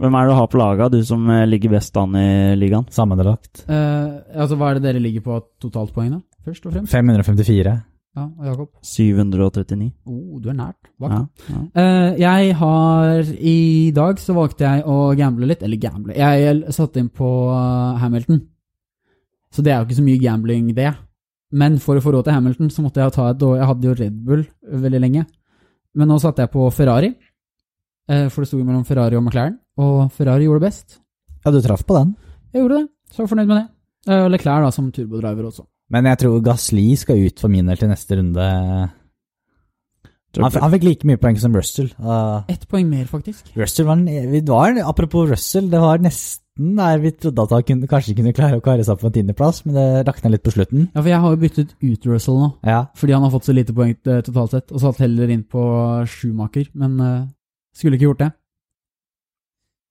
Hvem 0.00 0.16
er 0.16 0.24
det 0.24 0.32
du 0.32 0.38
har 0.38 0.48
på 0.48 0.58
laga, 0.60 0.88
du 0.88 0.98
som 1.04 1.28
eh, 1.28 1.46
ligger 1.48 1.74
best 1.74 1.96
an 2.00 2.16
i 2.16 2.56
ligaen? 2.56 2.86
Sammenlagt. 2.92 3.66
Uh, 3.68 4.22
altså, 4.32 4.56
hva 4.56 4.70
er 4.70 4.78
det 4.78 4.86
dere 4.88 5.02
ligger 5.04 5.24
på 5.26 5.38
totalt 5.60 5.92
poeng, 5.92 6.14
da? 6.14 6.20
Først 6.46 6.64
og 6.64 6.72
fremst? 6.72 6.94
554. 6.94 7.74
Ja, 8.16 8.24
og 8.26 8.46
Jakob? 8.48 8.70
739. 8.82 9.90
Oh, 10.08 10.40
du 10.42 10.48
er 10.50 10.56
nært. 10.56 10.88
Ja, 11.04 11.20
ja. 11.52 11.60
Uh, 11.76 12.08
jeg 12.18 12.56
har 12.58 13.28
I 13.38 13.92
dag 13.94 14.18
så 14.18 14.34
valgte 14.34 14.66
jeg 14.66 14.86
å 14.88 14.96
gamble 15.18 15.46
litt. 15.46 15.62
Eller 15.62 15.78
gamble 15.78 16.16
Jeg 16.16 16.74
satte 16.74 17.02
inn 17.02 17.12
på 17.12 17.28
Hamilton. 18.00 18.40
Så 19.54 19.62
det 19.66 19.74
er 19.74 19.80
jo 19.80 19.88
ikke 19.88 20.00
så 20.00 20.06
mye 20.06 20.22
gambling, 20.22 20.72
det. 20.74 20.90
Men 21.52 21.78
for 21.82 21.98
å 21.98 22.02
få 22.02 22.14
råd 22.14 22.28
til 22.28 22.36
Hamilton, 22.38 22.70
så 22.70 22.82
måtte 22.82 23.02
jeg 23.02 23.14
ta 23.14 23.28
et 23.30 23.42
Jeg 23.42 23.68
hadde 23.68 23.88
jo 23.88 23.96
Red 23.98 24.20
Bull 24.26 24.44
veldig 24.86 25.00
lenge. 25.02 25.26
Men 25.94 26.10
nå 26.10 26.18
satte 26.22 26.46
jeg 26.46 26.54
på 26.54 26.66
Ferrari. 26.74 27.12
uh, 28.10 28.26
For 28.30 28.42
det 28.42 28.48
sto 28.48 28.58
jo 28.58 28.66
mellom 28.66 28.86
Ferrari 28.88 29.18
og 29.18 29.26
McLaren. 29.28 29.60
Og 29.80 30.12
Ferrari 30.14 30.46
gjorde 30.46 30.62
det 30.62 30.70
best. 30.70 31.00
Ja, 31.44 31.52
du 31.54 31.60
traff 31.64 31.84
på 31.88 31.96
den. 31.96 32.14
Jeg 32.52 32.64
gjorde 32.64 32.80
det, 32.82 32.86
så 33.10 33.20
jeg 33.20 33.26
var 33.26 33.32
fornøyd 33.34 33.50
med 33.50 33.58
det. 33.58 33.66
Eller 34.08 34.24
Og 34.26 34.32
Leclerc 34.34 34.64
da 34.64 34.72
som 34.74 34.88
turbodriver 34.92 35.50
også. 35.50 35.66
Men 35.90 36.06
jeg 36.06 36.22
tror 36.22 36.42
Gasli 36.46 36.86
skal 36.98 37.26
ut 37.26 37.42
for 37.42 37.52
min 37.52 37.66
del 37.66 37.78
til 37.80 37.90
neste 37.90 38.18
runde. 38.18 38.46
Han, 40.38 40.54
han 40.62 40.70
fikk 40.76 40.84
like 40.86 41.08
mye 41.08 41.18
poeng 41.18 41.38
som 41.42 41.54
Russell. 41.56 41.88
Uh, 41.98 42.46
Ett 42.50 42.68
poeng 42.70 42.86
mer, 42.86 43.08
faktisk. 43.10 43.48
Russell 43.58 43.88
var, 43.88 43.98
en, 43.98 44.36
var 44.46 44.78
Apropos 44.86 45.26
Russell, 45.32 45.66
det 45.72 45.80
var 45.82 45.98
nesten 45.98 46.76
der 46.76 47.00
vi 47.00 47.10
trodde 47.16 47.42
at 47.42 47.54
han 47.56 47.64
kunne, 47.66 47.88
kanskje 47.90 48.14
kunne 48.18 48.34
klare 48.36 48.60
å 48.60 48.62
kare 48.62 48.84
seg 48.84 48.94
opp 48.94 49.02
på 49.02 49.08
en 49.08 49.14
tiendeplass, 49.16 49.62
men 49.64 49.74
det 49.74 49.86
rakna 50.06 50.30
litt 50.30 50.44
på 50.44 50.52
slutten. 50.54 50.90
Ja, 50.92 51.00
for 51.00 51.10
jeg 51.10 51.22
har 51.24 51.34
jo 51.34 51.40
byttet 51.40 51.72
ut 51.80 52.06
Russell 52.06 52.38
nå. 52.38 52.50
Ja, 52.68 52.84
Fordi 53.00 53.16
han 53.16 53.24
har 53.26 53.32
fått 53.34 53.48
så 53.48 53.56
lite 53.56 53.74
poeng 53.74 53.94
eh, 53.96 54.20
totalt 54.26 54.54
sett, 54.54 54.70
og 54.70 54.82
satt 54.84 55.00
heller 55.02 55.32
inn 55.32 55.42
på 55.48 55.64
Schumacher, 56.12 56.68
men 56.78 56.98
uh, 57.00 57.26
skulle 57.74 57.98
ikke 57.98 58.10
gjort 58.10 58.22
det. 58.22 58.30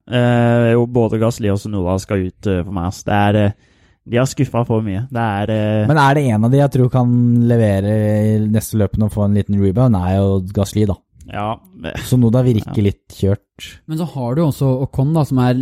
Eh, 0.10 0.70
jo, 0.74 0.86
både 0.90 1.20
Gasli 1.22 1.52
og 1.54 1.60
Sunoda 1.62 1.98
skal 2.02 2.30
ut 2.30 2.50
uh, 2.50 2.62
for 2.64 2.76
meg. 2.76 3.02
Det 3.06 3.20
er, 3.20 3.42
uh, 3.50 3.84
de 4.10 4.18
har 4.18 4.30
skuffa 4.30 4.64
for 4.66 4.86
mye. 4.86 5.04
Det 5.12 5.26
er 5.44 5.86
Men 5.90 6.02
er 6.02 6.18
det 6.18 6.24
en 6.32 6.48
av 6.48 6.54
de 6.54 6.64
jeg 6.64 6.74
tror 6.74 6.90
kan 6.94 7.12
levere 7.50 7.94
i 8.32 8.40
neste 8.50 8.80
løpet 8.82 9.06
og 9.06 9.14
få 9.14 9.28
en 9.28 9.38
liten 9.38 9.60
rebound, 9.62 10.00
er 10.00 10.18
jo 10.18 10.40
Gasli, 10.56 10.88
da. 10.90 10.98
Ja, 11.32 11.62
eh, 11.86 12.02
Så 12.06 12.18
Noda 12.18 12.42
virker 12.46 12.82
litt 12.84 13.14
kjørt. 13.14 13.68
Men 13.90 14.00
så 14.00 14.08
har 14.10 14.36
du 14.36 14.44
også 14.46 14.70
Ocon, 14.86 15.12
da, 15.14 15.26
som 15.28 15.42
er 15.44 15.60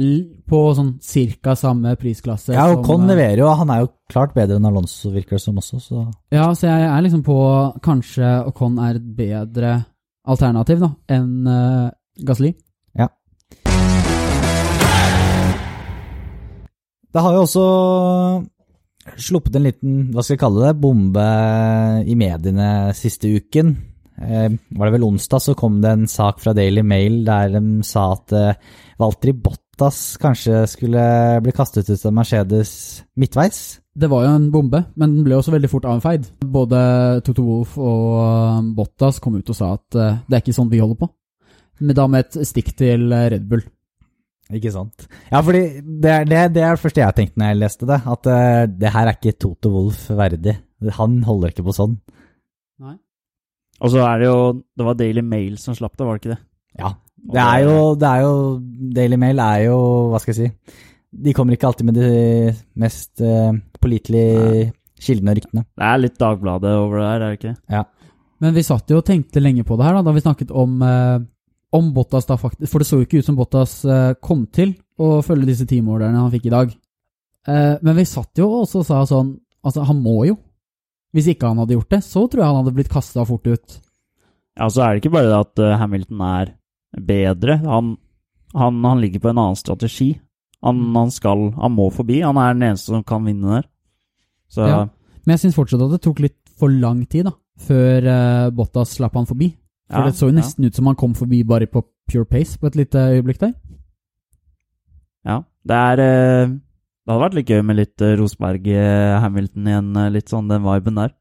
på 0.48 0.62
sånn 0.78 0.94
cirka 1.04 1.56
samme 1.60 1.96
prisklasse. 2.00 2.56
Ja, 2.56 2.70
Ocon 2.72 3.04
som, 3.04 3.10
leverer 3.12 3.42
jo, 3.42 3.50
han 3.60 3.72
er 3.74 3.84
jo 3.84 3.92
klart 4.12 4.36
bedre 4.38 4.60
enn 4.60 4.70
Alonso, 4.70 5.12
virker 5.14 5.38
det 5.38 5.44
som 5.44 5.60
også, 5.60 5.82
så 5.84 6.06
Ja, 6.34 6.48
så 6.56 6.70
jeg 6.70 6.88
er 6.88 7.04
liksom 7.04 7.26
på 7.28 7.40
Kanskje 7.84 8.32
Ocon 8.48 8.80
er 8.84 9.02
et 9.02 9.10
bedre 9.18 9.74
alternativ 10.28 10.82
da, 10.84 10.92
enn 11.18 11.48
uh, 11.48 11.90
Gasli. 12.28 12.54
Det 17.14 17.24
har 17.24 17.36
jo 17.36 17.44
også 17.46 17.66
sluppet 19.24 19.56
en 19.56 19.68
liten, 19.68 20.00
hva 20.12 20.24
skal 20.24 20.36
jeg 20.36 20.42
kalle 20.42 20.66
det, 20.66 20.80
bombe 20.82 21.28
i 22.04 22.18
mediene 22.20 22.92
siste 22.98 23.32
uken. 23.32 23.76
Eh, 24.18 24.50
var 24.74 24.90
det 24.90 24.96
vel 24.98 25.06
onsdag 25.08 25.44
så 25.46 25.56
kom 25.58 25.78
det 25.84 25.94
en 25.94 26.08
sak 26.10 26.42
fra 26.42 26.56
Daily 26.58 26.82
Mail 26.82 27.22
der 27.28 27.54
de 27.54 27.62
sa 27.86 28.10
at 28.16 28.34
eh, 28.34 28.56
Valtteri 28.98 29.36
Bottas 29.38 30.18
kanskje 30.22 30.64
skulle 30.70 31.04
bli 31.46 31.54
kastet 31.54 31.90
ut 31.92 32.06
av 32.10 32.16
Mercedes 32.18 32.72
midtveis. 33.16 33.78
Det 33.98 34.10
var 34.10 34.26
jo 34.26 34.34
en 34.36 34.50
bombe, 34.54 34.84
men 34.94 35.16
den 35.16 35.24
ble 35.26 35.38
også 35.38 35.54
veldig 35.56 35.70
fort 35.72 35.88
avfeid. 35.90 36.28
Både 36.46 36.80
Toto 37.26 37.46
Wolff 37.46 37.78
og 37.82 38.18
eh, 38.22 38.68
Bottas 38.78 39.22
kom 39.24 39.40
ut 39.40 39.54
og 39.54 39.58
sa 39.58 39.72
at 39.78 39.98
eh, 39.98 40.20
det 40.28 40.38
er 40.38 40.44
ikke 40.44 40.58
sånn 40.58 40.74
vi 40.74 40.82
holder 40.84 41.00
på. 41.02 41.10
Men 41.82 41.98
da 41.98 42.06
med 42.10 42.26
et 42.26 42.50
stikk 42.50 42.74
til 42.78 43.10
eh, 43.14 43.30
Red 43.34 43.48
Bull. 43.50 43.64
Ikke 44.56 44.72
sant? 44.72 45.08
Ja, 45.32 45.42
fordi 45.44 45.64
det 45.84 46.12
er 46.12 46.28
det, 46.28 46.44
det 46.56 46.64
er 46.64 46.78
det 46.78 46.84
første 46.84 47.02
jeg 47.04 47.18
tenkte 47.18 47.42
når 47.42 47.52
jeg 47.52 47.60
leste 47.64 47.90
det, 47.90 47.98
at 48.14 48.30
uh, 48.32 48.62
det 48.72 48.94
her 48.94 49.10
er 49.10 49.18
ikke 49.18 49.36
Toto 49.36 49.72
Wolff 49.74 50.06
verdig. 50.16 50.56
Han 51.00 51.20
holder 51.28 51.52
ikke 51.52 51.66
på 51.68 51.76
sånn. 51.76 51.98
Nei. 52.84 52.94
og 53.82 53.90
så 53.90 54.04
er 54.06 54.20
det 54.22 54.28
jo 54.28 54.42
Det 54.78 54.86
var 54.86 54.98
Daily 55.00 55.24
Mail 55.26 55.56
som 55.58 55.74
slapp 55.74 55.96
det, 55.98 56.06
var 56.06 56.18
det 56.18 56.22
ikke 56.22 56.36
det? 56.36 56.42
Ja, 56.78 56.92
det 57.34 57.42
er 57.42 57.64
jo, 57.66 57.78
det 57.98 58.12
er 58.12 58.22
jo 58.22 58.36
Daily 58.94 59.18
Mail 59.20 59.42
er 59.42 59.64
jo, 59.66 59.78
hva 60.12 60.22
skal 60.22 60.36
jeg 60.36 60.52
si 60.52 60.84
De 61.26 61.34
kommer 61.34 61.58
ikke 61.58 61.72
alltid 61.72 61.90
med 61.90 61.98
de 61.98 62.12
mest 62.78 63.24
uh, 63.26 63.58
pålitelige 63.82 64.70
kildene 65.02 65.34
og 65.34 65.40
ryktene. 65.40 65.64
Det 65.78 65.88
er 65.88 66.02
litt 66.02 66.18
Dagbladet 66.22 66.74
over 66.78 67.02
det 67.02 67.08
her, 67.08 67.24
er 67.24 67.34
det 67.34 67.40
ikke? 67.40 67.56
Ja. 67.74 67.84
Men 68.44 68.54
vi 68.54 68.64
satt 68.66 68.92
jo 68.92 69.02
og 69.02 69.08
tenkte 69.08 69.42
lenge 69.42 69.66
på 69.66 69.78
det 69.78 69.88
her, 69.88 69.98
da, 69.98 70.06
da 70.06 70.14
vi 70.14 70.24
snakket 70.24 70.54
om, 70.54 70.78
eh, 70.86 71.18
om 71.76 71.90
Bottas 71.94 72.28
da 72.30 72.38
faktisk 72.40 72.72
For 72.72 72.80
det 72.80 72.88
så 72.88 73.00
jo 73.00 73.06
ikke 73.08 73.20
ut 73.22 73.28
som 73.28 73.38
Bottas 73.38 73.80
eh, 73.86 74.14
kom 74.24 74.46
til 74.54 74.76
å 74.98 75.18
følge 75.26 75.50
disse 75.50 75.68
teamordrene 75.68 76.20
han 76.20 76.32
fikk 76.34 76.48
i 76.48 76.54
dag. 76.54 76.72
Eh, 77.48 77.76
men 77.84 77.98
vi 77.98 78.06
satt 78.08 78.40
jo 78.40 78.48
også 78.62 78.84
og 78.84 78.88
sa 78.88 79.04
sånn 79.10 79.36
Altså, 79.68 79.82
han 79.84 79.98
må 80.00 80.22
jo. 80.24 80.38
Hvis 81.12 81.26
ikke 81.34 81.50
han 81.50 81.58
hadde 81.60 81.76
gjort 81.76 81.90
det, 81.92 81.98
så 82.06 82.22
tror 82.30 82.40
jeg 82.40 82.48
han 82.48 82.60
hadde 82.62 82.72
blitt 82.78 82.92
kasta 82.92 83.26
fort 83.28 83.50
ut. 83.50 83.74
Ja, 84.56 84.68
så 84.72 84.84
er 84.86 84.94
det 84.94 85.02
ikke 85.02 85.12
bare 85.18 85.28
det 85.28 85.40
at 85.42 85.62
eh, 85.66 85.74
Hamilton 85.82 86.22
er 86.24 86.52
bedre. 87.10 87.58
Han, 87.66 87.90
han, 88.56 88.78
han 88.86 89.02
ligger 89.04 89.26
på 89.26 89.32
en 89.34 89.42
annen 89.42 89.60
strategi. 89.60 90.14
Han, 90.64 90.80
han 90.96 91.12
skal 91.12 91.50
Han 91.58 91.76
må 91.76 91.90
forbi. 91.94 92.22
Han 92.24 92.40
er 92.40 92.56
den 92.56 92.70
eneste 92.70 92.94
som 92.94 93.04
kan 93.04 93.28
vinne 93.28 93.58
der. 93.58 93.68
Så 94.48 94.70
Ja. 94.70 94.86
Men 95.26 95.36
jeg 95.36 95.42
syns 95.42 95.58
fortsatt 95.60 95.84
at 95.84 95.92
det 95.92 96.04
tok 96.06 96.22
litt 96.24 96.38
for 96.56 96.72
lang 96.72 97.02
tid 97.12 97.28
da, 97.28 97.34
før 97.60 98.06
uh, 98.08 98.50
Bottas 98.56 98.94
slapp 98.96 99.18
han 99.20 99.28
forbi. 99.28 99.50
For 99.88 100.04
ja, 100.04 100.06
det 100.10 100.18
så 100.20 100.28
jo 100.28 100.36
nesten 100.36 100.66
ut 100.68 100.76
som 100.76 100.88
han 100.90 100.98
kom 101.00 101.14
forbi 101.16 101.44
bare 101.48 101.68
på 101.72 101.84
pure 102.12 102.26
pace 102.28 102.58
på 102.60 102.68
et 102.68 102.76
lite 102.76 102.98
øyeblikk 103.16 103.40
der. 103.40 103.54
Ja. 105.28 105.42
Det 105.68 105.76
er 105.76 106.00
eh, 106.04 106.48
Det 106.50 107.12
hadde 107.14 107.24
vært 107.24 107.38
litt 107.38 107.50
gøy 107.52 107.62
med 107.64 107.78
litt 107.80 108.02
eh, 108.04 108.16
Rosberg-Hamilton 108.20 109.68
igjen, 109.72 109.90
eh, 109.96 110.10
litt 110.12 110.32
sånn 110.32 110.50
den 110.52 110.64
viben 110.66 111.00
der. 111.00 111.14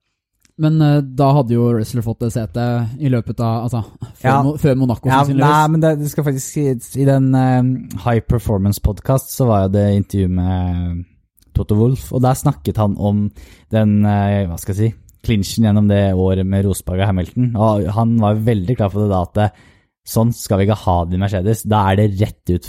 Men 0.59 0.81
da 1.19 1.27
hadde 1.37 1.53
jo 1.53 1.67
Wrestler 1.69 2.01
fått 2.01 2.23
det 2.25 2.31
setet 2.33 2.95
i 3.05 3.11
løpet 3.13 3.43
av 3.45 3.67
Altså, 3.67 3.83
før, 4.17 4.29
Ja. 4.31 4.37
Mo 4.43 4.55
før 4.57 4.79
Monaco, 4.81 5.09
Ja, 5.11 5.19
sannsynligvis. 5.21 5.51
nei, 5.53 5.69
men 5.69 5.83
det, 5.83 5.91
det 6.01 6.09
skal 6.09 6.25
faktisk 6.25 6.47
sies 6.55 6.97
I 6.97 7.05
den 7.05 7.27
uh, 7.35 7.99
High 8.07 8.23
Performance 8.25 8.81
Podcast 8.81 9.35
så 9.37 9.45
var 9.51 9.67
jo 9.67 9.75
det 9.75 9.83
intervju 9.99 10.31
med 10.33 11.05
Toto 11.53 11.77
Wolff, 11.77 12.09
og 12.13 12.23
der 12.25 12.33
snakket 12.41 12.81
han 12.81 12.97
om 12.97 13.27
den, 13.71 13.99
uh, 14.07 14.47
hva 14.49 14.57
skal 14.59 14.75
jeg 14.75 14.81
si, 14.81 14.97
clinchen 15.27 15.67
gjennom 15.67 15.89
det 15.91 16.03
året 16.15 16.47
med 16.49 16.65
Rosberg 16.67 17.03
og 17.03 17.11
Hamilton. 17.11 17.51
Og 17.59 17.89
han 17.97 18.15
var 18.23 18.37
jo 18.37 18.47
veldig 18.47 18.79
klar 18.79 18.93
på 18.95 19.03
det 19.03 19.11
da 19.13 19.25
at 19.27 19.59
sånn 20.07 20.31
skal 20.37 20.61
vi 20.61 20.69
ikke 20.69 20.79
ha 20.85 20.97
det 21.05 21.19
i 21.19 21.21
Mercedes. 21.21 21.65
Da 21.67 21.83
er 21.91 21.99
det 21.99 22.09
rett 22.21 22.55
ut 22.55 22.69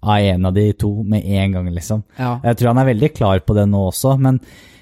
av 0.00 0.16
en 0.32 0.48
av 0.48 0.56
de 0.56 0.66
to 0.80 0.90
med 1.04 1.26
en 1.28 1.56
gang, 1.58 1.70
liksom. 1.76 2.04
Ja. 2.16 2.38
Jeg 2.46 2.60
tror 2.60 2.72
han 2.72 2.82
er 2.82 2.92
veldig 2.94 3.10
klar 3.16 3.42
på 3.44 3.56
det 3.58 3.66
nå 3.68 3.82
også, 3.90 4.16
men 4.22 4.40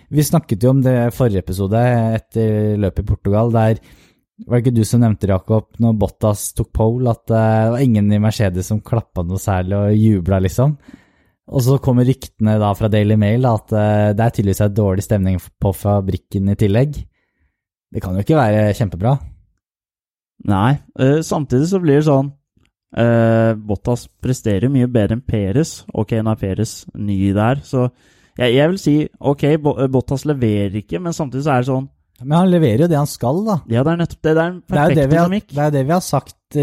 vi 0.08 0.24
snakket 0.24 0.64
jo 0.64 0.72
om 0.72 0.82
det 0.84 0.94
i 0.94 1.14
forrige 1.14 1.42
episode 1.44 1.80
etter 2.16 2.78
løpet 2.80 3.02
i 3.02 3.08
Portugal, 3.10 3.50
der 3.52 3.82
var 4.46 4.54
det 4.54 4.62
ikke 4.62 4.78
du 4.78 4.84
som 4.86 5.02
nevnte 5.02 5.28
Jakob, 5.28 5.66
når 5.82 5.96
Bottas 5.98 6.52
tok 6.56 6.70
pole, 6.78 7.10
at 7.10 7.32
eh, 7.34 7.64
det 7.66 7.72
var 7.74 7.82
ingen 7.82 8.12
i 8.14 8.20
Mercedes 8.22 8.70
som 8.70 8.80
klappa 8.84 9.24
noe 9.26 9.40
særlig 9.42 9.74
og 9.74 9.98
jubla, 9.98 10.38
liksom? 10.44 10.76
Og 11.48 11.64
så 11.64 11.78
kommer 11.80 12.04
ryktene 12.04 12.58
da 12.60 12.72
fra 12.76 12.90
Daily 12.92 13.16
Mail 13.20 13.46
da, 13.46 13.54
at 13.56 13.72
eh, 13.72 14.10
det 14.16 14.24
er 14.24 14.34
tydeligvis 14.36 14.64
er 14.64 14.74
dårlig 14.76 15.04
stemning 15.06 15.38
på 15.40 15.72
fabrikken 15.76 16.52
i 16.52 16.56
tillegg. 16.60 16.98
Det 17.88 18.02
kan 18.04 18.16
jo 18.16 18.24
ikke 18.24 18.36
være 18.36 18.74
kjempebra. 18.76 19.14
Nei. 20.48 20.76
eh, 21.00 21.20
samtidig 21.24 21.70
så 21.70 21.80
blir 21.82 21.98
det 21.98 22.06
sånn 22.06 22.28
eh, 22.94 23.56
Bottas 23.56 24.06
presterer 24.22 24.70
mye 24.72 24.90
bedre 24.92 25.16
enn 25.16 25.24
Peres. 25.24 25.80
Ok, 25.88 26.14
nå 26.20 26.34
er 26.34 26.42
Peres 26.42 26.74
ny 26.94 27.32
der, 27.36 27.64
så 27.66 27.88
jeg, 28.38 28.54
jeg 28.54 28.70
vil 28.70 28.80
si 28.82 28.96
ok, 29.18 29.44
eh, 29.48 29.88
Bottas 29.90 30.28
leverer 30.28 30.78
ikke, 30.82 31.00
men 31.02 31.16
samtidig 31.16 31.46
så 31.48 31.56
er 31.56 31.64
det 31.64 31.72
sånn 31.72 31.88
Men 32.22 32.40
han 32.42 32.52
leverer 32.52 32.84
jo 32.84 32.92
det 32.92 33.00
han 33.00 33.10
skal, 33.10 33.40
da. 33.48 33.60
Ja, 33.72 33.82
det 33.86 33.94
er 33.94 34.02
nettopp 34.04 34.22
det. 34.22 34.34
Det 34.36 34.44
er 34.44 34.52
en 34.52 34.60
er 34.60 34.72
perfekt 34.76 35.12
dynamikk. 35.16 35.52
det 35.54 35.62
er 35.62 35.70
jo 35.70 35.78
det 35.78 35.86
vi 35.88 35.96
har 35.96 36.04
sagt 36.04 36.58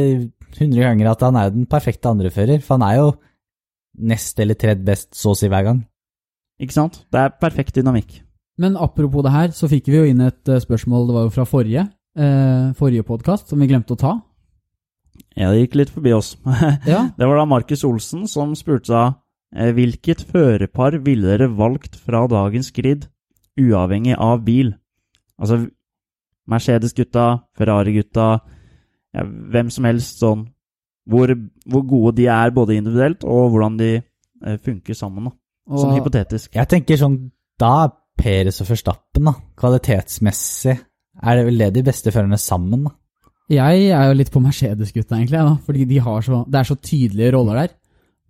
hundre 0.56 0.84
ganger, 0.86 1.10
at 1.12 1.24
han 1.26 1.38
er 1.40 1.54
den 1.56 1.68
perfekte 1.72 2.12
andrefører. 2.12 2.62
For 2.64 2.78
han 2.78 2.86
er 2.88 3.00
jo 3.02 3.14
nest 3.98 4.40
eller 4.40 4.58
tredje 4.60 4.86
best 4.86 5.14
så 5.18 5.34
å 5.34 5.40
si 5.40 5.50
hver 5.52 5.66
gang. 5.68 5.82
Ikke 6.62 6.76
sant? 6.76 7.02
Det 7.12 7.20
er 7.22 7.36
perfekt 7.42 7.76
dynamikk. 7.76 8.22
Men 8.62 8.78
apropos 8.80 9.26
det 9.26 9.34
her, 9.34 9.52
så 9.52 9.68
fikk 9.68 9.90
vi 9.92 9.98
jo 10.00 10.06
inn 10.08 10.24
et 10.24 10.52
eh, 10.52 10.62
spørsmål, 10.64 11.10
det 11.10 11.18
var 11.18 11.28
jo 11.28 11.34
fra 11.36 11.48
forrige, 11.50 11.90
eh, 12.16 12.72
forrige 12.80 13.04
podkast, 13.08 13.52
som 13.52 13.60
vi 13.60 13.68
glemte 13.68 13.98
å 13.98 14.00
ta. 14.00 14.14
Ja, 15.36 15.52
det 15.52 15.66
gikk 15.66 15.76
litt 15.82 15.92
forbi 15.92 16.16
oss. 16.16 16.36
Ja, 16.88 17.10
det 17.18 17.28
var 17.28 17.40
da 17.42 17.48
Markus 17.50 17.84
Olsen 17.88 18.24
som 18.32 18.56
spurte 18.56 18.92
seg 18.92 19.22
Eh, 19.56 19.72
Hvilket 19.72 20.26
førerpar 20.28 20.98
ville 21.06 21.30
dere 21.32 21.48
valgt 21.48 21.96
fra 21.96 22.26
dagens 22.28 22.72
grid, 22.76 23.08
uavhengig 23.60 24.18
av 24.20 24.44
bil? 24.44 24.74
Altså 25.40 25.66
Mercedes-gutta, 26.52 27.46
Ferrari-gutta, 27.58 28.28
ja, 29.16 29.24
hvem 29.24 29.72
som 29.72 29.88
helst 29.88 30.20
sånn. 30.20 30.46
Hvor, 31.06 31.32
hvor 31.70 31.84
gode 31.86 32.16
de 32.18 32.26
er 32.34 32.54
både 32.54 32.80
individuelt, 32.80 33.24
og 33.24 33.54
hvordan 33.54 33.78
de 33.78 33.92
eh, 34.00 34.58
funker 34.58 34.98
sammen. 34.98 35.30
da. 35.30 35.36
Og, 35.70 35.80
Sånn 35.82 35.96
hypotetisk. 35.98 36.52
Jeg 36.58 36.70
tenker 36.72 37.00
sånn, 37.02 37.20
da 37.62 37.72
er 37.86 37.96
Peres 38.16 38.62
og 38.64 38.70
Førstappen, 38.72 39.28
da. 39.28 39.36
Kvalitetsmessig 39.60 40.76
er 40.76 41.38
det 41.38 41.46
vel 41.48 41.62
det 41.62 41.72
de 41.78 41.84
beste 41.86 42.14
førerne 42.14 42.40
sammen, 42.42 42.88
da. 42.88 42.96
Jeg 43.54 43.90
er 43.94 44.08
jo 44.10 44.18
litt 44.18 44.32
på 44.34 44.42
Mercedes-gutta, 44.42 45.20
egentlig, 45.20 45.38
da, 45.38 45.54
fordi 45.68 45.86
de 45.86 46.00
har 46.02 46.24
så, 46.26 46.42
det 46.50 46.60
er 46.60 46.70
så 46.72 46.78
tydelige 46.82 47.34
roller 47.36 47.60
der. 47.62 47.76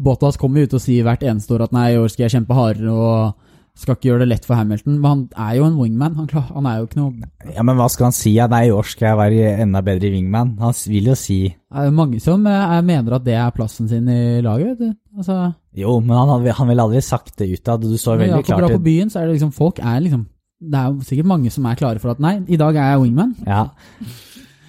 Bottas 0.03 0.35
kommer 0.35 0.59
jo 0.59 0.67
ut 0.67 0.75
og 0.75 0.83
sier 0.83 1.05
hvert 1.07 1.23
eneste 1.23 1.55
år 1.55 1.69
at 1.69 1.75
nei, 1.75 1.93
i 1.93 1.99
år 2.01 2.09
skal 2.11 2.25
jeg 2.25 2.33
kjempe 2.33 2.57
hardere 2.57 2.91
og 2.91 3.44
skal 3.75 3.97
ikke 3.97 4.07
gjøre 4.07 4.23
det 4.23 4.29
lett 4.29 4.45
for 4.47 4.55
Hamilton. 4.55 4.97
Men 5.03 5.09
han 5.09 5.23
er 5.49 5.57
jo 5.57 5.65
en 5.67 5.77
wingman. 5.79 6.13
Han, 6.15 6.27
klar, 6.31 6.45
han 6.55 6.67
er 6.69 6.77
jo 6.79 6.85
ikke 6.88 6.99
noe 7.01 7.53
Ja, 7.57 7.63
men 7.67 7.75
hva 7.75 7.89
skal 7.91 8.07
han 8.07 8.15
si? 8.15 8.31
Nei, 8.39 8.61
i 8.69 8.71
år 8.71 8.88
skal 8.88 9.09
jeg 9.09 9.19
være 9.19 9.49
enda 9.65 9.81
bedre 9.83 10.07
i 10.07 10.13
wingman. 10.15 10.53
Han 10.63 10.75
vil 10.88 11.09
jo 11.11 11.15
si 11.19 11.39
Det 11.51 11.83
er 11.83 11.91
mange 11.95 12.21
som 12.23 12.45
eh, 12.47 12.75
mener 12.88 13.17
at 13.17 13.25
det 13.27 13.35
er 13.35 13.51
plassen 13.55 13.89
sin 13.91 14.07
i 14.11 14.39
laget, 14.45 14.77
vet 14.77 14.93
du. 14.93 14.95
Altså, 15.19 15.39
Jo, 15.75 15.97
men 15.99 16.15
han, 16.15 16.47
han 16.59 16.71
ville 16.71 16.85
aldri 16.88 17.01
sagt 17.03 17.35
det 17.41 17.49
utad. 17.51 17.83
Du 17.83 17.97
så 17.99 18.15
veldig 18.15 18.39
Jakob 18.39 18.53
drar 18.53 18.63
klart 18.63 18.77
på 18.79 18.85
byen, 18.88 19.11
så 19.11 19.19
er 19.21 19.27
det 19.27 19.35
liksom 19.38 19.51
Folk 19.55 19.83
er 19.83 19.99
liksom 20.05 20.23
Det 20.63 20.79
er 20.79 20.88
jo 20.93 21.09
sikkert 21.11 21.29
mange 21.33 21.51
som 21.51 21.67
er 21.67 21.75
klare 21.79 21.99
for 21.99 22.15
at 22.15 22.23
nei, 22.23 22.38
i 22.47 22.57
dag 22.61 22.79
er 22.79 22.93
jeg 22.93 23.03
wingman, 23.03 23.35
Ja. 23.45 23.65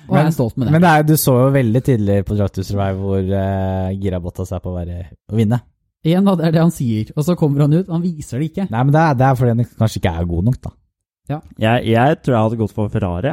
og 0.09 0.19
jeg 0.19 0.27
er 0.27 0.35
stolt 0.35 0.59
med 0.59 0.67
det. 0.67 0.73
Men 0.75 0.83
det 0.83 0.91
er, 0.91 1.07
du 1.07 1.15
så 1.19 1.33
jo 1.45 1.47
veldig 1.55 1.83
tidlig 1.87 2.19
på 2.27 2.35
Drive 2.35 2.53
to 2.55 2.63
Survive 2.67 2.99
hvor 3.01 3.23
uh, 3.23 3.95
gira 3.95 4.19
Bottas 4.23 4.51
er 4.55 4.61
på 4.63 4.71
å, 4.75 4.77
være, 4.77 4.99
å 5.31 5.39
vinne. 5.39 5.63
Da, 6.07 6.35
det 6.39 6.47
er 6.47 6.55
det 6.55 6.63
han 6.63 6.75
sier, 6.75 7.11
og 7.17 7.25
så 7.27 7.35
kommer 7.39 7.65
han 7.67 7.75
ut, 7.75 7.89
han 7.91 8.05
viser 8.05 8.39
det 8.39 8.51
ikke. 8.53 8.69
Nei, 8.71 8.83
men 8.87 8.95
det 8.95 9.03
er, 9.03 9.17
det 9.19 9.27
er 9.27 9.39
fordi 9.41 9.55
han 9.55 9.71
kanskje 9.81 10.01
ikke 10.03 10.13
er 10.21 10.29
god 10.31 10.47
nok, 10.51 10.61
da. 10.63 10.73
Jeg, 11.59 11.89
jeg 11.91 12.19
tror 12.23 12.37
jeg 12.37 12.45
hadde 12.45 12.61
gått 12.61 12.75
for 12.77 12.93
Ferrari, 12.93 13.33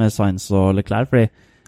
med 0.00 0.12
Sainz 0.14 0.46
og 0.56 0.72
Leclerc. 0.78 1.10
Fordi 1.10 1.26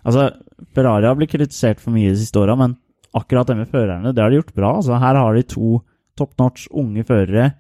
altså, 0.09 0.31
Ferrari 0.75 1.09
har 1.11 1.19
blitt 1.19 1.35
kritisert 1.35 1.83
for 1.83 1.93
mye 1.97 2.15
de 2.15 2.21
siste 2.23 2.41
åra, 2.41 2.57
men 2.57 2.79
akkurat 3.17 3.49
det 3.53 3.59
med 3.61 3.69
førerne, 3.73 4.13
det 4.17 4.25
har 4.25 4.33
de 4.33 4.41
gjort 4.41 4.55
bra. 4.57 4.73
Altså, 4.81 4.97
her 5.03 5.21
har 5.21 5.37
de 5.37 5.45
to 5.53 5.77
top 6.17 6.33
notch 6.41 6.67
unge 6.73 7.05
førere, 7.05 7.51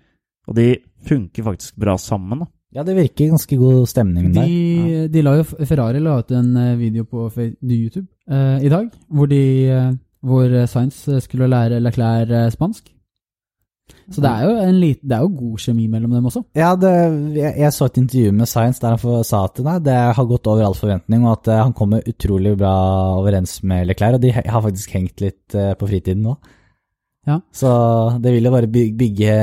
og 0.48 0.56
de 0.56 0.70
funker 1.06 1.44
faktisk 1.46 1.76
bra 1.80 1.98
sammen. 2.00 2.40
Da. 2.44 2.48
Ja, 2.76 2.82
det 2.84 2.96
virker 2.96 3.30
ganske 3.30 3.56
god 3.56 3.86
stemning 3.88 4.32
De, 4.34 4.40
der. 4.40 5.06
de 5.12 5.22
la 5.24 5.36
jo, 5.38 5.44
Ferrari 5.64 6.00
la 6.02 6.18
ut 6.20 6.32
en 6.34 6.50
eh, 6.60 6.74
video 6.80 7.04
på 7.08 7.28
YouTube 7.62 8.08
eh, 8.28 8.64
i 8.66 8.72
dag, 8.72 8.88
hvor, 9.08 9.28
de, 9.30 9.42
eh, 9.70 9.92
hvor 10.26 10.50
eh, 10.50 10.68
Sainz 10.70 11.04
skulle 11.24 11.48
lære 11.50 11.80
Leclerc 11.82 12.34
eh, 12.34 12.52
spansk. 12.54 12.92
Så 14.10 14.22
det 14.22 14.30
er 14.30 14.42
jo 14.46 14.54
en 14.62 14.78
lit, 14.78 14.98
det 15.02 15.14
er 15.16 15.22
jo 15.22 15.32
god 15.34 15.62
kjemi 15.62 15.84
mellom 15.90 16.12
dem 16.14 16.26
også. 16.30 16.42
Ja, 16.58 16.72
det, 16.78 16.90
jeg, 17.36 17.52
jeg 17.58 17.74
så 17.74 17.88
et 17.88 17.98
intervju 18.00 18.32
med 18.34 18.48
Science 18.50 18.82
der 18.82 18.94
han 18.94 19.24
sa 19.26 19.42
at 19.46 19.58
nei, 19.66 19.76
det 19.82 19.96
har 20.18 20.28
gått 20.30 20.46
over 20.50 20.66
all 20.66 20.76
forventning, 20.78 21.26
og 21.26 21.32
at 21.36 21.50
eh, 21.50 21.62
han 21.62 21.74
kommer 21.76 22.06
utrolig 22.06 22.54
bra 22.58 22.74
overens 23.18 23.58
med 23.66 23.86
Leclerc, 23.90 24.18
og 24.18 24.22
de 24.22 24.32
har 24.36 24.64
faktisk 24.68 24.94
hengt 24.94 25.22
litt 25.22 25.58
eh, 25.58 25.74
på 25.78 25.90
fritiden 25.90 26.22
nå. 26.26 26.36
Ja. 27.26 27.40
Så 27.54 27.70
det 28.22 28.34
vil 28.36 28.46
jo 28.46 28.54
bare 28.54 28.70
bygge 28.70 29.36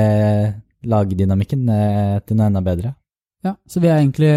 lagdynamikken 0.88 1.68
eh, 1.68 2.18
til 2.24 2.40
noe 2.40 2.48
enda 2.48 2.64
bedre. 2.64 2.94
Ja, 3.44 3.56
så 3.68 3.84
vi 3.84 3.92
er 3.92 4.00
egentlig 4.00 4.34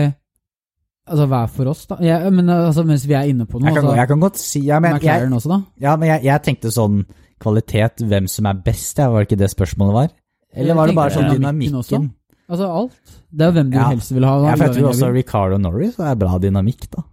Altså 1.07 1.25
hver 1.31 1.47
for 1.55 1.71
oss, 1.71 1.85
da. 1.87 1.97
Ja, 2.03 2.17
men 2.29 2.49
altså, 2.51 2.83
mens 2.87 3.05
vi 3.07 3.15
er 3.15 3.29
inne 3.31 3.45
på 3.47 3.61
noe, 3.61 3.69
Jeg 3.69 3.77
kan, 3.77 3.85
altså, 3.85 3.95
jeg 4.01 4.07
kan 4.11 4.19
godt 4.25 4.39
si 4.41 4.61
ja, 4.67 4.79
men, 4.83 4.97
jeg, 4.97 4.99
McLaren 5.01 5.33
også, 5.37 5.49
da. 5.53 5.59
ja, 5.85 5.95
men 5.95 6.09
jeg, 6.11 6.23
jeg 6.27 6.43
tenkte 6.43 6.71
sånn 6.75 7.01
kvalitet, 7.39 8.03
hvem 8.09 8.27
som 8.31 8.49
er 8.49 8.61
best, 8.65 8.97
ja, 8.99 9.07
var 9.13 9.23
det 9.23 9.29
ikke 9.29 9.39
det 9.43 9.49
spørsmålet 9.53 9.93
var? 9.95 10.09
Eller 10.57 10.77
var 10.77 10.89
det 10.89 10.95
bare 10.97 11.13
sånn 11.13 11.29
dynamikken 11.31 11.77
dynamikken? 11.77 12.09
Altså 12.47 12.67
alt. 12.71 13.15
Det 13.29 13.43
er 13.43 13.49
jo 13.51 13.55
hvem 13.57 13.71
du 13.71 13.75
Ja. 13.77 13.87
helst 13.91 14.13
vil 14.15 14.23
ha. 14.25 14.35
Ja, 14.47 14.55
for 14.55 14.65
jeg 14.65 14.75
tror 14.77 14.89
også. 14.93 15.09
Ricardo 15.13 15.57
Norris 15.59 15.97
er 15.99 16.15
bra 16.15 16.37
dynamikk, 16.39 16.87
da. 16.95 17.03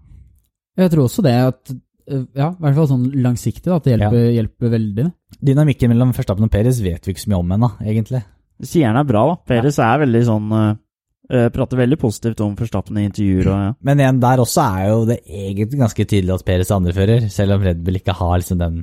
Jeg 0.79 0.91
tror 0.93 1.05
også 1.09 1.23
det 1.23 1.35
at 1.35 1.73
øh, 2.11 2.27
Ja, 2.35 2.51
i 2.53 2.63
hvert 2.63 2.77
fall 2.79 2.89
sånn 2.91 3.09
langsiktig, 3.23 3.67
da, 3.67 3.77
at 3.77 3.85
det 3.87 3.97
hjelper, 3.97 4.29
hjelper 4.37 4.71
veldig. 4.77 5.07
Dynamikken 5.43 5.91
mellom 5.91 6.15
Førstappen 6.15 6.47
og 6.47 6.51
Perez 6.55 6.81
vet 6.85 7.05
vi 7.07 7.15
ikke 7.15 7.25
så 7.27 7.33
mye 7.33 7.43
om 7.43 7.53
ennå, 7.59 7.71
egentlig. 7.83 8.23
Sier 8.63 8.87
han 8.87 8.97
er 9.01 9.05
bra, 9.09 9.25
da. 9.33 9.37
Perez 9.51 9.79
er 9.83 10.03
veldig 10.05 10.23
sånn 10.29 10.53
eh, 10.55 10.69
eh, 10.71 10.77
Prater 11.25 11.79
veldig 11.81 11.97
positivt 11.97 12.41
om 12.45 12.57
Forstappen 12.59 12.99
i 13.01 13.07
intervjuer 13.09 13.47
og 13.49 13.61
ja. 13.63 13.69
Men 13.89 14.03
igjen, 14.03 14.19
der 14.21 14.43
også 14.43 14.65
er 14.65 14.91
jo 14.91 14.99
det 15.09 15.23
egentlig 15.25 15.81
ganske 15.81 16.05
tydelig 16.05 16.35
at 16.35 16.45
Perez 16.45 16.69
er 16.69 16.77
andrefører, 16.77 17.31
selv 17.33 17.57
om 17.57 17.65
Red 17.65 17.81
Bull 17.87 17.97
ikke 17.97 18.17
har 18.19 18.35
liksom 18.43 18.61
den 18.61 18.83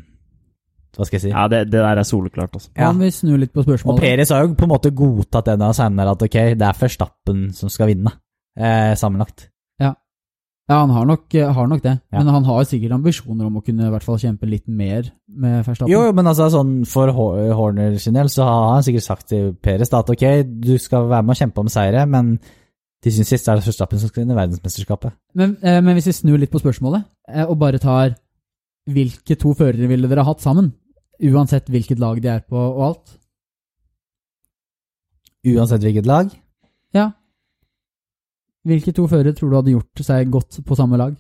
Hva 0.98 1.06
skal 1.06 1.20
jeg 1.20 1.26
si? 1.28 1.30
Ja, 1.36 1.46
det, 1.52 1.60
det 1.70 1.84
der 1.86 2.02
er 2.02 2.08
soleklart, 2.08 2.58
altså. 2.58 2.72
Ja. 2.74 2.90
vi 2.98 3.12
snur 3.14 3.38
litt 3.40 3.54
på 3.54 3.62
spørsmålet? 3.62 3.94
Og 3.94 4.02
Peres 4.02 4.34
har 4.34 4.42
jo 4.44 4.56
på 4.58 4.66
en 4.66 4.74
måte 4.74 4.92
godtatt 4.92 5.54
den 5.54 5.68
av 5.68 5.78
senere 5.78 6.18
at 6.18 6.26
ok, 6.26 6.40
det 6.58 6.68
er 6.68 6.82
Verstappen 6.82 7.46
som 7.56 7.70
skal 7.72 7.94
vinne, 7.94 8.16
eh, 8.58 8.98
sammenlagt. 9.00 9.52
Ja, 10.72 10.86
han 10.86 10.94
har 10.96 11.06
nok, 11.06 11.26
øh, 11.36 11.54
har 11.54 11.68
nok 11.68 11.84
det. 11.84 12.00
Ja. 12.12 12.18
Men 12.20 12.28
han 12.28 12.46
har 12.46 12.64
sikkert 12.64 12.94
ambisjoner 12.96 13.46
om 13.46 13.58
å 13.60 13.64
kunne 13.66 13.88
i 13.88 13.92
hvert 13.92 14.06
fall 14.06 14.20
kjempe 14.22 14.48
litt 14.48 14.68
mer 14.68 15.10
med 15.32 15.62
Verstappen. 15.66 15.92
Jo, 15.92 16.04
jo, 16.08 16.16
men 16.16 16.28
altså 16.28 16.48
sånn 16.52 16.82
for 16.90 17.12
Horner 17.16 17.96
sin 18.02 18.18
del, 18.18 18.30
så 18.32 18.46
har 18.48 18.74
han 18.76 18.86
sikkert 18.86 19.06
sagt 19.06 19.30
til 19.32 19.54
Peres 19.56 19.92
da, 19.92 20.02
at 20.04 20.12
ok, 20.12 20.26
du 20.64 20.76
skal 20.82 21.08
være 21.10 21.28
med 21.28 21.36
og 21.36 21.42
kjempe 21.42 21.64
om 21.64 21.72
seire, 21.72 22.04
men 22.10 22.36
til 23.02 23.22
og 23.24 23.26
sist 23.26 23.48
er 23.50 23.58
det 23.58 23.66
Verstappen 23.66 24.02
som 24.02 24.12
skal 24.12 24.24
vinne 24.24 24.38
verdensmesterskapet. 24.38 25.16
Men, 25.38 25.56
eh, 25.64 25.80
men 25.82 25.98
hvis 25.98 26.12
vi 26.12 26.18
snur 26.20 26.38
litt 26.42 26.52
på 26.54 26.62
spørsmålet, 26.62 27.08
eh, 27.30 27.46
og 27.48 27.58
bare 27.60 27.82
tar 27.82 28.14
hvilke 28.92 29.38
to 29.40 29.54
førere 29.58 29.90
ville 29.90 30.10
dere 30.10 30.26
hatt 30.26 30.42
sammen? 30.42 30.74
Uansett 31.22 31.70
hvilket 31.70 32.00
lag 32.02 32.22
de 32.22 32.30
er 32.30 32.46
på 32.46 32.58
og 32.58 32.84
alt? 32.86 33.18
Uansett 35.46 35.82
hvilket 35.82 36.06
lag. 36.06 36.30
Ja. 36.94 37.12
Hvilke 38.66 38.94
to 38.94 39.08
førere 39.10 39.34
tror 39.34 39.50
du 39.50 39.56
hadde 39.58 39.76
gjort 39.76 40.06
seg 40.06 40.30
godt 40.34 40.62
på 40.66 40.78
samme 40.78 40.98
lag? 41.02 41.16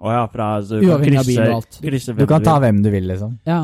Å 0.00 0.12
ja, 0.14 0.20
fra 0.32 0.46
altså, 0.58 0.78
du 0.80 0.86
kan 0.86 0.94
Uavhengig 0.96 1.18
av 1.20 1.26
bil 1.28 1.40
og 1.44 1.54
alt. 1.58 1.78
krysse 1.84 2.12
Du 2.14 2.20
hvem 2.22 2.28
kan 2.30 2.44
ta 2.46 2.54
vil. 2.56 2.62
hvem 2.64 2.78
du 2.84 2.90
vil, 2.94 3.08
liksom. 3.10 3.34
Ja. 3.48 3.60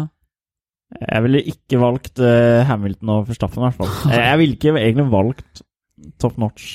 Jeg 1.00 1.22
ville 1.24 1.40
ikke 1.50 1.78
valgt 1.82 2.20
eh, 2.22 2.60
Hamilton 2.68 3.14
og 3.14 3.22
Verstappen, 3.30 3.62
i 3.62 3.66
hvert 3.70 3.78
fall. 3.80 3.94
Jeg, 4.12 4.20
jeg 4.22 4.38
ville 4.42 4.58
ikke 4.58 4.74
egentlig 4.76 5.06
valgt 5.14 5.62
top 6.22 6.36
notch 6.38 6.66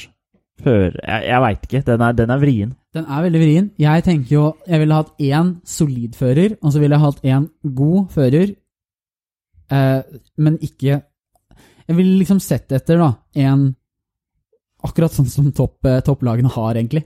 før 0.62 0.92
Jeg, 0.98 1.22
jeg 1.30 1.42
veit 1.42 1.64
ikke. 1.68 1.82
Den 1.88 2.02
er, 2.06 2.16
den 2.18 2.34
er 2.34 2.42
vrien. 2.42 2.74
Den 2.94 3.06
er 3.08 3.24
veldig 3.24 3.40
vrien. 3.42 3.70
Jeg 3.82 4.04
tenker 4.06 4.34
jo 4.36 4.44
Jeg 4.68 4.82
ville 4.84 4.98
hatt 5.00 5.14
én 5.24 5.54
solid 5.66 6.18
fører, 6.20 6.58
og 6.62 6.74
så 6.74 6.82
ville 6.84 6.98
jeg 6.98 7.06
hatt 7.06 7.24
én 7.32 7.48
god 7.78 8.10
fører, 8.14 8.52
eh, 9.72 10.20
men 10.38 10.58
ikke 10.62 10.98
Jeg 11.88 11.98
ville 11.98 12.18
liksom 12.20 12.42
sett 12.44 12.72
etter, 12.78 13.00
da, 13.02 13.14
en 13.46 13.70
Akkurat 14.82 15.14
sånn 15.14 15.30
som 15.30 15.52
topp, 15.54 15.86
eh, 15.86 16.00
topplagene 16.02 16.50
har, 16.50 16.74
egentlig. 16.80 17.04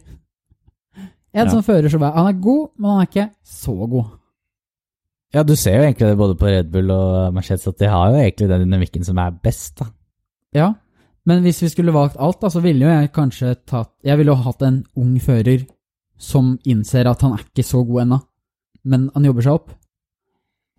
En 1.36 1.46
Ja. 1.48 1.52
som 1.52 1.64
fører 1.64 1.90
så 1.92 2.00
bare 2.00 2.14
Han 2.16 2.28
er 2.32 2.40
god, 2.42 2.70
men 2.80 2.90
han 2.92 3.02
er 3.02 3.08
ikke 3.10 3.30
så 3.44 3.74
god. 3.90 4.06
Ja, 5.34 5.44
du 5.44 5.56
ser 5.60 5.76
jo 5.76 5.84
egentlig 5.84 6.08
det 6.08 6.18
både 6.18 6.36
på 6.40 6.48
Red 6.48 6.70
Bull 6.72 6.92
og 6.96 7.34
Mercedes, 7.36 7.68
at 7.68 7.78
de 7.82 7.90
har 7.92 8.10
jo 8.14 8.16
egentlig 8.22 8.48
den 8.48 8.62
dynamikken 8.64 9.04
som 9.04 9.18
er 9.20 9.32
best, 9.44 9.76
da. 9.82 9.86
Ja, 10.56 10.74
men 11.26 11.42
hvis 11.44 11.60
vi 11.62 11.68
skulle 11.74 11.92
valgt 11.94 12.16
alt, 12.20 12.40
da, 12.42 12.48
så 12.48 12.62
ville 12.64 12.86
jo 12.86 12.92
jeg 12.92 13.12
kanskje 13.12 13.56
tatt 13.68 13.92
Jeg 14.04 14.18
ville 14.18 14.32
jo 14.32 14.36
hatt 14.46 14.62
en 14.62 14.86
ung 14.96 15.18
fører 15.20 15.66
som 16.18 16.58
innser 16.66 17.10
at 17.10 17.22
han 17.22 17.34
er 17.34 17.44
ikke 17.44 17.66
så 17.68 17.84
god 17.86 18.02
ennå, 18.06 18.22
men 18.86 19.10
han 19.14 19.26
jobber 19.26 19.42
seg 19.44 19.54
opp. 19.58 19.72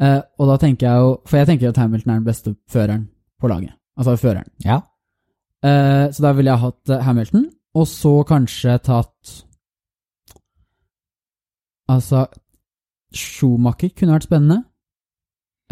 Eh, 0.00 0.20
og 0.38 0.48
da 0.48 0.56
tenker 0.60 0.86
jeg 0.86 1.00
jo 1.00 1.20
For 1.26 1.36
jeg 1.38 1.46
tenker 1.46 1.68
at 1.70 1.76
Hamilton 1.80 2.10
er 2.10 2.18
den 2.20 2.24
beste 2.24 2.56
føreren 2.68 3.08
på 3.40 3.48
laget. 3.48 3.72
Altså 3.98 4.16
føreren. 4.16 4.48
Ja. 4.64 4.80
Eh, 5.64 6.10
så 6.12 6.22
da 6.22 6.32
ville 6.32 6.50
jeg 6.52 6.60
hatt 6.60 7.02
Hamilton, 7.04 7.46
og 7.74 7.86
så 7.88 8.24
kanskje 8.28 8.78
tatt 8.82 9.42
Altså 11.92 12.26
Schumacher 13.14 13.92
kunne 13.96 14.16
vært 14.16 14.26
spennende. 14.28 14.62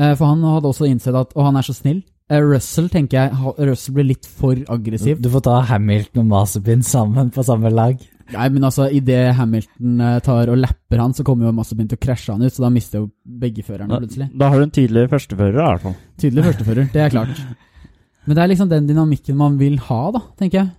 Eh, 0.00 0.14
for 0.18 0.30
han 0.30 0.42
hadde 0.46 0.70
også 0.70 0.88
innsett 0.90 1.14
at 1.14 1.34
Og 1.36 1.44
han 1.46 1.56
er 1.58 1.66
så 1.66 1.74
snill. 1.76 2.02
Eh, 2.30 2.40
Russell 2.40 2.88
tenker 2.88 3.18
jeg 3.28 3.54
Russell 3.68 3.94
blir 3.98 4.08
litt 4.08 4.26
for 4.26 4.56
aggressiv. 4.72 5.20
Du 5.22 5.28
får 5.30 5.44
ta 5.44 5.58
Hamilton 5.68 6.22
og 6.24 6.30
Mazepin 6.32 6.82
sammen 6.86 7.30
på 7.34 7.44
samme 7.46 7.70
lag. 7.74 8.00
Nei, 8.32 8.46
men 8.48 8.64
altså, 8.64 8.86
idet 8.88 9.34
Hamilton 9.36 10.00
eh, 10.00 10.18
tar 10.24 10.48
og 10.48 10.56
lapper 10.56 11.02
han, 11.02 11.12
så 11.12 11.22
kommer 11.26 11.50
jo 11.50 11.52
Mazepin 11.52 11.90
til 11.90 11.98
å 11.98 12.00
krasje 12.06 12.32
han 12.32 12.40
ut, 12.46 12.54
så 12.54 12.64
da 12.64 12.70
mister 12.72 13.02
jo 13.02 13.10
begge 13.44 13.60
førerne 13.66 13.92
Da, 13.92 13.98
plutselig. 14.00 14.30
da 14.40 14.48
har 14.48 14.56
du 14.56 14.64
en 14.64 14.72
tydelig 14.72 15.10
førstefører, 15.12 15.58
i 15.58 15.66
hvert 15.66 15.82
fall. 15.84 15.96
Tydelig 16.22 16.44
førstefører, 16.46 16.88
det 16.94 17.02
er 17.04 17.12
klart. 17.12 17.42
Men 18.24 18.38
det 18.38 18.42
er 18.46 18.48
liksom 18.54 18.70
den 18.70 18.86
dynamikken 18.88 19.36
man 19.36 19.58
vil 19.60 19.76
ha, 19.90 20.00
da, 20.16 20.22
tenker 20.40 20.62
jeg. 20.62 20.70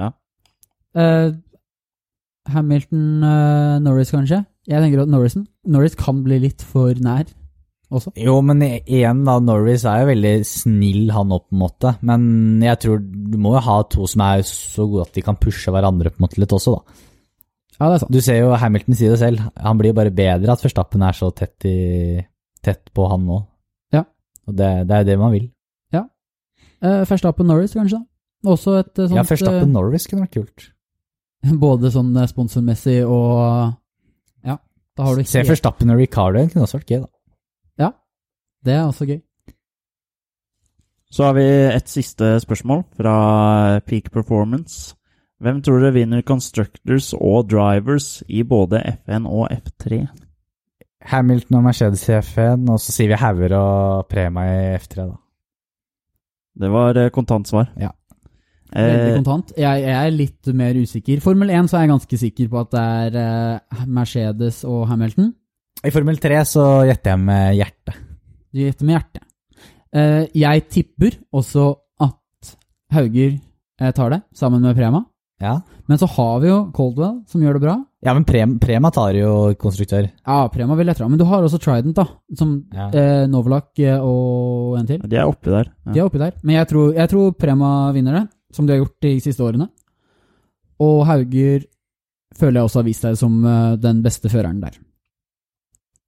Ja. 0.00 0.08
Eh, 0.96 1.28
Hamilton, 2.56 3.04
eh, 3.28 3.76
Norris 3.84 4.14
kanskje? 4.16 4.40
Jeg 4.66 4.82
tenker 4.82 5.02
at 5.04 5.10
Norrisen, 5.10 5.46
Norris 5.70 5.96
kan 5.98 6.22
bli 6.26 6.40
litt 6.42 6.64
for 6.66 6.96
nær 7.02 7.28
også. 7.94 8.10
Jo, 8.18 8.40
men 8.42 8.64
igjen 8.66 9.22
da, 9.26 9.36
Norris 9.38 9.84
er 9.86 10.02
jo 10.02 10.10
veldig 10.10 10.34
snill 10.48 11.12
han 11.14 11.34
opp 11.36 11.48
på 11.48 11.54
en 11.54 11.62
måte, 11.62 11.92
men 12.06 12.62
jeg 12.64 12.80
tror 12.82 13.02
du 13.02 13.36
må 13.38 13.54
jo 13.54 13.64
ha 13.68 13.76
to 13.92 14.08
som 14.10 14.24
er 14.26 14.42
så 14.48 14.88
gode 14.90 15.06
at 15.06 15.14
de 15.14 15.22
kan 15.26 15.38
pushe 15.38 15.70
hverandre 15.74 16.10
på 16.10 16.18
en 16.18 16.26
måte 16.26 16.42
litt 16.42 16.54
også 16.56 16.74
da. 16.78 17.02
Ja, 17.76 17.90
det 17.90 17.92
er 17.94 18.00
sant. 18.02 18.14
Du 18.16 18.24
ser 18.24 18.40
jo 18.40 18.54
Hamilton 18.58 18.96
sier 18.98 19.12
det 19.14 19.20
selv, 19.20 19.44
han 19.54 19.78
blir 19.78 19.94
bare 19.94 20.14
bedre 20.14 20.54
at 20.54 20.64
Verstappen 20.64 21.04
er 21.06 21.14
så 21.14 21.30
tett, 21.36 21.58
i, 21.68 22.18
tett 22.64 22.90
på 22.96 23.06
han 23.12 23.26
nå. 23.28 23.42
Ja. 23.94 24.02
Og 24.48 24.56
det, 24.56 24.72
det 24.88 24.96
er 24.96 25.04
jo 25.04 25.10
det 25.12 25.20
man 25.20 25.36
vil. 25.36 25.50
Uh, 26.84 27.02
Verstappen 27.08 27.48
Norris, 27.48 27.72
kanskje. 27.76 28.02
Også 28.46 28.76
et 28.82 28.98
eh, 28.98 29.08
sånt 29.08 29.16
Ja, 29.16 29.24
Verstappen 29.26 29.72
Norris 29.72 30.06
kunne 30.10 30.26
vært 30.26 30.36
kult. 30.36 30.66
eh, 31.44 31.54
Både 31.64 31.90
sånn 31.94 32.12
eh, 32.20 32.28
sponsormessig 32.30 32.98
og 33.08 33.32
Ja, 33.40 33.72
da 34.96 35.02
har 35.04 35.16
du 35.16 35.24
Se 35.24 35.38
helt- 35.38 35.50
Verstappen 35.50 35.90
og 35.90 35.98
Ricardo 35.98 36.38
det 36.38 36.52
kunne 36.52 36.64
også 36.64 36.78
vært 36.78 36.92
gøy, 36.92 37.00
da. 37.00 37.06
Ja, 37.84 37.90
Det 38.64 38.72
er 38.74 38.84
også 38.86 39.06
gøy. 39.06 39.20
Så 41.10 41.24
har 41.24 41.34
vi 41.34 41.44
et 41.76 41.88
siste 41.88 42.40
spørsmål 42.40 42.84
fra 42.96 43.78
Peak 43.86 44.10
Performance. 44.12 44.96
Hvem 45.40 45.62
tror 45.62 45.80
dere 45.80 45.92
vinner 45.92 46.22
Constructors 46.22 47.12
og 47.14 47.50
Drivers 47.50 48.22
i 48.28 48.42
både 48.42 48.80
F1 48.80 49.26
og 49.28 49.48
F3? 49.52 50.06
Hamilton 51.06 51.56
og 51.56 51.62
Mercedes 51.62 52.08
i 52.08 52.12
F1, 52.18 52.66
og 52.70 52.80
så 52.80 52.92
sier 52.92 53.12
vi 53.12 53.20
Hauger 53.20 53.54
og 53.58 54.08
Prema 54.10 54.46
i 54.48 54.76
F3, 54.78 54.96
da. 55.04 55.16
Det 56.56 56.70
var 56.72 56.92
kontant 56.94 57.12
kontantsvar. 57.12 57.68
Ja. 57.78 57.90
Veldig 58.74 59.10
Eh, 59.12 59.16
kontant. 59.20 59.52
Jeg, 59.56 59.82
jeg 59.84 59.94
er 60.06 60.10
litt 60.14 60.46
mer 60.58 60.74
usikker. 60.74 61.20
Formel 61.22 61.50
1 61.54 61.68
så 61.70 61.78
er 61.78 61.84
jeg 61.86 61.92
ganske 61.94 62.18
sikker 62.18 62.48
på 62.52 62.60
at 62.64 62.70
det 62.74 62.82
er 62.82 63.18
eh, 63.22 63.84
Mercedes 63.86 64.64
og 64.66 64.86
Hamilton. 64.90 65.32
I 65.86 65.90
Formel 65.94 66.16
3 66.18 66.40
så 66.48 66.64
gjetter 66.88 67.12
jeg 67.14 67.20
med 67.24 67.56
hjertet. 67.60 67.98
Du 68.52 68.60
gjetter 68.64 68.88
med 68.88 68.96
hjertet. 68.98 69.22
Eh, 69.96 70.22
jeg 70.34 70.64
tipper 70.72 71.18
også 71.32 71.68
at 72.02 72.56
Hauger 72.92 73.36
tar 73.94 74.10
det, 74.10 74.22
sammen 74.34 74.62
med 74.64 74.74
Prema. 74.76 75.04
Ja, 75.40 75.58
Men 75.86 75.98
så 76.00 76.06
har 76.08 76.38
vi 76.40 76.48
jo 76.48 76.70
Coldwell, 76.72 77.18
som 77.28 77.42
gjør 77.44 77.58
det 77.58 77.60
bra. 77.66 77.74
ja 78.02 78.14
men 78.16 78.24
Prema, 78.24 78.56
Prema 78.58 78.88
tar 78.90 79.12
jo 79.18 79.52
konstruktør. 79.60 80.06
Ja, 80.26 80.48
Prema 80.48 80.74
vil 80.78 80.86
jeg 80.88 80.96
tro. 80.96 81.08
Men 81.12 81.18
du 81.20 81.26
har 81.28 81.44
også 81.44 81.58
Trident, 81.60 81.94
da. 81.94 82.06
Som 82.34 82.64
Ja. 82.72 82.88
eh, 82.88 83.26
Novolak 83.28 83.78
eh, 83.78 84.00
og 84.00 84.78
en 84.78 84.86
til. 84.86 84.98
de 85.04 85.16
er 85.16 85.28
oppi 85.28 85.50
der. 85.52 85.68
De 85.92 86.00
er 86.00 86.04
oppi 86.08 86.18
der. 86.18 86.32
Men 86.42 86.54
jeg 86.56 86.68
tror, 86.68 86.94
jeg 86.96 87.08
tror 87.12 87.32
Prema 87.36 87.92
vinner 87.92 88.12
det, 88.16 88.24
som 88.56 88.66
de 88.66 88.74
har 88.74 88.82
gjort 88.82 89.04
de 89.04 89.14
siste 89.22 89.44
årene. 89.44 89.68
Og 90.82 91.04
Hauger 91.08 91.64
føler 92.36 92.60
jeg 92.60 92.68
også 92.68 92.80
har 92.82 92.88
vist 92.88 93.04
seg 93.06 93.16
som 93.18 93.38
eh, 93.44 93.76
den 93.80 94.02
beste 94.04 94.30
føreren 94.32 94.60
der. 94.62 94.76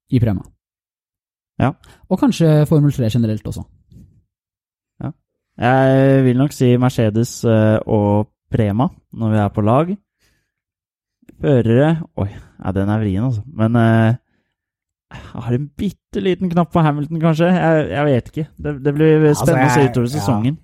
I 0.09 0.21
Prema. 0.21 0.45
Ja. 1.59 1.73
Og 2.09 2.19
kanskje 2.21 2.65
Formel 2.69 2.93
3 2.95 3.09
generelt 3.13 3.47
også. 3.47 3.65
Ja. 5.03 5.11
Jeg 5.59 6.23
vil 6.25 6.39
nok 6.39 6.55
si 6.55 6.71
Mercedes 6.81 7.43
eh, 7.45 7.77
og 7.85 8.29
Prema 8.49 8.89
når 9.13 9.35
vi 9.35 9.41
er 9.43 9.51
på 9.53 9.65
lag. 9.65 9.91
Førere 11.39 11.91
Oi, 12.19 12.29
ja, 12.31 12.71
den 12.75 12.89
er 12.89 13.01
vrien, 13.03 13.27
altså. 13.27 13.43
Men 13.45 13.75
eh, 13.75 14.17
jeg 15.09 15.43
har 15.43 15.53
en 15.57 15.69
bitte 15.77 16.21
liten 16.21 16.49
knapp 16.49 16.71
på 16.73 16.81
Hamilton, 16.85 17.19
kanskje. 17.21 17.51
Jeg, 17.53 17.85
jeg 17.89 18.05
vet 18.05 18.27
ikke. 18.31 18.47
Det, 18.57 18.73
det 18.85 18.93
blir 18.93 19.29
spennende 19.33 19.69
å 19.69 19.75
se 19.75 19.85
utover 19.89 20.09
ja. 20.09 20.15
sesongen. 20.17 20.59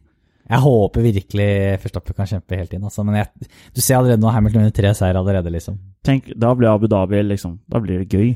Jeg 0.50 0.60
håper 0.62 1.02
virkelig 1.02 1.48
Verstappen 1.82 2.14
kan 2.16 2.28
kjempe 2.30 2.58
helt 2.60 2.74
inn, 2.78 2.84
altså. 2.86 3.04
Men 3.06 3.16
jeg, 3.16 3.48
du 3.74 3.82
ser 3.82 3.98
allerede 3.98 4.22
nå 4.22 4.30
Hamilton 4.32 4.62
under 4.62 4.76
tre 4.78 4.92
seier 4.94 5.18
allerede, 5.18 5.50
liksom. 5.54 5.80
Tenk, 6.06 6.28
Da 6.38 6.52
blir 6.54 6.70
Abu 6.70 6.86
Dhabi 6.88 7.24
liksom 7.26 7.56
Da 7.68 7.80
blir 7.82 8.04
det 8.04 8.10
gøy. 8.14 8.36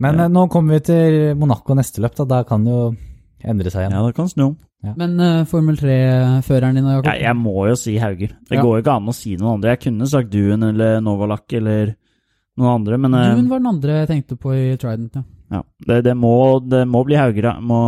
Men 0.00 0.16
Ja. 0.16 0.24
eh, 0.24 0.28
nå 0.32 0.46
kommer 0.48 0.78
vi 0.78 0.80
til 0.88 1.34
Monaco 1.36 1.74
neste 1.74 2.00
løp, 2.00 2.14
da. 2.16 2.24
Da 2.24 2.42
kan 2.44 2.64
det 2.64 2.72
jo 2.72 2.96
endre 3.44 3.70
seg 3.70 3.82
igjen. 3.84 3.92
Ja, 3.98 4.06
det 4.06 4.14
kan 4.16 4.28
snu 4.28 4.44
om. 4.46 4.56
Men 4.96 5.18
uh, 5.20 5.44
Formel 5.44 5.74
3-føreren 5.76 6.74
din, 6.78 6.84
Jakob? 6.86 7.04
Ja, 7.10 7.16
jeg 7.18 7.34
må 7.36 7.66
jo 7.68 7.74
si 7.76 7.96
Hauger. 7.98 8.28
Det 8.48 8.56
Ja. 8.56 8.62
går 8.62 8.76
jo 8.78 8.82
ikke 8.84 8.94
an 8.96 9.08
å 9.10 9.14
si 9.14 9.36
noen 9.36 9.54
andre. 9.58 9.70
Jeg 9.74 9.80
kunne 9.80 10.06
sagt 10.06 10.30
Duen 10.30 10.62
eller 10.62 11.00
Novalak 11.02 11.52
eller 11.52 11.96
noen 12.56 12.74
andre, 12.80 12.96
men 12.98 13.10
Duen 13.12 13.48
var 13.50 13.58
den 13.58 13.66
andre 13.66 13.98
jeg 14.06 14.08
tenkte 14.08 14.36
på 14.38 14.54
i 14.54 14.76
Trident, 14.78 15.14
ja. 15.18 15.22
ja, 15.58 15.62
det, 15.86 16.04
det, 16.04 16.14
må, 16.16 16.60
det 16.66 16.86
må 16.88 17.04
bli 17.04 17.16
Hauger. 17.18 17.42
ja. 17.42 17.58
Må 17.60 17.80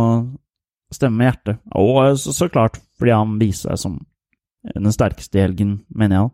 stemme 0.93 1.17
med 1.21 1.29
hjertet. 1.31 1.61
Og 1.79 1.97
eh, 2.05 2.13
så, 2.19 2.33
så 2.35 2.49
klart 2.51 2.79
fordi 2.99 3.15
han 3.15 3.37
viser 3.41 3.71
seg 3.73 3.81
som 3.81 3.97
den 4.75 4.93
sterkeste 4.93 5.39
i 5.39 5.45
helgen, 5.45 5.79
mener 5.89 6.19
jeg. 6.19 6.31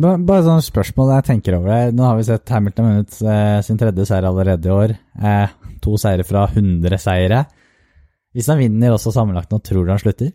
Bare 0.00 0.20
Bare 0.24 0.44
sånn 0.46 0.64
spørsmål 0.64 1.12
jeg 1.14 1.26
tenker 1.28 1.58
over. 1.58 1.90
Nå 1.92 2.04
har 2.04 2.16
vi 2.18 2.26
sett 2.28 2.52
Hamilton 2.52 2.86
ha 2.86 2.92
vunnet 2.94 3.18
eh, 3.20 3.58
sin 3.64 3.80
tredje 3.80 4.06
seier 4.08 4.26
allerede 4.28 4.68
i 4.68 4.72
år. 4.74 4.94
Eh, 5.20 5.54
to 5.84 5.96
seire 6.00 6.24
fra 6.24 6.46
100 6.50 7.00
seire. 7.00 7.44
Hvis 8.34 8.48
han 8.50 8.60
vinner 8.60 8.94
også 8.96 9.12
sammenlagt 9.14 9.52
nå, 9.52 9.60
tror 9.64 9.84
du 9.86 9.92
han 9.94 10.00
slutter? 10.02 10.32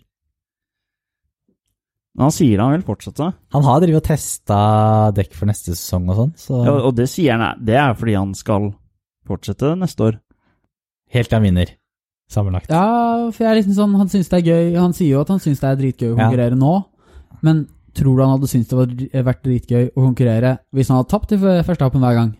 Han 2.19 2.33
sier 2.35 2.59
han 2.59 2.73
vil 2.73 2.85
fortsette. 2.87 3.29
Han 3.55 3.65
har 3.65 3.81
drevet 3.83 4.01
og 4.01 4.07
testa 4.09 4.59
dekk 5.15 5.35
for 5.37 5.49
neste 5.49 5.75
sesong 5.75 6.09
og 6.11 6.17
sånn, 6.17 6.31
så 6.41 6.63
Ja, 6.65 6.73
og 6.89 6.95
det 6.97 7.05
sier 7.11 7.37
han 7.37 7.61
det 7.63 7.77
er 7.79 7.93
fordi 7.95 8.15
han 8.17 8.33
skal 8.35 8.71
fortsette 9.29 9.75
neste 9.79 10.07
år. 10.07 10.17
helt 11.13 11.29
til 11.29 11.37
han 11.37 11.45
vinner 11.47 11.71
sammenlagt. 12.29 12.69
Ja, 12.69 13.29
for 13.33 13.43
jeg 13.45 13.49
er 13.51 13.57
liksom 13.61 13.75
sånn, 13.77 13.97
han 13.97 14.09
synes 14.11 14.29
det 14.29 14.37
er 14.39 14.47
gøy 14.51 14.75
Han 14.79 14.93
sier 14.93 15.15
jo 15.15 15.21
at 15.23 15.31
han 15.33 15.39
synes 15.41 15.59
det 15.63 15.69
er 15.71 15.79
dritgøy 15.81 16.09
å 16.11 16.15
Ja. 16.17 16.19
konkurrere 16.27 16.57
nå, 16.59 16.73
men 17.41 17.67
tror 17.97 18.15
du 18.17 18.21
han 18.23 18.35
hadde 18.35 18.47
syntes 18.51 18.69
det 18.69 18.77
hadde 18.79 19.25
vært 19.25 19.43
dritgøy 19.43 19.87
å 19.95 20.03
konkurrere 20.05 20.51
hvis 20.75 20.87
han 20.91 20.99
hadde 21.01 21.09
tapt 21.09 21.31
i 21.33 21.39
første 21.41 21.83
hoppen 21.87 22.01
hver 22.05 22.15
gang? 22.19 22.35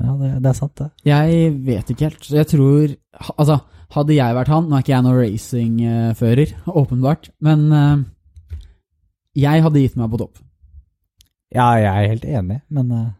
Ja, 0.00 0.14
det, 0.16 0.30
det 0.42 0.48
er 0.48 0.56
sant, 0.56 0.74
det. 0.80 0.86
Jeg 1.04 1.50
vet 1.66 1.90
ikke 1.92 2.06
helt. 2.08 2.30
Jeg 2.30 2.46
tror 2.48 2.94
Altså, 3.36 3.58
hadde 3.94 4.14
jeg 4.16 4.34
vært 4.34 4.48
han 4.48 4.64
Nå 4.70 4.76
er 4.78 4.82
ikke 4.82 4.94
jeg 4.94 5.04
noen 5.04 5.18
racingfører, 5.20 6.54
åpenbart, 6.80 7.28
men 7.44 7.66
eh, 7.72 8.04
jeg 9.44 9.62
hadde 9.66 9.82
gitt 9.82 9.96
meg 9.98 10.10
på 10.14 10.18
topp. 10.22 10.38
Ja, 11.54 11.72
jeg 11.78 11.90
er 11.90 12.08
helt 12.14 12.24
enig, 12.24 12.60
men 12.70 12.90
eh, 12.94 13.10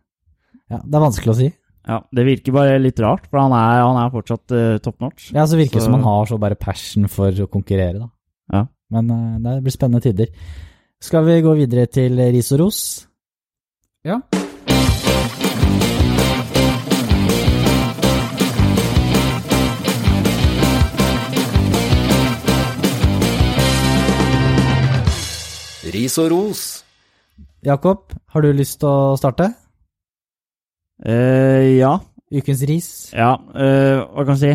ja, 0.73 0.79
det 0.83 0.95
er 0.99 1.05
vanskelig 1.05 1.35
å 1.35 1.39
si. 1.43 1.51
Ja, 1.87 1.99
Det 2.17 2.25
virker 2.25 2.53
bare 2.57 2.79
litt 2.81 3.01
rart, 3.05 3.27
for 3.29 3.43
han 3.43 3.53
er, 3.53 3.83
han 3.85 3.99
er 4.01 4.13
fortsatt 4.15 4.55
uh, 4.57 4.79
top 4.81 5.01
notch. 5.05 5.31
Ja, 5.35 5.45
så 5.47 5.59
virker 5.59 5.77
det 5.79 5.83
Så- 5.85 5.91
som 5.91 5.99
han 5.99 6.07
har 6.09 6.27
så 6.31 6.39
bare 6.41 6.55
passion 6.57 7.09
for 7.09 7.31
å 7.31 7.47
konkurrere, 7.51 7.99
da. 7.99 8.09
Ja. 8.53 8.63
Men 8.91 9.11
uh, 9.11 9.39
det 9.45 9.63
blir 9.67 9.73
spennende 9.75 10.01
tider. 10.05 10.33
Skal 11.05 11.25
vi 11.27 11.41
gå 11.45 11.53
videre 11.59 11.85
til 11.93 12.17
ris 12.33 12.53
og 12.57 12.61
ros? 12.65 12.81
Ja. 14.05 14.21
Ris 25.95 26.17
og 26.19 26.31
ros. 26.33 26.63
Jakob, 27.65 28.13
har 28.33 28.43
du 28.45 28.51
lyst 28.57 28.81
til 28.83 28.89
å 28.91 29.15
starte? 29.21 29.51
Eh, 31.03 31.81
ja. 31.81 31.97
Ukens 32.35 32.63
ris? 32.69 32.89
Ja, 33.15 33.35
eh, 33.55 34.01
hva 34.03 34.25
kan 34.25 34.39
jeg 34.39 34.43
si? 34.43 34.55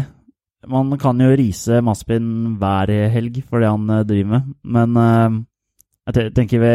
Man 0.70 0.92
kan 1.00 1.20
jo 1.22 1.30
rise 1.40 1.80
Maspin 1.86 2.58
hver 2.60 2.92
helg 3.14 3.40
for 3.48 3.64
det 3.64 3.70
han 3.72 3.90
eh, 3.94 4.06
driver 4.08 4.32
med, 4.34 4.50
men 4.76 5.00
eh, 5.00 5.38
jeg 6.10 6.34
tenker 6.36 6.62
vi, 6.64 6.74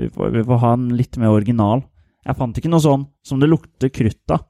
vi, 0.00 0.10
får, 0.14 0.32
vi 0.32 0.44
får 0.46 0.60
ha 0.62 0.72
en 0.76 0.88
litt 0.96 1.18
mer 1.20 1.34
original. 1.34 1.82
Jeg 2.26 2.38
fant 2.38 2.58
ikke 2.58 2.70
noe 2.72 2.82
sånn 2.82 3.04
som 3.26 3.42
det 3.42 3.50
lukter 3.50 3.92
krutt 3.92 4.34
av, 4.34 4.46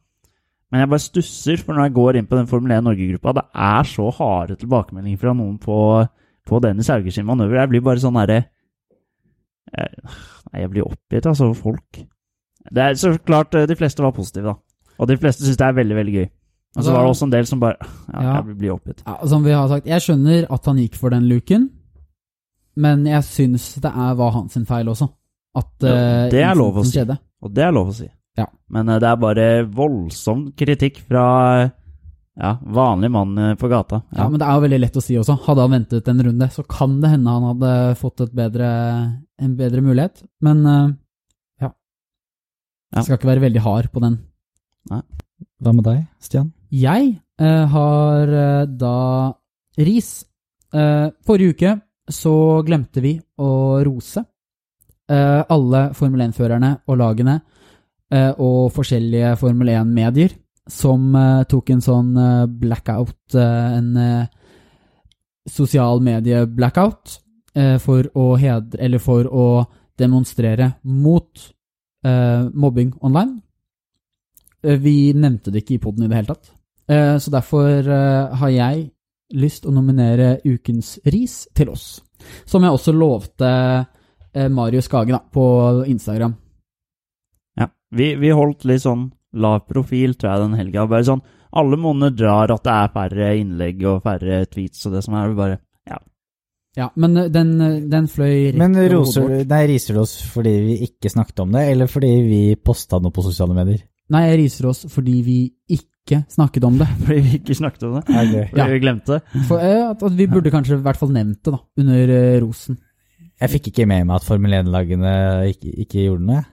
men 0.71 0.83
jeg 0.83 0.91
bare 0.93 1.07
stusser, 1.07 1.63
for 1.63 1.77
når 1.77 1.89
jeg 1.89 1.97
går 1.99 2.19
inn 2.19 2.29
på 2.29 2.39
den 2.39 2.49
Formel 2.51 2.77
1 2.77 2.87
Norge-gruppa, 2.87 3.35
det 3.39 3.47
er 3.67 3.91
så 3.91 4.11
harde 4.19 4.59
tilbakemeldinger 4.61 5.21
fra 5.23 5.35
noen 5.37 5.57
på, 5.63 5.79
på 6.47 6.61
Dennis 6.63 6.91
Haugers 6.93 7.19
manøver. 7.27 7.61
Jeg 7.63 7.73
blir 7.73 7.85
bare 7.87 8.03
sånn 8.03 8.19
herre 8.21 8.43
jeg, 9.75 10.13
jeg 10.53 10.71
blir 10.73 10.87
oppgitt, 10.87 11.27
altså, 11.27 11.51
over 11.51 11.59
folk. 11.59 12.03
Det 12.73 12.83
er 12.83 12.95
så 12.99 13.13
klart, 13.25 13.55
eh, 13.55 13.67
de 13.67 13.77
fleste 13.77 14.03
var 14.03 14.13
positive, 14.13 14.45
da. 14.45 14.55
Og 14.99 15.09
de 15.09 15.17
fleste 15.21 15.45
syns 15.45 15.57
det 15.61 15.67
er 15.67 15.73
veldig, 15.77 15.97
veldig 15.97 16.15
gøy. 16.15 16.27
Og 16.77 16.83
så 16.83 16.89
Altså- 16.91 16.93
var 16.93 17.03
det 17.03 17.11
også 17.11 17.23
en 17.25 17.31
del 17.31 17.47
som 17.47 17.61
bare 17.61 17.77
Ja, 18.13 18.21
Ja. 18.23 18.43
jeg 18.43 18.59
blir 18.59 18.73
oppgitt. 18.79 19.03
Ja, 19.07 19.27
som 19.27 19.43
vi 19.45 19.51
har 19.53 19.69
sagt, 19.69 19.87
jeg 19.87 20.01
skjønner 20.01 20.47
at 20.51 20.65
han 20.67 20.77
gikk 20.77 20.95
for 20.95 21.11
den 21.11 21.29
luken, 21.29 21.71
men 22.77 23.05
jeg 23.07 23.23
syns 23.23 23.75
det 23.81 23.91
er, 23.95 24.15
var 24.15 24.31
hans 24.33 24.55
feil 24.69 24.87
også. 24.87 25.09
At 25.57 25.67
Ja, 25.81 25.89
eh, 25.89 26.31
det 26.31 26.43
er 26.45 26.55
lov 26.55 26.75
å 26.77 26.85
si. 26.85 26.99
skjedde. 26.99 27.19
Og 27.43 27.55
det 27.55 27.65
er 27.65 27.73
lov 27.73 27.89
å 27.89 27.95
si. 27.95 28.09
Ja. 28.37 28.47
Men 28.71 28.89
eh, 28.91 28.99
det 28.99 29.09
er 29.09 29.17
bare 29.17 29.65
voldsom 29.67 30.53
kritikk 30.55 30.99
fra 31.09 31.71
ja, 32.39 32.59
vanlig 32.63 33.11
mann 33.11 33.57
på 33.57 33.67
gata. 33.71 34.03
Ja. 34.15 34.29
men 34.29 34.39
det 34.39 34.47
er 34.47 34.53
jo 34.61 34.61
veldig 34.69 34.81
lett 34.81 34.97
å 34.97 35.03
si 35.03 35.15
også. 35.17 35.39
Hadde 35.47 35.61
han 35.63 35.71
ventet 35.71 36.09
en 36.09 36.21
runde, 36.21 36.51
så 36.53 36.67
kan 36.69 37.01
det 37.01 37.09
hende 37.11 37.31
han 37.31 37.43
hadde 37.57 37.97
fått 37.97 38.21
et 38.21 38.35
bedre, 38.35 39.23
en 39.41 39.57
bedre 39.57 39.81
mulighet. 39.81 40.23
Men 40.43 40.63
ja. 40.65 40.91
Ja. 42.97 43.05
Skal 43.05 43.19
ikke 43.19 43.29
være 43.29 43.45
veldig 43.45 43.63
hard 43.65 43.91
på 43.93 44.01
den. 44.01 44.17
Hva 44.89 45.73
med 45.75 45.85
deg, 45.85 46.05
Stian? 46.23 46.49
Jeg 46.73 47.11
eh, 47.41 47.65
har 47.73 48.33
eh, 48.33 48.69
da 48.71 48.97
ris. 49.77 50.11
Eh, 50.73 51.09
forrige 51.27 51.57
uke 51.57 51.75
så 52.09 52.63
glemte 52.67 53.03
vi 53.05 53.13
å 53.43 53.51
rose 53.85 54.23
eh, 54.23 55.43
alle 55.43 55.83
Formel 55.99 56.25
1-førerne 56.29 56.73
og 56.87 56.99
lagene 57.01 57.37
eh, 58.13 58.33
og 58.33 58.73
forskjellige 58.75 59.35
Formel 59.41 59.75
1-medier 59.75 60.37
som 60.71 61.13
eh, 61.19 61.45
tok 61.51 61.75
en 61.75 61.85
sånn 61.85 62.11
blackout, 62.59 63.37
en 63.37 63.93
sosial 65.47 66.03
medie-blackout, 66.03 67.19
eh, 67.55 67.77
for 67.79 68.09
å 68.15 68.35
hedre 68.41 68.81
Eller 68.83 69.03
for 69.03 69.27
å 69.31 69.65
demonstrere 69.97 70.75
mot 70.83 71.53
eh, 72.07 72.47
mobbing 72.55 72.93
online. 73.03 73.41
Eh, 74.63 74.79
Vi 74.83 75.13
nevnte 75.15 75.51
det 75.53 75.65
ikke 75.65 75.77
i 75.77 75.83
poden 75.83 76.07
i 76.07 76.09
det 76.11 76.17
hele 76.21 76.33
tatt. 76.35 76.53
Eh, 76.89 77.17
Så 77.19 77.31
derfor 77.35 77.83
eh, 77.83 78.37
har 78.41 78.51
jeg 78.55 78.91
lyst 79.35 79.67
å 79.67 79.73
nominere 79.75 80.37
ukens 80.47 80.99
ris 81.05 81.49
til 81.55 81.71
oss. 81.73 82.01
Som 82.47 82.63
jeg 82.63 82.73
også 82.73 82.95
lovte 82.95 83.49
eh, 84.33 84.49
Marius 84.49 84.87
Skage 84.87 85.19
på 85.35 85.47
Instagram. 85.91 86.37
Ja. 87.59 87.69
Vi, 87.91 88.15
vi 88.21 88.31
holdt 88.31 88.65
litt 88.65 88.85
sånn 88.85 89.09
lav 89.37 89.67
profil, 89.69 90.15
tror 90.15 90.31
jeg, 90.33 90.45
den 90.47 90.59
helga. 90.61 90.87
Bare 90.89 91.05
sånn 91.05 91.25
Alle 91.57 91.77
måneder 91.81 92.13
drar 92.17 92.51
at 92.53 92.65
det 92.67 92.73
er 92.73 92.91
færre 92.93 93.29
innlegg 93.41 93.83
og 93.89 94.03
færre 94.05 94.43
tweets 94.51 94.87
og 94.87 94.93
det 94.97 95.03
som 95.05 95.15
er. 95.17 95.29
Vi 95.31 95.39
bare 95.39 95.59
Ja. 96.77 96.91
Men 97.01 97.17
eh, 97.17 97.29
den, 97.33 97.53
eh, 97.65 97.77
den 97.89 98.07
fløy 98.13 98.51
rett 98.53 98.59
Men 98.61 98.77
roser, 98.93 99.45
nei, 99.49 99.61
riser 99.73 99.97
du 99.97 100.03
oss 100.03 100.17
fordi 100.33 100.53
vi 100.67 100.79
ikke 100.87 101.11
snakket 101.13 101.41
om 101.47 101.53
det, 101.57 101.63
eller 101.73 101.89
fordi 101.91 102.11
vi 102.27 102.41
posta 102.61 103.01
noe 103.01 103.15
på 103.17 103.25
sosiale 103.25 103.57
medier? 103.57 103.81
Nei, 104.13 104.27
jeg 104.29 104.41
riser 104.45 104.69
oss 104.71 104.85
fordi 104.93 105.17
vi 105.27 105.39
ikke 105.73 106.21
snakket 106.31 106.63
om 106.69 106.77
det. 106.79 106.87
Fordi 107.03 107.17
vi 107.25 107.39
ikke 107.41 107.55
snakket 107.59 107.83
om 107.89 107.97
det. 107.97 108.03
Okay. 108.07 108.45
Fordi 108.53 108.61
Ja. 108.61 108.67
vi 108.71 108.77
glemte 108.85 109.17
det. 109.17 109.41
For, 109.49 109.59
eh, 109.59 109.81
at, 109.91 110.05
at 110.07 110.15
vi 110.21 110.27
burde 110.31 110.53
kanskje 110.55 110.77
i 110.79 110.85
hvert 110.85 111.01
fall 111.01 111.11
nevnt 111.11 111.41
det, 111.43 111.57
da, 111.57 111.59
under 111.83 112.13
rosen. 112.45 112.77
Jeg 113.41 113.51
fikk 113.57 113.67
ikke 113.73 113.87
med 113.91 114.07
meg 114.07 114.21
at 114.21 114.25
Formel 114.29 114.55
1-lagene 114.61 115.17
ikke, 115.51 115.73
ikke 115.83 116.05
gjorde 116.07 116.29
noe. 116.29 116.45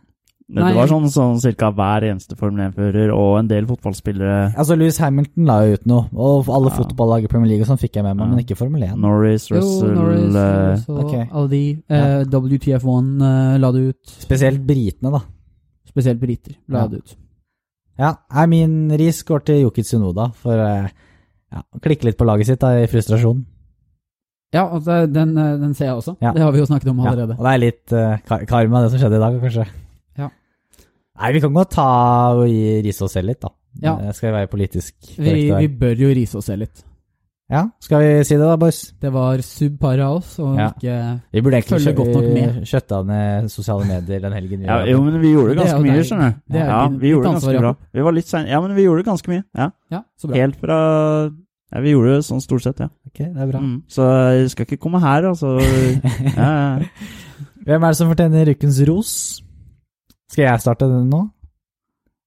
Nei. 0.49 0.67
Det 0.73 0.75
var 0.75 0.87
sånn, 0.91 1.05
sånn 1.09 1.37
cirka 1.41 1.69
hver 1.73 2.03
eneste 2.09 2.35
Formel 2.37 2.65
1-fører 2.69 3.13
og 3.15 3.37
en 3.39 3.47
del 3.47 3.65
fotballspillere. 3.65 4.53
Altså, 4.59 4.75
Louis 4.77 4.97
Hamilton 4.99 5.45
la 5.47 5.55
jo 5.65 5.73
ut 5.77 5.85
noe, 5.87 6.03
og 6.13 6.49
alle 6.51 6.69
Ja. 6.69 6.75
fotballag 6.81 7.23
i 7.23 7.27
Premier 7.31 7.49
League 7.49 7.63
og 7.63 7.67
sånn 7.71 7.79
fikk 7.79 7.93
jeg 7.95 8.03
med 8.03 8.17
meg, 8.17 8.27
Ja. 8.27 8.29
men 8.35 8.43
ikke 8.43 8.57
Formel 8.57 8.83
1. 8.83 8.97
Norris, 8.99 9.47
Jo, 9.49 9.55
Russell 9.57 9.93
Norris, 9.95 10.19
eh, 10.19 10.33
Norris 10.35 10.89
og 10.89 11.03
okay. 11.05 11.29
alle 11.31 11.49
de. 11.49 11.83
Eh, 11.89 12.23
WTF1 12.25 13.21
eh, 13.23 13.57
la 13.57 13.71
det 13.71 13.81
ut. 13.89 14.05
Spesielt 14.19 14.65
britene, 14.67 15.11
da. 15.11 15.21
Spesielt 15.87 16.19
briter 16.19 16.55
la 16.67 16.79
Ja. 16.81 16.87
det 16.87 16.97
ut. 16.99 17.15
Ja, 17.97 18.45
min 18.47 18.89
ris 18.91 19.23
går 19.23 19.45
til 19.45 19.61
Yuki 19.63 19.81
Tsunoda 19.83 20.33
for 20.35 20.53
eh, 20.59 20.89
ja, 21.53 21.61
å 21.73 21.79
klikke 21.79 22.03
litt 22.05 22.17
på 22.17 22.25
laget 22.25 22.47
sitt 22.47 22.59
da, 22.59 22.71
i 22.83 22.87
frustrasjon. 22.87 23.45
Ja, 24.53 24.67
altså, 24.69 25.11
den, 25.11 25.37
eh, 25.37 25.57
den 25.57 25.73
ser 25.73 25.85
jeg 25.85 25.95
også. 25.95 26.17
Ja. 26.21 26.31
Det 26.33 26.41
har 26.41 26.51
vi 26.51 26.59
jo 26.59 26.65
snakket 26.65 26.89
om 26.89 26.99
Ja, 26.99 27.11
allerede. 27.11 27.37
og 27.39 27.43
det 27.45 27.53
er 27.53 27.57
litt 27.57 27.93
eh, 27.93 28.45
karma, 28.45 28.81
det 28.83 28.91
som 28.91 28.99
skjedde 28.99 29.15
i 29.15 29.23
dag, 29.23 29.39
kanskje. 29.41 29.67
Ja. 31.16 31.22
Nei, 31.22 31.34
vi 31.36 31.39
kan 31.43 31.53
godt 31.53 31.70
ta 31.76 31.88
og 32.34 32.47
gi 32.49 32.82
rise 32.86 33.03
oss 33.05 33.14
selv 33.14 33.28
litt, 33.30 33.41
da. 33.41 33.49
Ja. 33.82 33.93
Eh, 33.99 34.11
Skal 34.14 34.30
vi 34.32 34.38
være 34.39 34.47
politisk 34.49 34.93
Vi, 35.18 35.24
korrekte 35.26 35.59
vi 35.59 35.68
der? 35.68 35.78
bør 35.80 35.95
jo 36.03 36.09
rise 36.14 36.38
oss 36.38 36.45
selv 36.49 36.59
litt. 36.66 36.84
Ja, 37.53 37.66
skal 37.84 37.99
vi 38.01 38.24
si 38.24 38.34
det 38.39 38.45
da, 38.47 38.55
boys? 38.57 38.93
Det 39.03 39.11
var 39.14 39.38
subpar 39.45 39.99
av 40.01 40.16
oss, 40.22 40.39
og 40.39 40.57
Ja. 40.57 40.70
ikke 40.72 41.22
Vi 41.34 41.41
burde 41.41 41.61
følge 41.61 41.93
godt 41.93 42.14
nok 42.16 42.24
med. 42.34 42.53
Vi 42.64 42.66
skjøtta 42.66 43.03
ned 43.05 43.49
sosiale 43.51 43.86
medier 43.86 44.20
den 44.22 44.34
helgen. 44.34 44.59
vi 44.61 44.66
Ja, 44.66 44.78
jo, 44.86 45.01
men 45.03 45.20
vi 45.22 45.34
gjorde 45.36 45.55
ganske 45.59 45.82
mye, 45.84 45.93
deg. 45.99 46.05
skjønner 46.05 46.34
du. 46.49 46.57
Er 46.57 46.66
Ja, 46.66 46.88
vi 46.88 47.09
gjorde 47.11 47.30
ganske 47.30 47.59
bra. 47.59 47.76
Vi 47.93 48.01
var 48.01 48.11
litt 48.14 48.28
sein. 48.28 48.47
Ja, 48.47 48.61
men 48.61 48.74
vi 48.76 48.84
gjorde 48.88 49.03
ganske 49.05 49.28
mye. 49.28 49.43
Ja. 49.55 49.70
Ja, 49.91 50.01
så 50.18 50.28
bra. 50.32 50.36
Helt 50.38 50.55
fra 50.55 50.80
Ja, 51.74 51.80
vi 51.82 51.91
gjorde 51.91 52.16
det 52.16 52.26
sånn 52.26 52.41
stort 52.41 52.61
sett, 52.64 52.80
ja. 52.80 52.86
Ok, 53.07 53.18
det 53.20 53.38
er 53.38 53.47
bra. 53.51 53.59
Mm. 53.59 53.84
Så 53.89 54.01
jeg 54.39 54.49
skal 54.51 54.66
ikke 54.66 54.78
komme 54.82 54.99
her, 55.01 55.24
altså. 55.30 55.59
Ja, 56.38 56.80
ja. 56.80 56.80
Hvem 57.66 57.84
er 57.84 57.88
det 57.89 57.97
som 57.97 58.09
fortjener 58.09 58.49
ukens 58.55 58.82
ros? 58.88 59.42
Skal 60.32 60.45
jeg 60.47 60.61
starte 60.63 60.88
den 60.89 61.09
nå? 61.11 61.24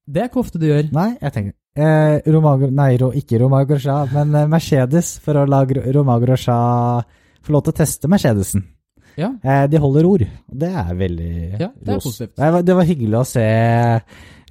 Det 0.06 0.22
er 0.22 0.28
ikke 0.30 0.42
ofte 0.44 0.60
du 0.62 0.66
gjør. 0.68 0.90
Nei, 0.94 1.08
jeg 1.18 1.32
tenker 1.34 1.54
eh, 1.82 2.20
Romagro, 2.30 2.68
Nei, 2.70 2.92
ro, 3.00 3.10
ikke 3.16 3.40
Romago 3.42 3.72
Grosja, 3.72 3.96
men 4.12 4.34
eh, 4.38 4.46
Mercedes, 4.50 5.16
for 5.24 5.40
å 5.40 5.46
la 5.50 5.64
Gro- 5.66 5.82
Grosja 6.22 6.56
få 7.46 7.54
lov 7.54 7.64
til 7.66 7.74
å 7.74 7.78
teste 7.80 8.08
Mercedesen. 8.10 8.62
Ja. 9.16 9.32
Eh, 9.42 9.64
de 9.72 9.80
holder 9.80 10.06
ord, 10.06 10.22
og 10.28 10.56
det 10.60 10.68
er 10.76 10.94
veldig 10.94 11.32
Ja, 11.58 11.70
det 11.72 11.88
er 11.88 11.94
ros. 11.96 12.04
positivt. 12.04 12.34
Det 12.36 12.52
var, 12.52 12.62
det 12.68 12.74
var 12.78 12.84
hyggelig 12.90 13.18
å 13.18 13.26
se 13.26 13.44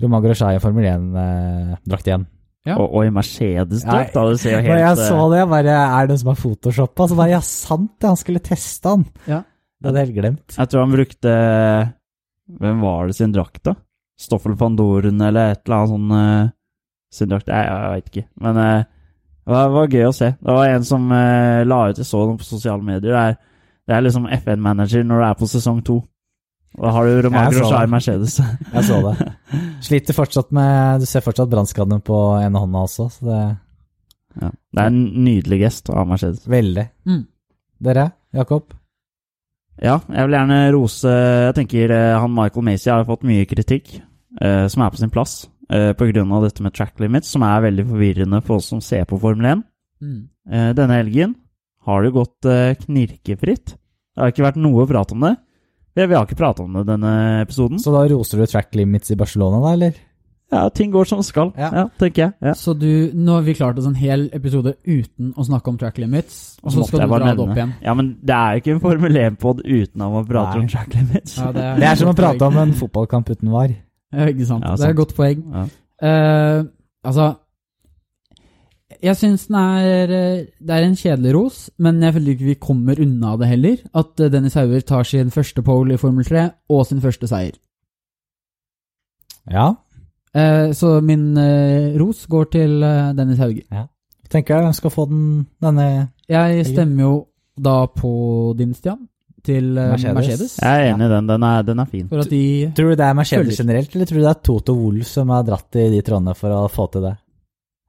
Romago 0.01 0.27
Grosja 0.27 0.51
i 0.55 0.59
Formel 0.63 0.87
1-drakt 0.91 2.09
igjen. 2.11 2.25
Ja. 2.65 2.79
Og, 2.81 2.87
og 2.97 3.05
i 3.05 3.11
Mercedes-drakt, 3.13 4.15
da. 4.15 4.21
Det 4.33 4.39
ser 4.41 4.55
jo 4.55 4.61
Når 4.65 4.71
helt 4.71 4.81
jeg 4.81 4.95
eh, 4.97 5.03
så 5.05 5.25
det, 5.29 5.37
jeg 5.43 5.49
bare 5.51 5.73
Er 5.85 6.07
det 6.07 6.15
noen 6.15 6.21
som 6.23 6.31
har 6.31 6.39
photoshoppa? 6.41 7.05
Så 7.11 7.17
bare 7.19 7.35
Ja, 7.35 7.41
sant 7.45 7.91
det, 8.01 8.07
han 8.09 8.17
skulle 8.17 8.41
teste 8.41 8.89
han. 8.95 9.03
Ja. 9.29 9.43
Det 9.77 9.85
hadde 9.91 10.01
jeg 10.01 10.07
helt 10.09 10.17
glemt. 10.17 10.55
Jeg 10.57 10.71
tror 10.71 10.81
han 10.81 10.95
brukte 10.95 11.35
Hvem 12.45 12.81
var 12.83 13.07
det 13.09 13.17
sin 13.17 13.33
drakt, 13.33 13.63
da? 13.65 13.75
Stoffel 14.19 14.55
van 14.59 14.75
Doren 14.77 15.21
eller 15.21 15.51
et 15.51 15.63
eller 15.65 15.77
annet 15.77 15.91
sånn 15.91 16.11
uh, 16.15 16.51
sin 17.13 17.31
drakt. 17.31 17.49
Jeg, 17.51 17.67
jeg 17.67 17.93
veit 17.95 18.11
ikke. 18.11 18.25
Men 18.45 18.59
uh, 18.61 18.85
det, 19.45 19.63
var, 19.75 19.89
gøy 19.91 20.07
å 20.07 20.15
se. 20.15 20.31
Det 20.39 20.57
var 20.57 20.71
en 20.71 20.87
som 20.87 21.07
uh, 21.11 21.65
la 21.67 21.79
ut 21.89 22.01
Jeg 22.01 22.07
så 22.07 22.21
noe 22.23 22.39
på 22.39 22.47
sosiale 22.47 22.85
medier. 22.85 23.11
Det 23.11 23.23
er, 23.23 23.39
det 23.85 23.97
er 23.97 24.05
liksom 24.05 24.29
FN-manager 24.39 25.03
når 25.07 25.21
du 25.21 25.27
er 25.27 25.41
på 25.41 25.49
sesong 25.51 25.81
to. 25.85 25.99
Da 26.75 26.91
har 26.91 27.07
du 27.07 27.21
Romagro 27.23 27.59
så 27.59 27.65
Grosjean 27.65 27.91
Mercedes. 27.91 28.39
Jeg 28.39 28.87
så 28.87 29.01
det. 29.05 29.29
Sliter 29.85 30.17
fortsatt 30.17 30.49
med 30.55 31.03
Du 31.03 31.07
ser 31.07 31.23
fortsatt 31.23 31.51
brannskadene 31.51 32.01
på 32.03 32.17
ene 32.41 32.61
hånda 32.61 32.81
også, 32.87 33.07
så 33.15 33.29
det 33.29 33.43
ja. 34.35 34.49
Det 34.51 34.81
er 34.83 34.89
en 34.91 35.03
nydelig 35.23 35.61
gest 35.61 35.89
av 35.93 36.07
Mercedes. 36.09 36.43
veldig. 36.47 36.83
Mm. 37.07 37.21
Dere, 37.87 38.09
Jakob? 38.35 38.73
Ja, 39.83 39.97
jeg 40.07 40.27
vil 40.27 40.35
gjerne 40.37 40.57
rose 40.71 41.11
Jeg 41.11 41.55
tenker 41.57 41.91
eh, 41.91 42.13
han 42.15 42.31
Michael 42.31 42.63
Macy 42.63 42.89
har 42.91 43.07
fått 43.07 43.25
mye 43.27 43.47
kritikk, 43.49 43.97
eh, 44.39 44.65
som 44.71 44.85
er 44.85 44.93
på 44.93 45.01
sin 45.01 45.11
plass, 45.11 45.49
eh, 45.69 45.91
av 45.91 46.45
dette 46.45 46.63
med 46.63 46.73
track 46.73 46.99
limits, 46.99 47.31
som 47.33 47.43
er 47.43 47.65
veldig 47.67 47.87
forvirrende 47.89 48.41
for 48.45 48.57
oss 48.61 48.69
som 48.71 48.79
ser 48.81 49.03
på 49.09 49.19
Formel 49.19 49.45
1. 49.45 49.65
Mm. 50.01 50.21
Eh, 50.51 50.69
denne 50.77 51.01
helgen 51.01 51.35
har 51.85 52.03
det 52.03 52.15
gått 52.15 52.45
eh, 52.45 52.75
knirkefritt. 52.85 53.75
Det 53.75 54.21
har 54.21 54.31
ikke 54.31 54.47
vært 54.47 54.61
noe 54.63 54.87
prat 54.87 55.11
om 55.11 55.27
det. 55.27 55.35
Vi, 55.95 56.03
har 56.11 56.25
ikke 56.25 56.39
pratet 56.39 56.65
om 56.65 56.73
det 56.75 56.87
denne 56.89 57.41
episoden. 57.43 57.79
Så 57.79 57.93
da 57.93 58.03
roser 58.11 58.41
du 58.41 58.47
track 58.51 58.73
limits 58.75 59.11
i 59.11 59.19
Barcelona, 59.19 59.61
da, 59.63 59.75
eller? 59.77 59.99
Ja, 60.53 60.69
ting 60.69 60.91
går 60.93 61.07
som 61.09 61.17
det 61.19 61.25
skal, 61.25 61.49
Ja. 61.57 61.69
ja. 61.73 61.83
tenker 61.99 62.21
jeg. 62.21 62.33
Ja. 62.41 62.51
Så 62.53 62.75
du, 62.77 63.11
nå 63.17 63.33
har 63.33 63.41
vi 63.47 63.53
klart 63.57 63.79
oss 63.81 63.87
en 63.89 63.95
hel 63.97 64.27
episode 64.31 64.75
uten 64.85 65.33
å 65.35 65.43
snakke 65.47 65.67
om 65.71 65.77
track 65.81 65.97
limits, 65.97 66.57
og 66.63 66.71
så 66.71 66.79
måtte 66.83 66.87
skal 66.91 66.99
jeg 67.01 67.07
du 67.07 67.11
bare 67.11 67.23
dra 67.23 67.29
det 67.31 67.37
nevne. 67.37 67.51
opp 67.51 67.57
igjen. 67.57 67.73
Ja, 67.83 67.93
men 67.97 68.11
det 68.21 68.35
er 68.35 68.51
jo 68.53 68.61
ikke 68.61 68.75
en 68.75 68.81
Formel 68.83 69.17
1-pod 69.23 69.63
uten 69.65 70.01
at 70.05 70.11
man 70.13 70.27
prater 70.29 70.59
Nei. 70.59 70.61
om 70.61 70.67
track 70.69 70.93
limits. 70.93 71.37
Ja, 71.41 71.47
det, 71.51 71.65
Det 71.81 71.87
er 71.89 71.95
som 71.95 72.11
å 72.13 72.15
prate 72.15 72.45
om 72.51 72.57
en 72.61 72.73
fotballkamp 72.73 73.29
uten 73.33 73.49
var. 73.51 73.73
Ja, 74.13 74.27
ikke 74.29 74.45
sant. 74.45 74.63
Ja, 74.63 74.75
Det 74.75 74.79
er 74.79 74.83
sant. 74.85 74.89
et 74.93 75.01
godt 75.01 75.15
poeng. 75.17 75.41
Ja. 75.51 75.65
Eh, 76.05 76.63
altså 77.03 77.35
Jeg 79.01 79.15
syns 79.17 79.47
den 79.47 79.55
er 79.55 80.11
eh, 80.11 80.45
Det 80.59 80.69
er 80.75 80.83
en 80.85 80.95
kjedelig 80.95 81.33
ros, 81.33 81.69
men 81.79 82.01
jeg 82.03 82.13
føler 82.13 82.33
ikke 82.35 82.45
vi 82.45 82.55
kommer 82.55 82.99
unna 83.01 83.35
det 83.37 83.47
heller. 83.49 83.77
At 83.95 84.19
eh, 84.19 84.29
Dennis 84.29 84.53
Hauger 84.53 84.81
tar 84.85 85.03
sin 85.03 85.31
første 85.31 85.61
pole 85.65 85.93
i 85.93 85.97
Formel 85.97 86.23
3 86.23 86.45
og 86.69 86.85
sin 86.85 87.01
første 87.01 87.27
seier. 87.27 87.57
Ja. 89.51 89.73
Eh, 90.35 90.71
så 90.75 90.99
min 91.01 91.37
eh, 91.39 91.93
ros 91.99 92.25
går 92.27 92.49
til 92.51 92.83
eh, 92.83 93.13
Dennis 93.15 93.39
Hauger. 93.39 93.85
Tenker 94.29 94.55
jeg 94.57 94.65
hvem 94.65 94.73
skal 94.75 94.91
få 94.91 95.05
den, 95.07 95.25
denne 95.63 95.85
Jeg 96.27 96.65
stemmer 96.67 97.03
jo 97.05 97.13
da 97.55 97.85
på 97.87 98.09
din, 98.59 98.73
Stian, 98.75 99.05
til 99.45 99.77
eh, 99.77 99.91
Mercedes. 99.93 100.15
Mercedes. 100.17 100.55
Jeg 100.59 100.81
er 100.81 100.93
enig 100.95 101.05
i 101.07 101.13
den. 101.13 101.29
Den 101.29 101.43
er, 101.47 101.61
den 101.63 101.79
er 101.79 101.85
fin. 101.91 102.07
For 102.09 102.25
at 102.25 102.31
de 102.33 102.71
Tror 102.75 102.89
du 102.91 102.95
det 102.99 103.05
er 103.05 103.13
Mercedes 103.15 103.45
Følger. 103.45 103.61
generelt, 103.63 103.95
eller 103.95 104.05
tror 104.09 104.17
du 104.19 104.23
det 104.25 104.33
er 104.33 104.41
Toto 104.49 104.75
Wolff 104.81 105.07
som 105.13 105.29
har 105.31 105.45
dratt 105.47 105.79
i 105.79 105.87
de 105.93 106.01
trådene 106.03 106.35
for 106.35 106.51
å 106.57 106.65
få 106.73 106.89
til 106.91 107.05
det? 107.07 107.15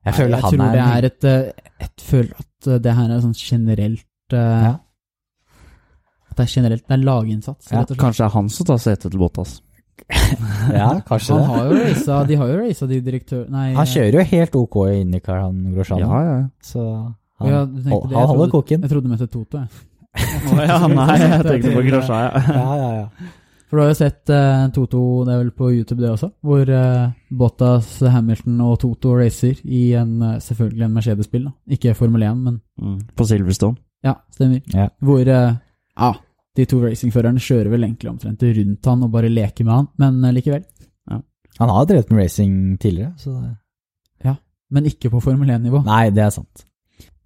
Jeg 0.06 0.14
føler 0.20 0.36
jeg 0.36 0.44
han 0.44 0.52
tror 0.54 0.66
er, 0.66 0.72
det 0.76 0.86
er 0.86 1.04
et 1.10 1.24
eh, 1.24 1.70
Jeg 1.82 1.90
føler 2.06 2.34
at 2.44 2.66
eh, 2.70 2.78
det 2.84 2.92
her 3.00 3.10
er 3.16 3.22
sånn 3.24 3.38
generelt 3.40 4.36
eh, 4.38 4.66
Ja. 4.68 4.74
At 6.30 6.36
det 6.38 6.44
er 6.44 6.52
generelt 6.52 6.84
Det 6.86 6.94
er 6.94 7.02
laginnsats, 7.08 7.72
Ja, 7.72 7.80
rett 7.80 7.90
og 7.90 7.96
slett. 7.96 8.02
Kanskje 8.04 8.22
det 8.22 8.28
er 8.28 8.34
han 8.36 8.48
som 8.54 8.66
tar 8.70 8.78
setet 8.84 9.10
til 9.10 9.18
Bottas. 9.24 9.56
Ja, 10.80 10.88
kanskje 11.06 11.34
Han 11.34 11.42
det. 11.42 11.48
har 11.50 11.64
jo 11.66 11.76
racet, 11.82 12.28
de 12.28 12.36
har 12.40 12.48
jo 12.52 12.56
racet 12.60 12.88
de 12.90 13.00
direktørene 13.00 13.62
Han 13.76 13.86
kjører 13.90 14.18
jo 14.20 14.24
helt 14.32 14.54
ok 14.60 14.76
i 14.90 15.00
IndyCar, 15.00 15.40
han 15.46 15.60
Grosjean. 15.74 16.00
Ja, 16.04 16.20
ja. 16.26 16.36
Så 16.62 16.82
han, 17.40 17.48
ja, 17.50 17.64
tenkte 17.66 17.90
hold- 17.90 18.08
det. 18.10 18.16
han 18.16 18.26
holder 18.26 18.44
trodde- 18.46 18.50
koken. 18.54 18.80
Jeg 18.86 18.90
trodde 18.90 19.02
du 19.02 19.08
mente 19.14 19.26
Toto, 19.32 19.58
jeg. 19.58 19.68
Å 20.16 20.60
ja, 20.66 20.78
nei, 20.98 21.16
jeg 21.20 21.42
tenkte 21.46 21.74
på 21.74 21.82
Grosjean, 21.90 22.22
ja. 22.22 22.44
Ja, 22.54 22.76
ja, 22.82 22.92
ja. 23.02 23.32
For 23.66 23.76
du 23.76 23.82
har 23.82 23.88
jo 23.90 23.96
sett 23.98 24.30
uh, 24.30 24.68
Toto, 24.70 25.00
det 25.26 25.32
er 25.34 25.40
vel 25.42 25.48
på 25.58 25.72
YouTube 25.74 25.98
det 26.04 26.10
også, 26.12 26.28
hvor 26.46 26.68
uh, 26.70 27.08
Bottas, 27.34 27.88
Hamilton 28.14 28.60
og 28.62 28.76
Toto 28.78 29.16
racer 29.18 29.58
i 29.66 29.88
en, 29.98 30.12
uh, 30.22 30.36
selvfølgelig 30.38 30.84
en 30.86 30.94
Mercedes-bil. 30.94 31.48
Ikke 31.74 31.94
Formel 31.98 32.22
1, 32.28 32.36
men 32.46 32.60
Mm, 32.78 33.00
på 33.18 33.26
Silverstone. 33.26 33.74
ja, 34.06 34.12
stemmer. 34.30 34.62
Ja. 34.72 34.86
Hvor 35.02 35.18
ja, 35.26 36.12
de 36.56 36.64
to 36.68 36.80
racingførerne 36.82 37.42
kjører 37.42 37.70
vel 37.72 37.84
egentlig 37.86 38.10
omtrent 38.10 38.42
rundt 38.42 38.88
han 38.90 39.04
og 39.06 39.12
bare 39.12 39.30
leker 39.32 39.66
med 39.68 39.74
han, 39.74 39.88
men 40.00 40.34
likevel. 40.34 40.64
likevel. 40.64 41.22
Han 41.58 41.72
har 41.72 41.86
drevet 41.88 42.10
med 42.12 42.20
racing 42.20 42.56
tidligere, 42.80 43.14
så 43.16 43.32
Ja, 44.24 44.34
Men 44.70 44.84
ikke 44.88 45.10
på 45.12 45.20
Formel 45.22 45.48
1-nivå. 45.54 45.84
Nei, 45.86 46.10
det 46.10 46.24
er 46.24 46.32
sant. 46.34 46.64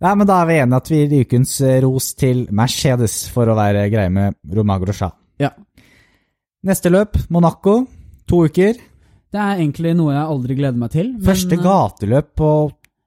Nei, 0.01 0.15
men 0.17 0.27
da 0.29 0.41
er 0.43 0.47
vi 0.49 0.59
enige 0.61 0.77
at 0.81 0.91
vi 0.91 0.99
gir 1.01 1.25
ukens 1.27 1.55
eh, 1.61 1.81
ros 1.85 2.15
til 2.17 2.47
Mercedes 2.57 3.17
for 3.33 3.49
å 3.51 3.57
være 3.59 3.89
greie 3.93 4.13
med 4.13 4.37
Romain 4.57 4.81
Grosjean. 4.81 5.13
Ja. 5.41 5.51
Neste 6.65 6.93
løp, 6.93 7.19
Monaco. 7.33 7.83
To 8.31 8.45
uker. 8.47 8.79
Det 9.31 9.41
er 9.41 9.61
egentlig 9.61 9.93
noe 9.99 10.15
jeg 10.15 10.31
aldri 10.35 10.57
gleder 10.59 10.79
meg 10.81 10.93
til. 10.95 11.13
men, 11.17 11.25
Første 11.27 11.57
eh, 11.57 11.63
gateløp 11.65 12.31
på 12.41 12.51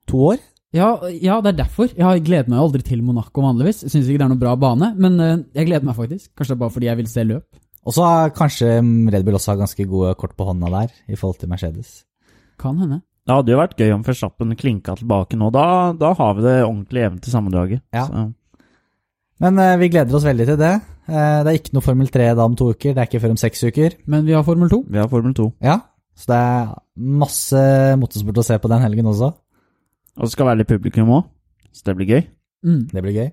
to 0.10 0.22
år. 0.34 0.42
Ja, 0.74 0.88
ja, 1.06 1.38
det 1.46 1.54
er 1.54 1.60
derfor. 1.64 1.92
Jeg 1.94 2.24
gleder 2.26 2.50
meg 2.50 2.62
aldri 2.64 2.82
til 2.86 3.04
Monaco 3.06 3.44
vanligvis. 3.46 3.84
Jeg 3.86 3.94
syns 3.94 4.08
ikke 4.10 4.24
det 4.24 4.26
er 4.26 4.32
noe 4.32 4.42
bra 4.42 4.56
bane, 4.58 4.90
men 4.98 5.20
eh, 5.22 5.44
jeg 5.60 5.70
gleder 5.70 5.86
meg 5.86 5.98
faktisk. 6.00 6.32
Kanskje 6.34 6.54
det 6.54 6.58
er 6.58 6.64
bare 6.64 6.74
fordi 6.74 6.90
jeg 6.90 7.00
vil 7.00 7.12
se 7.12 7.26
løp. 7.30 7.60
Og 7.84 7.94
så 7.94 8.06
har 8.08 8.34
kanskje 8.34 8.70
Red 9.14 9.26
Bull 9.28 9.38
også 9.38 9.54
har 9.54 9.60
ganske 9.62 9.86
gode 9.90 10.14
kort 10.18 10.34
på 10.40 10.48
hånda 10.48 10.72
der, 10.74 10.94
i 11.12 11.20
forhold 11.20 11.42
til 11.42 11.52
Mercedes. 11.52 11.92
Kan 12.62 12.80
hende. 12.82 13.04
Det 13.24 13.38
hadde 13.38 13.54
jo 13.54 13.60
vært 13.60 13.78
gøy 13.80 13.94
om 13.96 14.02
Verstappen 14.04 14.56
klinka 14.60 14.98
tilbake 15.00 15.38
nå. 15.40 15.52
Da, 15.54 15.66
da 15.96 16.12
har 16.18 16.34
vi 16.38 16.46
det 16.48 16.56
ordentlig 16.64 17.06
jevnt 17.06 17.28
i 17.28 17.34
sammendraget. 17.34 17.84
Ja. 17.96 18.08
Så, 18.08 18.26
Men 19.44 19.60
uh, 19.60 19.76
vi 19.80 19.92
gleder 19.94 20.18
oss 20.18 20.28
veldig 20.28 20.48
til 20.50 20.60
det. 20.60 20.74
Uh, 21.08 21.40
det 21.44 21.52
er 21.52 21.60
ikke 21.60 21.76
noe 21.78 21.86
Formel 21.86 22.12
3 22.12 22.32
da 22.40 22.48
om 22.48 22.58
to 22.60 22.72
uker, 22.74 22.96
det 22.96 23.04
er 23.04 23.12
ikke 23.12 23.22
før 23.24 23.36
om 23.36 23.40
seks 23.40 23.64
uker. 23.68 23.98
Men 24.12 24.26
vi 24.28 24.36
har 24.36 24.44
Formel 24.48 24.72
2. 24.72 24.82
vi 24.90 25.00
har 25.00 25.12
Formel 25.12 25.36
2. 25.38 25.50
Ja, 25.64 25.80
så 26.20 26.30
det 26.30 26.40
er 26.40 26.74
masse 27.24 27.64
motorsport 28.00 28.44
å 28.44 28.46
se 28.46 28.60
på 28.62 28.72
den 28.72 28.84
helgen 28.84 29.10
også. 29.12 29.34
Og 30.18 30.28
det 30.28 30.32
skal 30.36 30.46
være 30.50 30.62
litt 30.62 30.70
publikum 30.70 31.10
òg, 31.16 31.24
så 31.74 31.88
det 31.90 31.96
blir 31.98 32.12
gøy. 32.14 32.22
Mm. 32.66 32.84
Det 32.92 33.02
blir 33.04 33.16
gøy. 33.18 33.32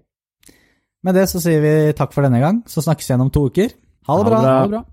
Med 1.05 1.17
det 1.17 1.27
så 1.31 1.41
sier 1.41 1.61
vi 1.65 1.75
takk 1.97 2.13
for 2.13 2.25
denne 2.27 2.41
gang, 2.43 2.63
så 2.69 2.83
snakkes 2.85 3.09
vi 3.09 3.13
igjen 3.13 3.25
om 3.27 3.31
to 3.33 3.47
uker. 3.49 3.73
Ha 4.09 4.17
det 4.17 4.25
Ha 4.25 4.25
det 4.25 4.33
bra! 4.33 4.41
bra. 4.41 4.55
Ha 4.57 4.65
det 4.67 4.75
bra. 4.75 4.85